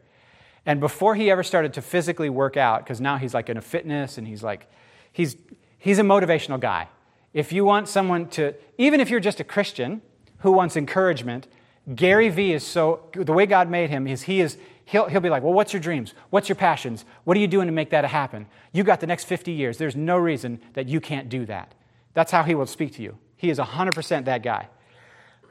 And 0.68 0.80
before 0.80 1.16
he 1.16 1.32
ever 1.32 1.42
started 1.42 1.74
to 1.74 1.82
physically 1.82 2.30
work 2.30 2.58
out, 2.58 2.84
because 2.84 3.02
now 3.02 3.18
he's 3.18 3.34
like 3.34 3.50
in 3.50 3.58
a 3.58 3.62
fitness 3.62 4.20
and 4.20 4.28
he's 4.28 4.44
like, 4.44 4.68
he's, 5.12 5.36
he's 5.80 5.98
a 5.98 6.04
motivational 6.04 6.60
guy. 6.60 6.90
If 7.34 7.52
you 7.52 7.64
want 7.64 7.88
someone 7.88 8.28
to, 8.30 8.56
even 8.78 9.00
if 9.00 9.10
you're 9.10 9.20
just 9.20 9.40
a 9.40 9.44
Christian 9.44 10.02
who 10.40 10.52
wants 10.52 10.76
encouragement, 10.76 11.48
Gary 11.94 12.30
Vee 12.30 12.54
is 12.54 12.66
so, 12.66 13.10
the 13.14 13.34
way 13.34 13.46
God 13.46 13.70
made 13.70 13.90
him 13.90 14.08
is 14.08 14.24
he 14.24 14.42
is, 14.42 14.58
he'll, 14.86 15.08
he'll 15.08 15.22
be 15.22 15.30
like, 15.30 15.44
Well, 15.44 15.54
what's 15.54 15.74
your 15.74 15.82
dreams? 15.82 16.14
What's 16.30 16.50
your 16.50 16.56
passions? 16.56 17.06
What 17.24 17.38
are 17.38 17.40
you 17.40 17.48
doing 17.48 17.68
to 17.68 17.72
make 17.72 17.92
that 17.92 18.06
happen? 18.06 18.48
You 18.74 18.84
got 18.84 19.00
the 19.00 19.08
next 19.08 19.26
50 19.26 19.52
years. 19.52 19.78
There's 19.78 19.96
no 19.96 20.18
reason 20.18 20.60
that 20.74 20.88
you 20.88 21.00
can't 21.00 21.30
do 21.30 21.46
that. 21.46 21.74
That's 22.14 22.32
how 22.32 22.44
he 22.44 22.56
will 22.56 22.66
speak 22.66 22.94
to 22.96 23.02
you. 23.02 23.18
He 23.38 23.50
is 23.50 23.60
100% 23.60 24.26
that 24.26 24.44
guy. 24.44 24.68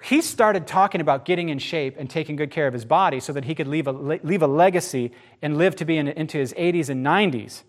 He 0.02 0.20
started 0.20 0.66
talking 0.66 1.00
about 1.00 1.24
getting 1.24 1.48
in 1.48 1.58
shape 1.58 1.96
and 1.98 2.08
taking 2.08 2.36
good 2.36 2.50
care 2.50 2.66
of 2.66 2.72
his 2.72 2.84
body 2.84 3.18
so 3.18 3.32
that 3.32 3.44
he 3.44 3.54
could 3.54 3.66
leave 3.66 3.86
a, 3.86 3.92
leave 3.92 4.42
a 4.42 4.46
legacy 4.46 5.12
and 5.42 5.58
live 5.58 5.74
to 5.76 5.84
be 5.84 5.96
in, 5.96 6.06
into 6.08 6.38
his 6.38 6.52
80s 6.54 6.88
and 6.88 7.04
90s. 7.04 7.62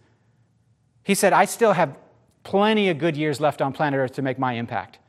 He 1.03 1.15
said, 1.15 1.33
I 1.33 1.45
still 1.45 1.73
have 1.73 1.97
plenty 2.43 2.89
of 2.89 2.97
good 2.97 3.17
years 3.17 3.39
left 3.39 3.61
on 3.61 3.73
planet 3.73 3.99
Earth 3.99 4.13
to 4.13 4.21
make 4.21 4.39
my 4.39 4.53
impact. 4.53 4.99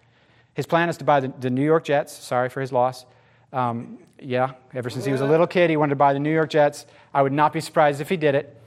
His 0.55 0.67
plan 0.67 0.89
is 0.89 0.97
to 0.99 1.05
buy 1.05 1.21
the, 1.21 1.33
the 1.41 1.51
New 1.51 1.65
York 1.65 1.85
Jets. 1.85 2.13
Sorry 2.13 2.49
for 2.49 2.61
his 2.61 2.73
loss. 2.73 3.07
Um, 3.53 3.99
yeah, 4.21 4.53
ever 4.75 4.91
since 4.91 5.05
he 5.05 5.13
was 5.13 5.21
a 5.21 5.27
little 5.27 5.47
kid, 5.47 5.71
he 5.71 5.77
wanted 5.77 5.91
to 5.91 5.97
buy 5.97 6.13
the 6.13 6.19
New 6.19 6.33
York 6.33 6.51
Jets. 6.51 6.87
I 7.15 7.23
would 7.23 7.33
not 7.33 7.53
be 7.53 7.61
surprised 7.61 8.01
if 8.01 8.09
he 8.09 8.17
did 8.17 8.35
it. 8.35 8.61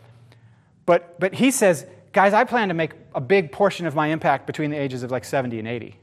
But, 0.86 1.20
but 1.20 1.36
he 1.36 1.52
says, 1.52 1.86
guys, 2.12 2.34
I 2.34 2.44
plan 2.44 2.68
to 2.70 2.74
make 2.74 2.92
a 3.16 3.22
big 3.22 3.52
portion 3.52 3.86
of 3.86 3.96
my 3.96 4.08
impact 4.08 4.48
between 4.48 4.72
the 4.72 4.78
ages 4.78 5.04
of 5.04 5.12
like 5.12 5.24
70 5.24 5.60
and 5.60 5.68
80. 5.68 5.98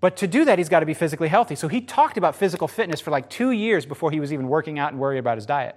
But 0.00 0.16
to 0.18 0.26
do 0.26 0.44
that, 0.44 0.58
he's 0.58 0.68
got 0.68 0.80
to 0.80 0.86
be 0.86 0.94
physically 0.94 1.28
healthy. 1.28 1.54
So 1.54 1.68
he 1.68 1.80
talked 1.80 2.18
about 2.18 2.36
physical 2.36 2.68
fitness 2.68 3.00
for 3.00 3.10
like 3.10 3.30
two 3.30 3.52
years 3.52 3.86
before 3.86 4.10
he 4.10 4.20
was 4.20 4.32
even 4.32 4.48
working 4.48 4.78
out 4.78 4.92
and 4.92 5.00
worried 5.00 5.18
about 5.18 5.38
his 5.38 5.46
diet. 5.46 5.76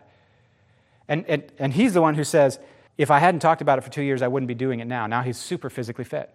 And, 1.08 1.26
and, 1.28 1.44
and 1.60 1.74
he's 1.74 1.94
the 1.94 2.02
one 2.02 2.16
who 2.16 2.24
says, 2.24 2.60
if 2.98 3.12
I 3.12 3.20
hadn't 3.20 3.42
talked 3.42 3.62
about 3.62 3.78
it 3.78 3.82
for 3.82 3.90
two 3.90 4.02
years, 4.02 4.22
I 4.22 4.28
wouldn't 4.28 4.48
be 4.48 4.56
doing 4.56 4.80
it 4.80 4.88
now. 4.88 5.08
Now 5.08 5.22
he's 5.22 5.38
super 5.38 5.70
physically 5.70 6.04
fit. 6.04 6.34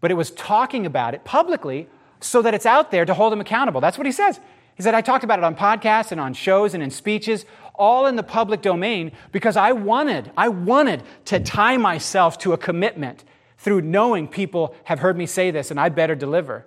But 0.00 0.10
it 0.10 0.14
was 0.14 0.30
talking 0.30 0.86
about 0.86 1.14
it 1.14 1.24
publicly 1.24 1.88
so 2.20 2.42
that 2.42 2.54
it's 2.54 2.66
out 2.66 2.90
there 2.90 3.04
to 3.04 3.14
hold 3.14 3.32
him 3.32 3.40
accountable. 3.40 3.80
That's 3.80 3.98
what 3.98 4.06
he 4.06 4.12
says. 4.12 4.40
He 4.74 4.82
said, 4.82 4.94
I 4.94 5.00
talked 5.00 5.22
about 5.22 5.38
it 5.38 5.44
on 5.44 5.54
podcasts 5.54 6.12
and 6.12 6.20
on 6.20 6.34
shows 6.34 6.72
and 6.74 6.82
in 6.82 6.90
speeches, 6.90 7.44
all 7.74 8.06
in 8.06 8.16
the 8.16 8.22
public 8.22 8.62
domain, 8.62 9.12
because 9.30 9.56
I 9.56 9.72
wanted, 9.72 10.30
I 10.36 10.48
wanted 10.48 11.02
to 11.26 11.40
tie 11.40 11.76
myself 11.76 12.38
to 12.38 12.52
a 12.52 12.58
commitment 12.58 13.24
through 13.58 13.82
knowing 13.82 14.28
people 14.28 14.74
have 14.84 14.98
heard 14.98 15.16
me 15.16 15.26
say 15.26 15.50
this 15.50 15.70
and 15.70 15.78
I 15.78 15.88
better 15.88 16.14
deliver. 16.14 16.66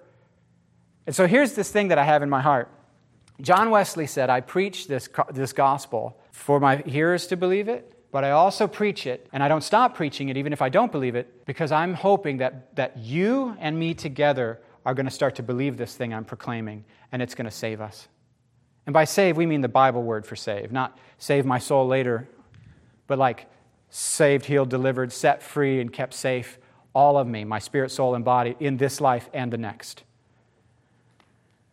And 1.07 1.15
so 1.15 1.27
here's 1.27 1.53
this 1.53 1.71
thing 1.71 1.89
that 1.89 1.97
I 1.97 2.03
have 2.03 2.21
in 2.23 2.29
my 2.29 2.41
heart. 2.41 2.69
John 3.41 3.69
Wesley 3.69 4.07
said, 4.07 4.29
I 4.29 4.39
preach 4.39 4.87
this, 4.87 5.09
this 5.31 5.51
gospel 5.51 6.17
for 6.31 6.59
my 6.59 6.77
hearers 6.77 7.27
to 7.27 7.37
believe 7.37 7.67
it, 7.67 7.94
but 8.11 8.23
I 8.23 8.31
also 8.31 8.67
preach 8.67 9.07
it, 9.07 9.27
and 9.33 9.43
I 9.43 9.47
don't 9.47 9.63
stop 9.63 9.95
preaching 9.95 10.29
it 10.29 10.37
even 10.37 10.53
if 10.53 10.61
I 10.61 10.69
don't 10.69 10.91
believe 10.91 11.15
it, 11.15 11.45
because 11.45 11.71
I'm 11.71 11.93
hoping 11.93 12.37
that, 12.37 12.75
that 12.75 12.97
you 12.97 13.55
and 13.59 13.77
me 13.77 13.93
together 13.93 14.61
are 14.85 14.93
going 14.93 15.05
to 15.05 15.11
start 15.11 15.35
to 15.35 15.43
believe 15.43 15.77
this 15.77 15.95
thing 15.95 16.13
I'm 16.13 16.25
proclaiming, 16.25 16.85
and 17.11 17.21
it's 17.21 17.35
going 17.35 17.45
to 17.45 17.51
save 17.51 17.81
us. 17.81 18.07
And 18.85 18.93
by 18.93 19.05
save, 19.05 19.35
we 19.35 19.45
mean 19.45 19.61
the 19.61 19.67
Bible 19.67 20.03
word 20.03 20.25
for 20.25 20.35
save, 20.35 20.71
not 20.71 20.97
save 21.17 21.45
my 21.45 21.57
soul 21.57 21.87
later, 21.87 22.29
but 23.07 23.17
like 23.17 23.47
saved, 23.89 24.45
healed, 24.45 24.69
delivered, 24.69 25.11
set 25.11 25.41
free, 25.41 25.79
and 25.81 25.91
kept 25.91 26.13
safe, 26.13 26.59
all 26.93 27.17
of 27.17 27.27
me, 27.27 27.43
my 27.43 27.59
spirit, 27.59 27.91
soul, 27.91 28.15
and 28.15 28.23
body, 28.23 28.55
in 28.59 28.77
this 28.77 29.01
life 29.01 29.29
and 29.33 29.51
the 29.51 29.57
next. 29.57 30.03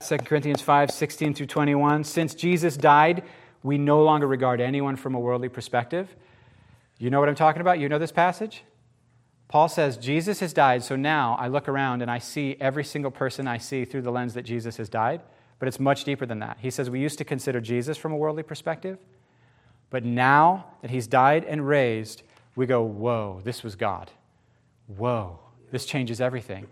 2 0.06 0.18
Corinthians 0.18 0.60
5 0.60 0.90
16 0.90 1.34
through 1.34 1.46
21. 1.46 2.04
Since 2.04 2.34
Jesus 2.34 2.76
died, 2.76 3.22
we 3.62 3.78
no 3.78 4.02
longer 4.02 4.26
regard 4.26 4.60
anyone 4.60 4.96
from 4.96 5.14
a 5.14 5.20
worldly 5.20 5.48
perspective. 5.48 6.08
You 7.02 7.10
know 7.10 7.18
what 7.18 7.28
I'm 7.28 7.34
talking 7.34 7.60
about? 7.60 7.80
You 7.80 7.88
know 7.88 7.98
this 7.98 8.12
passage? 8.12 8.62
Paul 9.48 9.68
says, 9.68 9.96
Jesus 9.96 10.38
has 10.38 10.52
died, 10.52 10.84
so 10.84 10.94
now 10.94 11.36
I 11.36 11.48
look 11.48 11.68
around 11.68 12.00
and 12.00 12.08
I 12.08 12.18
see 12.18 12.56
every 12.60 12.84
single 12.84 13.10
person 13.10 13.48
I 13.48 13.58
see 13.58 13.84
through 13.84 14.02
the 14.02 14.12
lens 14.12 14.34
that 14.34 14.44
Jesus 14.44 14.76
has 14.76 14.88
died, 14.88 15.20
but 15.58 15.66
it's 15.66 15.80
much 15.80 16.04
deeper 16.04 16.26
than 16.26 16.38
that. 16.38 16.58
He 16.60 16.70
says, 16.70 16.88
We 16.88 17.00
used 17.00 17.18
to 17.18 17.24
consider 17.24 17.60
Jesus 17.60 17.98
from 17.98 18.12
a 18.12 18.16
worldly 18.16 18.44
perspective, 18.44 18.98
but 19.90 20.04
now 20.04 20.66
that 20.80 20.92
he's 20.92 21.08
died 21.08 21.44
and 21.44 21.66
raised, 21.66 22.22
we 22.54 22.66
go, 22.66 22.84
Whoa, 22.84 23.40
this 23.42 23.64
was 23.64 23.74
God. 23.74 24.12
Whoa, 24.86 25.40
this 25.72 25.84
changes 25.84 26.20
everything. 26.20 26.68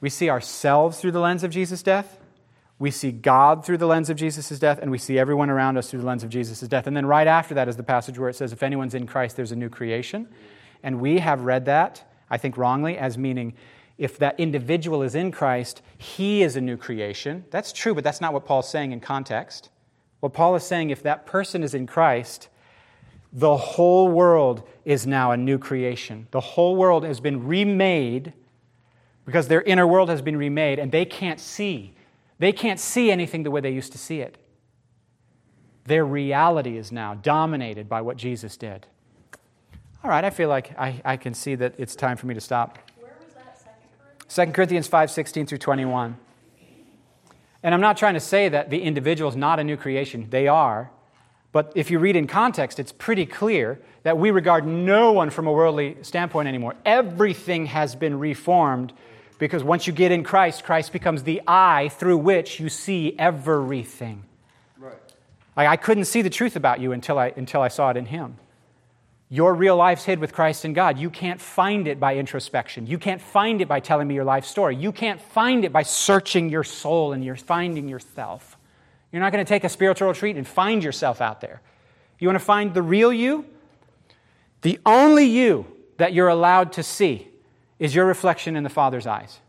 We 0.00 0.10
see 0.10 0.30
ourselves 0.30 1.00
through 1.00 1.10
the 1.10 1.20
lens 1.20 1.42
of 1.42 1.50
Jesus' 1.50 1.82
death. 1.82 2.19
We 2.80 2.90
see 2.90 3.12
God 3.12 3.64
through 3.64 3.76
the 3.76 3.86
lens 3.86 4.08
of 4.08 4.16
Jesus' 4.16 4.58
death, 4.58 4.78
and 4.80 4.90
we 4.90 4.96
see 4.96 5.18
everyone 5.18 5.50
around 5.50 5.76
us 5.76 5.90
through 5.90 6.00
the 6.00 6.06
lens 6.06 6.24
of 6.24 6.30
Jesus' 6.30 6.60
death. 6.60 6.86
And 6.86 6.96
then 6.96 7.04
right 7.04 7.26
after 7.26 7.54
that 7.54 7.68
is 7.68 7.76
the 7.76 7.82
passage 7.82 8.18
where 8.18 8.30
it 8.30 8.34
says, 8.34 8.54
If 8.54 8.62
anyone's 8.62 8.94
in 8.94 9.06
Christ, 9.06 9.36
there's 9.36 9.52
a 9.52 9.56
new 9.56 9.68
creation. 9.68 10.26
And 10.82 10.98
we 10.98 11.18
have 11.18 11.42
read 11.42 11.66
that, 11.66 12.02
I 12.30 12.38
think 12.38 12.56
wrongly, 12.56 12.96
as 12.96 13.18
meaning 13.18 13.52
if 13.98 14.16
that 14.16 14.40
individual 14.40 15.02
is 15.02 15.14
in 15.14 15.30
Christ, 15.30 15.82
he 15.98 16.42
is 16.42 16.56
a 16.56 16.60
new 16.62 16.78
creation. 16.78 17.44
That's 17.50 17.70
true, 17.70 17.94
but 17.94 18.02
that's 18.02 18.22
not 18.22 18.32
what 18.32 18.46
Paul's 18.46 18.70
saying 18.70 18.92
in 18.92 19.00
context. 19.00 19.68
What 20.20 20.32
Paul 20.32 20.56
is 20.56 20.64
saying, 20.64 20.88
if 20.88 21.02
that 21.02 21.26
person 21.26 21.62
is 21.62 21.74
in 21.74 21.86
Christ, 21.86 22.48
the 23.30 23.58
whole 23.58 24.08
world 24.08 24.66
is 24.86 25.06
now 25.06 25.32
a 25.32 25.36
new 25.36 25.58
creation. 25.58 26.28
The 26.30 26.40
whole 26.40 26.76
world 26.76 27.04
has 27.04 27.20
been 27.20 27.46
remade 27.46 28.32
because 29.26 29.48
their 29.48 29.60
inner 29.60 29.86
world 29.86 30.08
has 30.08 30.22
been 30.22 30.36
remade 30.38 30.78
and 30.78 30.90
they 30.90 31.04
can't 31.04 31.38
see. 31.38 31.92
They 32.40 32.52
can't 32.52 32.80
see 32.80 33.10
anything 33.10 33.42
the 33.42 33.50
way 33.50 33.60
they 33.60 33.70
used 33.70 33.92
to 33.92 33.98
see 33.98 34.20
it. 34.20 34.38
Their 35.84 36.06
reality 36.06 36.78
is 36.78 36.90
now 36.90 37.14
dominated 37.14 37.86
by 37.86 38.00
what 38.00 38.16
Jesus 38.16 38.56
did. 38.56 38.86
All 40.02 40.10
right, 40.10 40.24
I 40.24 40.30
feel 40.30 40.48
like 40.48 40.76
I, 40.78 41.02
I 41.04 41.16
can 41.18 41.34
see 41.34 41.54
that 41.56 41.74
it's 41.76 41.94
time 41.94 42.16
for 42.16 42.26
me 42.26 42.32
to 42.32 42.40
stop. 42.40 42.78
Where 42.98 43.12
was 43.22 43.34
that 43.34 43.58
second 43.58 43.88
Corinthians? 44.26 44.34
2 44.34 44.52
Corinthians 44.52 44.86
5 44.88 45.10
16 45.10 45.46
through 45.46 45.58
21. 45.58 46.16
And 47.62 47.74
I'm 47.74 47.80
not 47.82 47.98
trying 47.98 48.14
to 48.14 48.20
say 48.20 48.48
that 48.48 48.70
the 48.70 48.80
individual 48.80 49.28
is 49.28 49.36
not 49.36 49.60
a 49.60 49.64
new 49.64 49.76
creation, 49.76 50.26
they 50.30 50.48
are. 50.48 50.90
But 51.52 51.72
if 51.74 51.90
you 51.90 51.98
read 51.98 52.16
in 52.16 52.26
context, 52.26 52.78
it's 52.78 52.92
pretty 52.92 53.26
clear 53.26 53.82
that 54.02 54.16
we 54.16 54.30
regard 54.30 54.66
no 54.66 55.12
one 55.12 55.28
from 55.28 55.46
a 55.46 55.52
worldly 55.52 55.98
standpoint 56.00 56.48
anymore. 56.48 56.74
Everything 56.86 57.66
has 57.66 57.94
been 57.94 58.18
reformed 58.18 58.94
because 59.40 59.64
once 59.64 59.86
you 59.86 59.92
get 59.94 60.12
in 60.12 60.22
Christ, 60.22 60.64
Christ 60.64 60.92
becomes 60.92 61.22
the 61.22 61.40
eye 61.46 61.88
through 61.88 62.18
which 62.18 62.60
you 62.60 62.68
see 62.68 63.16
everything. 63.18 64.22
Right. 64.78 64.92
Like, 65.56 65.66
I 65.66 65.76
couldn't 65.76 66.04
see 66.04 66.20
the 66.20 66.30
truth 66.30 66.56
about 66.56 66.78
you 66.78 66.92
until 66.92 67.18
I, 67.18 67.32
until 67.34 67.62
I 67.62 67.68
saw 67.68 67.88
it 67.88 67.96
in 67.96 68.04
Him. 68.04 68.36
Your 69.30 69.54
real 69.54 69.76
life's 69.76 70.04
hid 70.04 70.18
with 70.18 70.34
Christ 70.34 70.66
in 70.66 70.74
God. 70.74 70.98
You 70.98 71.08
can't 71.08 71.40
find 71.40 71.88
it 71.88 71.98
by 71.98 72.16
introspection. 72.16 72.86
You 72.86 72.98
can't 72.98 73.20
find 73.20 73.62
it 73.62 73.68
by 73.68 73.80
telling 73.80 74.06
me 74.06 74.14
your 74.14 74.24
life 74.24 74.44
story. 74.44 74.76
You 74.76 74.92
can't 74.92 75.20
find 75.20 75.64
it 75.64 75.72
by 75.72 75.84
searching 75.84 76.50
your 76.50 76.64
soul 76.64 77.12
and 77.14 77.24
you're 77.24 77.36
finding 77.36 77.88
yourself. 77.88 78.58
You're 79.10 79.22
not 79.22 79.32
going 79.32 79.44
to 79.44 79.48
take 79.48 79.64
a 79.64 79.68
spiritual 79.70 80.08
retreat 80.08 80.36
and 80.36 80.46
find 80.46 80.84
yourself 80.84 81.22
out 81.22 81.40
there. 81.40 81.62
You 82.18 82.28
want 82.28 82.38
to 82.38 82.44
find 82.44 82.74
the 82.74 82.82
real 82.82 83.12
you? 83.12 83.46
The 84.60 84.78
only 84.84 85.24
you 85.24 85.64
that 85.96 86.12
you're 86.12 86.28
allowed 86.28 86.74
to 86.74 86.82
see 86.82 87.29
is 87.80 87.94
your 87.94 88.06
reflection 88.06 88.54
in 88.54 88.62
the 88.62 88.70
Father's 88.70 89.06
eyes. 89.06 89.40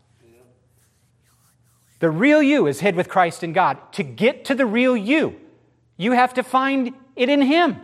The 2.00 2.10
real 2.10 2.42
you 2.42 2.66
is 2.66 2.80
hid 2.80 2.96
with 2.96 3.08
Christ 3.08 3.44
in 3.44 3.52
God. 3.52 3.78
To 3.92 4.02
get 4.02 4.44
to 4.46 4.56
the 4.56 4.66
real 4.66 4.96
you, 4.96 5.38
you 5.96 6.12
have 6.12 6.34
to 6.34 6.42
find 6.42 6.94
it 7.14 7.28
in 7.28 7.42
Him. 7.42 7.76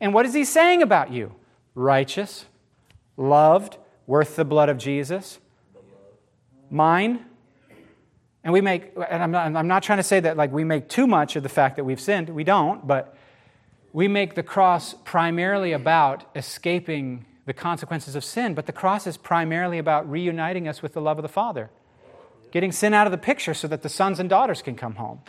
And 0.00 0.14
what 0.14 0.24
is 0.24 0.32
He 0.32 0.46
saying 0.46 0.80
about 0.80 1.12
you? 1.12 1.34
Righteous, 1.74 2.46
loved, 3.18 3.76
worth 4.06 4.36
the 4.36 4.46
blood 4.46 4.70
of 4.70 4.78
Jesus, 4.78 5.40
mine. 6.70 7.26
And 8.44 8.52
we 8.52 8.60
make, 8.60 8.92
and 9.10 9.22
I'm 9.22 9.30
not, 9.30 9.54
I'm 9.54 9.68
not 9.68 9.82
trying 9.82 9.98
to 9.98 10.04
say 10.04 10.20
that 10.20 10.36
like 10.36 10.52
we 10.52 10.64
make 10.64 10.88
too 10.88 11.06
much 11.06 11.36
of 11.36 11.42
the 11.42 11.48
fact 11.48 11.76
that 11.76 11.84
we've 11.84 12.00
sinned. 12.00 12.30
We 12.30 12.44
don't, 12.44 12.86
but 12.86 13.16
we 13.92 14.08
make 14.08 14.34
the 14.34 14.42
cross 14.42 14.94
primarily 15.04 15.72
about 15.72 16.24
escaping 16.34 17.26
the 17.46 17.52
consequences 17.52 18.14
of 18.14 18.24
sin, 18.24 18.54
but 18.54 18.66
the 18.66 18.72
cross 18.72 19.06
is 19.06 19.16
primarily 19.16 19.78
about 19.78 20.10
reuniting 20.10 20.66
us 20.66 20.82
with 20.82 20.94
the 20.94 21.00
love 21.00 21.18
of 21.18 21.22
the 21.22 21.28
Father, 21.28 21.70
getting 22.50 22.72
sin 22.72 22.94
out 22.94 23.06
of 23.06 23.10
the 23.10 23.18
picture 23.18 23.54
so 23.54 23.68
that 23.68 23.82
the 23.82 23.88
sons 23.88 24.18
and 24.18 24.30
daughters 24.30 24.62
can 24.62 24.76
come 24.76 24.94
home. 24.94 25.20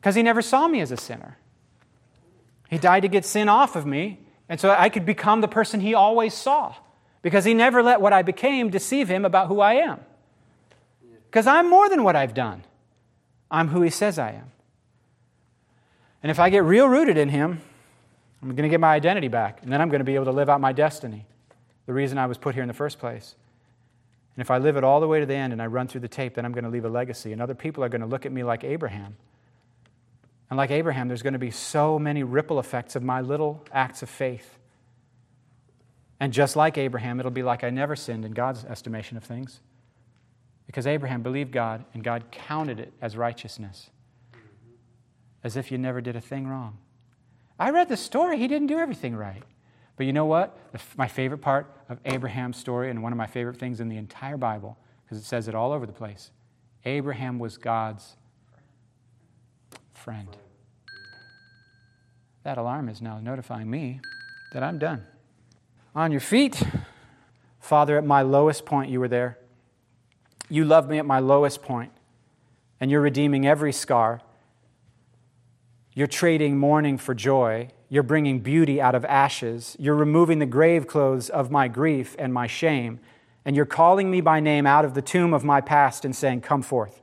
Because 0.00 0.14
He 0.14 0.22
never 0.22 0.42
saw 0.42 0.66
me 0.66 0.80
as 0.80 0.90
a 0.90 0.96
sinner. 0.96 1.38
He 2.68 2.78
died 2.78 3.00
to 3.00 3.08
get 3.08 3.24
sin 3.24 3.48
off 3.48 3.76
of 3.76 3.86
me, 3.86 4.20
and 4.48 4.60
so 4.60 4.70
I 4.70 4.88
could 4.88 5.06
become 5.06 5.40
the 5.40 5.48
person 5.48 5.80
He 5.80 5.94
always 5.94 6.34
saw, 6.34 6.74
because 7.22 7.44
He 7.44 7.54
never 7.54 7.82
let 7.82 8.00
what 8.00 8.12
I 8.12 8.22
became 8.22 8.70
deceive 8.70 9.08
Him 9.08 9.24
about 9.24 9.48
who 9.48 9.60
I 9.60 9.74
am. 9.74 10.00
Because 11.30 11.46
I'm 11.46 11.68
more 11.68 11.88
than 11.88 12.02
what 12.02 12.16
I've 12.16 12.34
done, 12.34 12.64
I'm 13.50 13.68
who 13.68 13.82
He 13.82 13.90
says 13.90 14.18
I 14.18 14.30
am. 14.32 14.50
And 16.22 16.30
if 16.30 16.40
I 16.40 16.50
get 16.50 16.64
real 16.64 16.88
rooted 16.88 17.16
in 17.16 17.28
Him, 17.28 17.60
I'm 18.42 18.48
going 18.50 18.62
to 18.62 18.68
get 18.68 18.80
my 18.80 18.94
identity 18.94 19.28
back, 19.28 19.62
and 19.62 19.72
then 19.72 19.80
I'm 19.80 19.88
going 19.88 20.00
to 20.00 20.04
be 20.04 20.14
able 20.14 20.26
to 20.26 20.32
live 20.32 20.48
out 20.48 20.60
my 20.60 20.72
destiny, 20.72 21.26
the 21.86 21.92
reason 21.92 22.18
I 22.18 22.26
was 22.26 22.38
put 22.38 22.54
here 22.54 22.62
in 22.62 22.68
the 22.68 22.74
first 22.74 22.98
place. 22.98 23.34
And 24.36 24.40
if 24.40 24.50
I 24.50 24.58
live 24.58 24.76
it 24.76 24.84
all 24.84 25.00
the 25.00 25.08
way 25.08 25.18
to 25.18 25.26
the 25.26 25.34
end 25.34 25.52
and 25.52 25.60
I 25.60 25.66
run 25.66 25.88
through 25.88 26.02
the 26.02 26.08
tape, 26.08 26.34
then 26.34 26.44
I'm 26.44 26.52
going 26.52 26.64
to 26.64 26.70
leave 26.70 26.84
a 26.84 26.88
legacy, 26.88 27.32
and 27.32 27.42
other 27.42 27.54
people 27.54 27.82
are 27.82 27.88
going 27.88 28.02
to 28.02 28.06
look 28.06 28.24
at 28.24 28.30
me 28.30 28.44
like 28.44 28.62
Abraham. 28.62 29.16
And 30.50 30.56
like 30.56 30.70
Abraham, 30.70 31.08
there's 31.08 31.22
going 31.22 31.32
to 31.32 31.38
be 31.38 31.50
so 31.50 31.98
many 31.98 32.22
ripple 32.22 32.60
effects 32.60 32.94
of 32.94 33.02
my 33.02 33.20
little 33.20 33.64
acts 33.72 34.02
of 34.02 34.08
faith. 34.08 34.58
And 36.20 36.32
just 36.32 36.56
like 36.56 36.78
Abraham, 36.78 37.18
it'll 37.18 37.32
be 37.32 37.42
like 37.42 37.64
I 37.64 37.70
never 37.70 37.96
sinned 37.96 38.24
in 38.24 38.32
God's 38.32 38.64
estimation 38.64 39.16
of 39.16 39.24
things. 39.24 39.60
Because 40.66 40.86
Abraham 40.86 41.22
believed 41.22 41.50
God, 41.50 41.84
and 41.92 42.04
God 42.04 42.30
counted 42.30 42.78
it 42.78 42.92
as 43.02 43.16
righteousness, 43.16 43.90
as 45.42 45.56
if 45.56 45.72
you 45.72 45.78
never 45.78 46.00
did 46.00 46.14
a 46.14 46.20
thing 46.20 46.46
wrong. 46.46 46.78
I 47.58 47.70
read 47.70 47.88
the 47.88 47.96
story, 47.96 48.38
he 48.38 48.48
didn't 48.48 48.68
do 48.68 48.78
everything 48.78 49.16
right. 49.16 49.42
But 49.96 50.06
you 50.06 50.12
know 50.12 50.26
what? 50.26 50.56
My 50.96 51.08
favorite 51.08 51.38
part 51.38 51.66
of 51.88 51.98
Abraham's 52.04 52.56
story, 52.56 52.88
and 52.90 53.02
one 53.02 53.12
of 53.12 53.18
my 53.18 53.26
favorite 53.26 53.56
things 53.56 53.80
in 53.80 53.88
the 53.88 53.96
entire 53.96 54.36
Bible, 54.36 54.78
because 55.04 55.18
it 55.18 55.24
says 55.24 55.48
it 55.48 55.54
all 55.54 55.72
over 55.72 55.86
the 55.86 55.92
place 55.92 56.30
Abraham 56.84 57.38
was 57.38 57.56
God's 57.56 58.16
friend. 59.92 60.28
That 62.44 62.58
alarm 62.58 62.88
is 62.88 63.02
now 63.02 63.18
notifying 63.18 63.68
me 63.68 64.00
that 64.52 64.62
I'm 64.62 64.78
done. 64.78 65.04
On 65.94 66.12
your 66.12 66.20
feet. 66.20 66.62
Father, 67.60 67.98
at 67.98 68.04
my 68.04 68.22
lowest 68.22 68.64
point, 68.64 68.90
you 68.90 69.00
were 69.00 69.08
there. 69.08 69.36
You 70.48 70.64
loved 70.64 70.88
me 70.88 70.98
at 70.98 71.04
my 71.04 71.18
lowest 71.18 71.60
point, 71.60 71.92
and 72.80 72.90
you're 72.90 73.02
redeeming 73.02 73.46
every 73.46 73.72
scar. 73.72 74.22
You're 75.98 76.06
trading 76.06 76.56
mourning 76.56 76.96
for 76.96 77.12
joy. 77.12 77.70
You're 77.88 78.04
bringing 78.04 78.38
beauty 78.38 78.80
out 78.80 78.94
of 78.94 79.04
ashes. 79.04 79.74
You're 79.80 79.96
removing 79.96 80.38
the 80.38 80.46
grave 80.46 80.86
clothes 80.86 81.28
of 81.28 81.50
my 81.50 81.66
grief 81.66 82.14
and 82.20 82.32
my 82.32 82.46
shame. 82.46 83.00
And 83.44 83.56
you're 83.56 83.66
calling 83.66 84.08
me 84.08 84.20
by 84.20 84.38
name 84.38 84.64
out 84.64 84.84
of 84.84 84.94
the 84.94 85.02
tomb 85.02 85.34
of 85.34 85.42
my 85.42 85.60
past 85.60 86.04
and 86.04 86.14
saying, 86.14 86.42
Come 86.42 86.62
forth. 86.62 87.02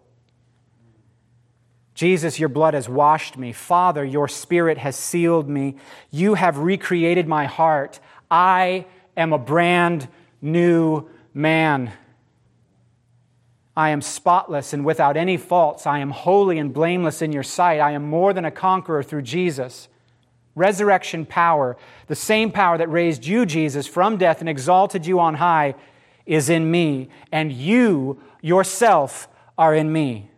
Jesus, 1.93 2.39
your 2.39 2.47
blood 2.47 2.73
has 2.73 2.87
washed 2.87 3.37
me. 3.37 3.51
Father, 3.51 4.05
your 4.05 4.29
spirit 4.29 4.77
has 4.77 4.95
sealed 4.95 5.49
me. 5.49 5.75
You 6.09 6.35
have 6.35 6.59
recreated 6.59 7.27
my 7.27 7.47
heart. 7.47 7.99
I 8.31 8.85
am 9.17 9.33
a 9.33 9.37
brand 9.37 10.07
new 10.41 11.09
man. 11.33 11.91
I 13.77 13.89
am 13.89 14.01
spotless 14.01 14.71
and 14.73 14.85
without 14.85 15.17
any 15.17 15.37
faults. 15.37 15.85
I 15.85 15.99
am 15.99 16.11
holy 16.11 16.57
and 16.59 16.73
blameless 16.73 17.21
in 17.21 17.33
your 17.33 17.43
sight. 17.43 17.79
I 17.79 17.91
am 17.91 18.09
more 18.09 18.31
than 18.33 18.45
a 18.45 18.51
conqueror 18.51 19.03
through 19.03 19.23
Jesus. 19.23 19.89
Resurrection 20.55 21.25
power, 21.25 21.75
the 22.07 22.15
same 22.15 22.51
power 22.51 22.77
that 22.77 22.89
raised 22.89 23.25
you, 23.25 23.45
Jesus, 23.45 23.85
from 23.87 24.17
death 24.17 24.39
and 24.39 24.47
exalted 24.47 25.05
you 25.05 25.19
on 25.19 25.35
high, 25.35 25.75
is 26.25 26.49
in 26.49 26.71
me, 26.71 27.09
and 27.31 27.51
you 27.51 28.21
yourself 28.41 29.27
are 29.57 29.75
in 29.75 29.91
me. 29.91 30.29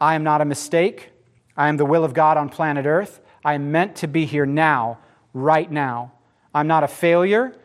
I 0.00 0.16
am 0.16 0.24
not 0.24 0.40
a 0.40 0.44
mistake. 0.44 1.10
I 1.56 1.68
am 1.68 1.76
the 1.76 1.86
will 1.86 2.04
of 2.04 2.14
God 2.14 2.36
on 2.36 2.48
planet 2.48 2.86
Earth. 2.86 3.20
I 3.44 3.54
am 3.54 3.70
meant 3.70 3.96
to 3.96 4.08
be 4.08 4.26
here 4.26 4.46
now, 4.46 4.98
right 5.32 5.70
now. 5.70 6.12
I'm 6.52 6.66
not 6.66 6.82
a 6.82 6.88
failure. 6.88 7.56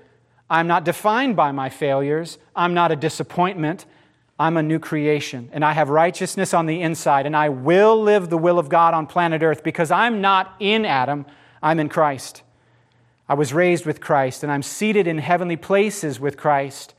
I'm 0.50 0.68
not 0.68 0.86
defined 0.86 1.36
by 1.36 1.52
my 1.52 1.70
failures. 1.70 2.38
I'm 2.56 2.74
not 2.74 2.92
a 2.92 2.96
disappointment. 2.96 3.86
I'm 4.40 4.58
a 4.58 4.64
new 4.64 4.80
creation, 4.80 5.50
and 5.54 5.64
I 5.64 5.74
have 5.74 5.90
righteousness 5.90 6.54
on 6.54 6.66
the 6.66 6.82
inside, 6.82 7.26
and 7.26 7.36
I 7.36 7.50
will 7.50 8.02
live 8.02 8.30
the 8.30 8.38
will 8.38 8.60
of 8.60 8.70
God 8.70 8.94
on 8.94 9.08
planet 9.08 9.44
Earth 9.44 9.64
because 9.64 9.92
I'm 9.92 10.22
not 10.22 10.56
in 10.60 10.86
Adam, 10.86 11.26
I'm 11.62 11.80
in 11.80 11.90
Christ. 11.90 12.42
I 13.30 13.36
was 13.36 13.54
raised 13.54 13.86
with 13.86 14.02
Christ, 14.02 14.44
and 14.44 14.52
I'm 14.52 14.64
seated 14.64 15.08
in 15.08 15.20
heavenly 15.20 15.56
places 15.56 16.20
with 16.20 16.36
Christ. 16.36 16.94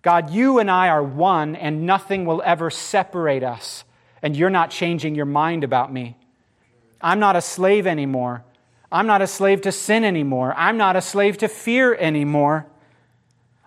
God, 0.00 0.30
you 0.30 0.58
and 0.58 0.70
I 0.70 0.88
are 0.88 1.02
one, 1.02 1.54
and 1.54 1.86
nothing 1.86 2.24
will 2.24 2.42
ever 2.44 2.70
separate 2.70 3.42
us 3.42 3.84
and 4.22 4.36
you're 4.36 4.50
not 4.50 4.70
changing 4.70 5.14
your 5.14 5.26
mind 5.26 5.64
about 5.64 5.92
me. 5.92 6.16
I'm 7.00 7.18
not 7.18 7.34
a 7.34 7.40
slave 7.40 7.86
anymore. 7.86 8.44
I'm 8.90 9.06
not 9.06 9.20
a 9.20 9.26
slave 9.26 9.62
to 9.62 9.72
sin 9.72 10.04
anymore. 10.04 10.54
I'm 10.56 10.76
not 10.76 10.94
a 10.94 11.00
slave 11.00 11.38
to 11.38 11.48
fear 11.48 11.94
anymore. 11.94 12.66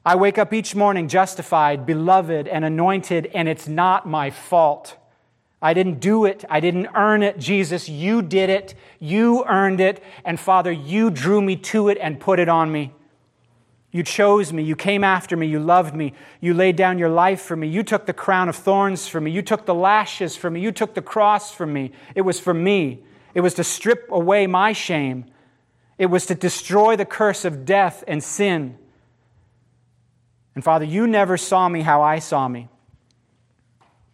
I 0.06 0.16
wake 0.16 0.38
up 0.38 0.54
each 0.54 0.76
morning 0.76 1.08
justified, 1.08 1.86
beloved, 1.86 2.48
and 2.48 2.64
anointed, 2.64 3.32
and 3.34 3.50
it's 3.50 3.68
not 3.68 4.08
my 4.08 4.30
fault. 4.30 4.98
I 5.62 5.74
didn't 5.74 6.00
do 6.00 6.26
it. 6.26 6.46
I 6.48 6.60
didn't 6.60 6.90
earn 6.94 7.24
it. 7.24 7.40
Jesus, 7.40 7.90
you 7.90 8.22
did 8.22 8.52
it. 8.52 8.76
You 9.00 9.44
earned 9.46 9.82
it. 9.82 10.04
And 10.24 10.40
Father, 10.40 10.72
you 10.72 11.10
drew 11.10 11.42
me 11.42 11.56
to 11.56 11.90
it 11.90 11.98
and 12.00 12.20
put 12.20 12.38
it 12.38 12.48
on 12.48 12.72
me. 12.72 12.94
You 13.92 14.04
chose 14.04 14.54
me. 14.54 14.62
You 14.62 14.76
came 14.76 15.04
after 15.04 15.36
me. 15.36 15.48
You 15.48 15.60
loved 15.60 15.96
me. 15.96 16.14
You 16.40 16.54
laid 16.54 16.76
down 16.76 17.00
your 17.00 17.10
life 17.10 17.42
for 17.42 17.56
me. 17.56 17.68
You 17.68 17.82
took 17.82 18.06
the 18.06 18.14
crown 18.14 18.48
of 18.48 18.56
thorns 18.56 19.08
for 19.08 19.20
me. 19.20 19.32
You 19.32 19.42
took 19.42 19.66
the 19.66 19.74
lashes 19.74 20.36
for 20.36 20.52
me. 20.52 20.60
You 20.60 20.72
took 20.72 20.94
the 20.94 21.02
cross 21.02 21.52
for 21.52 21.66
me. 21.66 21.94
It 22.14 22.22
was 22.22 22.40
for 22.40 22.54
me. 22.54 23.04
It 23.34 23.42
was 23.42 23.56
to 23.56 23.64
strip 23.64 24.08
away 24.12 24.46
my 24.46 24.72
shame. 24.74 25.26
It 25.98 26.08
was 26.08 26.28
to 26.28 26.36
destroy 26.36 26.96
the 26.96 27.06
curse 27.06 27.44
of 27.44 27.66
death 27.66 28.04
and 28.08 28.24
sin. 28.24 28.78
And 30.56 30.64
Father, 30.64 30.86
you 30.86 31.06
never 31.06 31.38
saw 31.38 31.70
me 31.70 31.82
how 31.82 32.02
I 32.02 32.20
saw 32.20 32.48
me. 32.48 32.70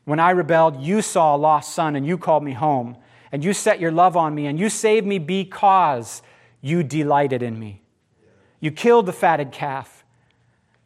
When 0.05 0.19
I 0.19 0.31
rebelled, 0.31 0.81
you 0.81 1.01
saw 1.01 1.35
a 1.35 1.37
lost 1.37 1.73
son 1.73 1.95
and 1.95 2.05
you 2.05 2.17
called 2.17 2.43
me 2.43 2.53
home. 2.53 2.97
And 3.31 3.45
you 3.45 3.53
set 3.53 3.79
your 3.79 3.91
love 3.91 4.17
on 4.17 4.35
me 4.35 4.47
and 4.47 4.59
you 4.59 4.67
saved 4.69 5.07
me 5.07 5.19
because 5.19 6.21
you 6.59 6.83
delighted 6.83 7.41
in 7.41 7.57
me. 7.59 7.81
You 8.59 8.71
killed 8.71 9.05
the 9.05 9.13
fatted 9.13 9.51
calf. 9.51 10.03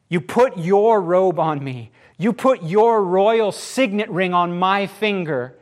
You 0.10 0.22
put 0.22 0.58
your 0.58 1.02
robe 1.02 1.40
on 1.40 1.64
me. 1.64 1.92
You 2.18 2.32
put 2.32 2.64
your 2.64 3.04
royal 3.04 3.52
signet 3.52 4.10
ring 4.10 4.34
on 4.34 4.58
my 4.58 4.88
finger, 4.88 5.56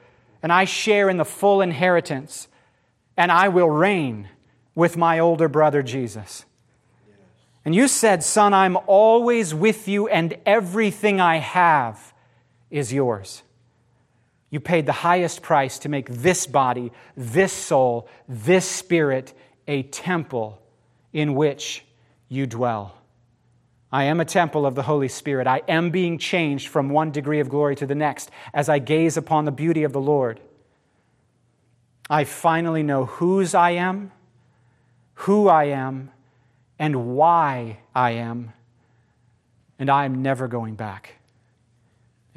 and 0.44 0.54
I 0.54 0.66
share 0.66 1.10
in 1.10 1.18
the 1.18 1.26
full 1.26 1.62
inheritance. 1.62 2.48
and 3.18 3.32
I 3.32 3.48
will 3.48 3.70
reign 3.70 4.30
with 4.76 4.98
my 4.98 5.20
older 5.20 5.48
brother 5.48 5.84
Jesus. 5.84 6.46
And 7.66 7.74
you 7.74 7.88
said, 7.88 8.24
Son, 8.24 8.54
I'm 8.54 8.78
always 8.88 9.54
with 9.54 9.88
you, 9.88 10.08
and 10.08 10.38
everything 10.46 11.22
I 11.22 11.38
have 11.38 12.14
is 12.70 12.92
yours. 12.92 13.44
You 14.50 14.60
paid 14.60 14.86
the 14.86 14.92
highest 14.92 15.42
price 15.42 15.80
to 15.80 15.90
make 15.90 16.10
this 16.10 16.46
body, 16.46 16.92
this 17.16 17.54
soul, 17.54 18.08
this 18.28 18.70
spirit 18.70 19.34
a 19.68 19.84
temple 19.84 20.62
in 21.12 21.36
which 21.36 21.86
you 22.28 22.46
dwell. 22.46 22.96
I 23.92 24.06
am 24.06 24.20
a 24.20 24.26
temple 24.26 24.66
of 24.66 24.76
the 24.76 24.84
Holy 24.84 25.08
Spirit. 25.08 25.48
I 25.48 25.62
am 25.68 25.92
being 25.92 26.18
changed 26.18 26.68
from 26.68 26.90
one 26.90 27.12
degree 27.12 27.40
of 27.40 27.50
glory 27.50 27.76
to 27.78 27.86
the 27.86 27.96
next 27.96 28.32
as 28.54 28.68
I 28.68 28.80
gaze 28.80 29.18
upon 29.18 29.46
the 29.46 29.52
beauty 29.52 29.84
of 29.84 29.94
the 29.94 30.02
Lord. 30.02 30.40
I 32.10 32.24
finally 32.24 32.84
know 32.84 33.06
whose 33.06 33.54
I 33.56 33.72
am, 33.72 34.12
who 35.14 35.48
I 35.48 35.66
am, 35.66 36.12
and 36.80 37.16
why 37.16 37.80
I 37.96 38.12
am, 38.12 38.54
and 39.80 39.90
I 39.90 40.06
am 40.06 40.22
never 40.22 40.48
going 40.48 40.76
back. 40.76 41.16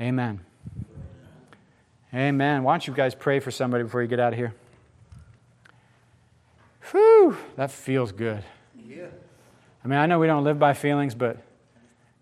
Amen. 0.00 0.40
Amen. 2.14 2.62
Why 2.62 2.72
don't 2.72 2.86
you 2.86 2.94
guys 2.94 3.14
pray 3.14 3.40
for 3.40 3.50
somebody 3.50 3.84
before 3.84 4.02
you 4.02 4.08
get 4.08 4.20
out 4.20 4.32
of 4.32 4.38
here? 4.38 4.54
Whew, 6.92 7.36
that 7.56 7.70
feels 7.70 8.12
good. 8.12 8.44
Yeah. 8.88 9.06
I 9.84 9.88
mean, 9.88 9.98
I 9.98 10.06
know 10.06 10.18
we 10.18 10.26
don't 10.26 10.44
live 10.44 10.58
by 10.58 10.72
feelings, 10.72 11.14
but 11.14 11.38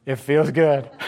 it 0.07 0.17
feels 0.17 0.51
good. 0.51 0.91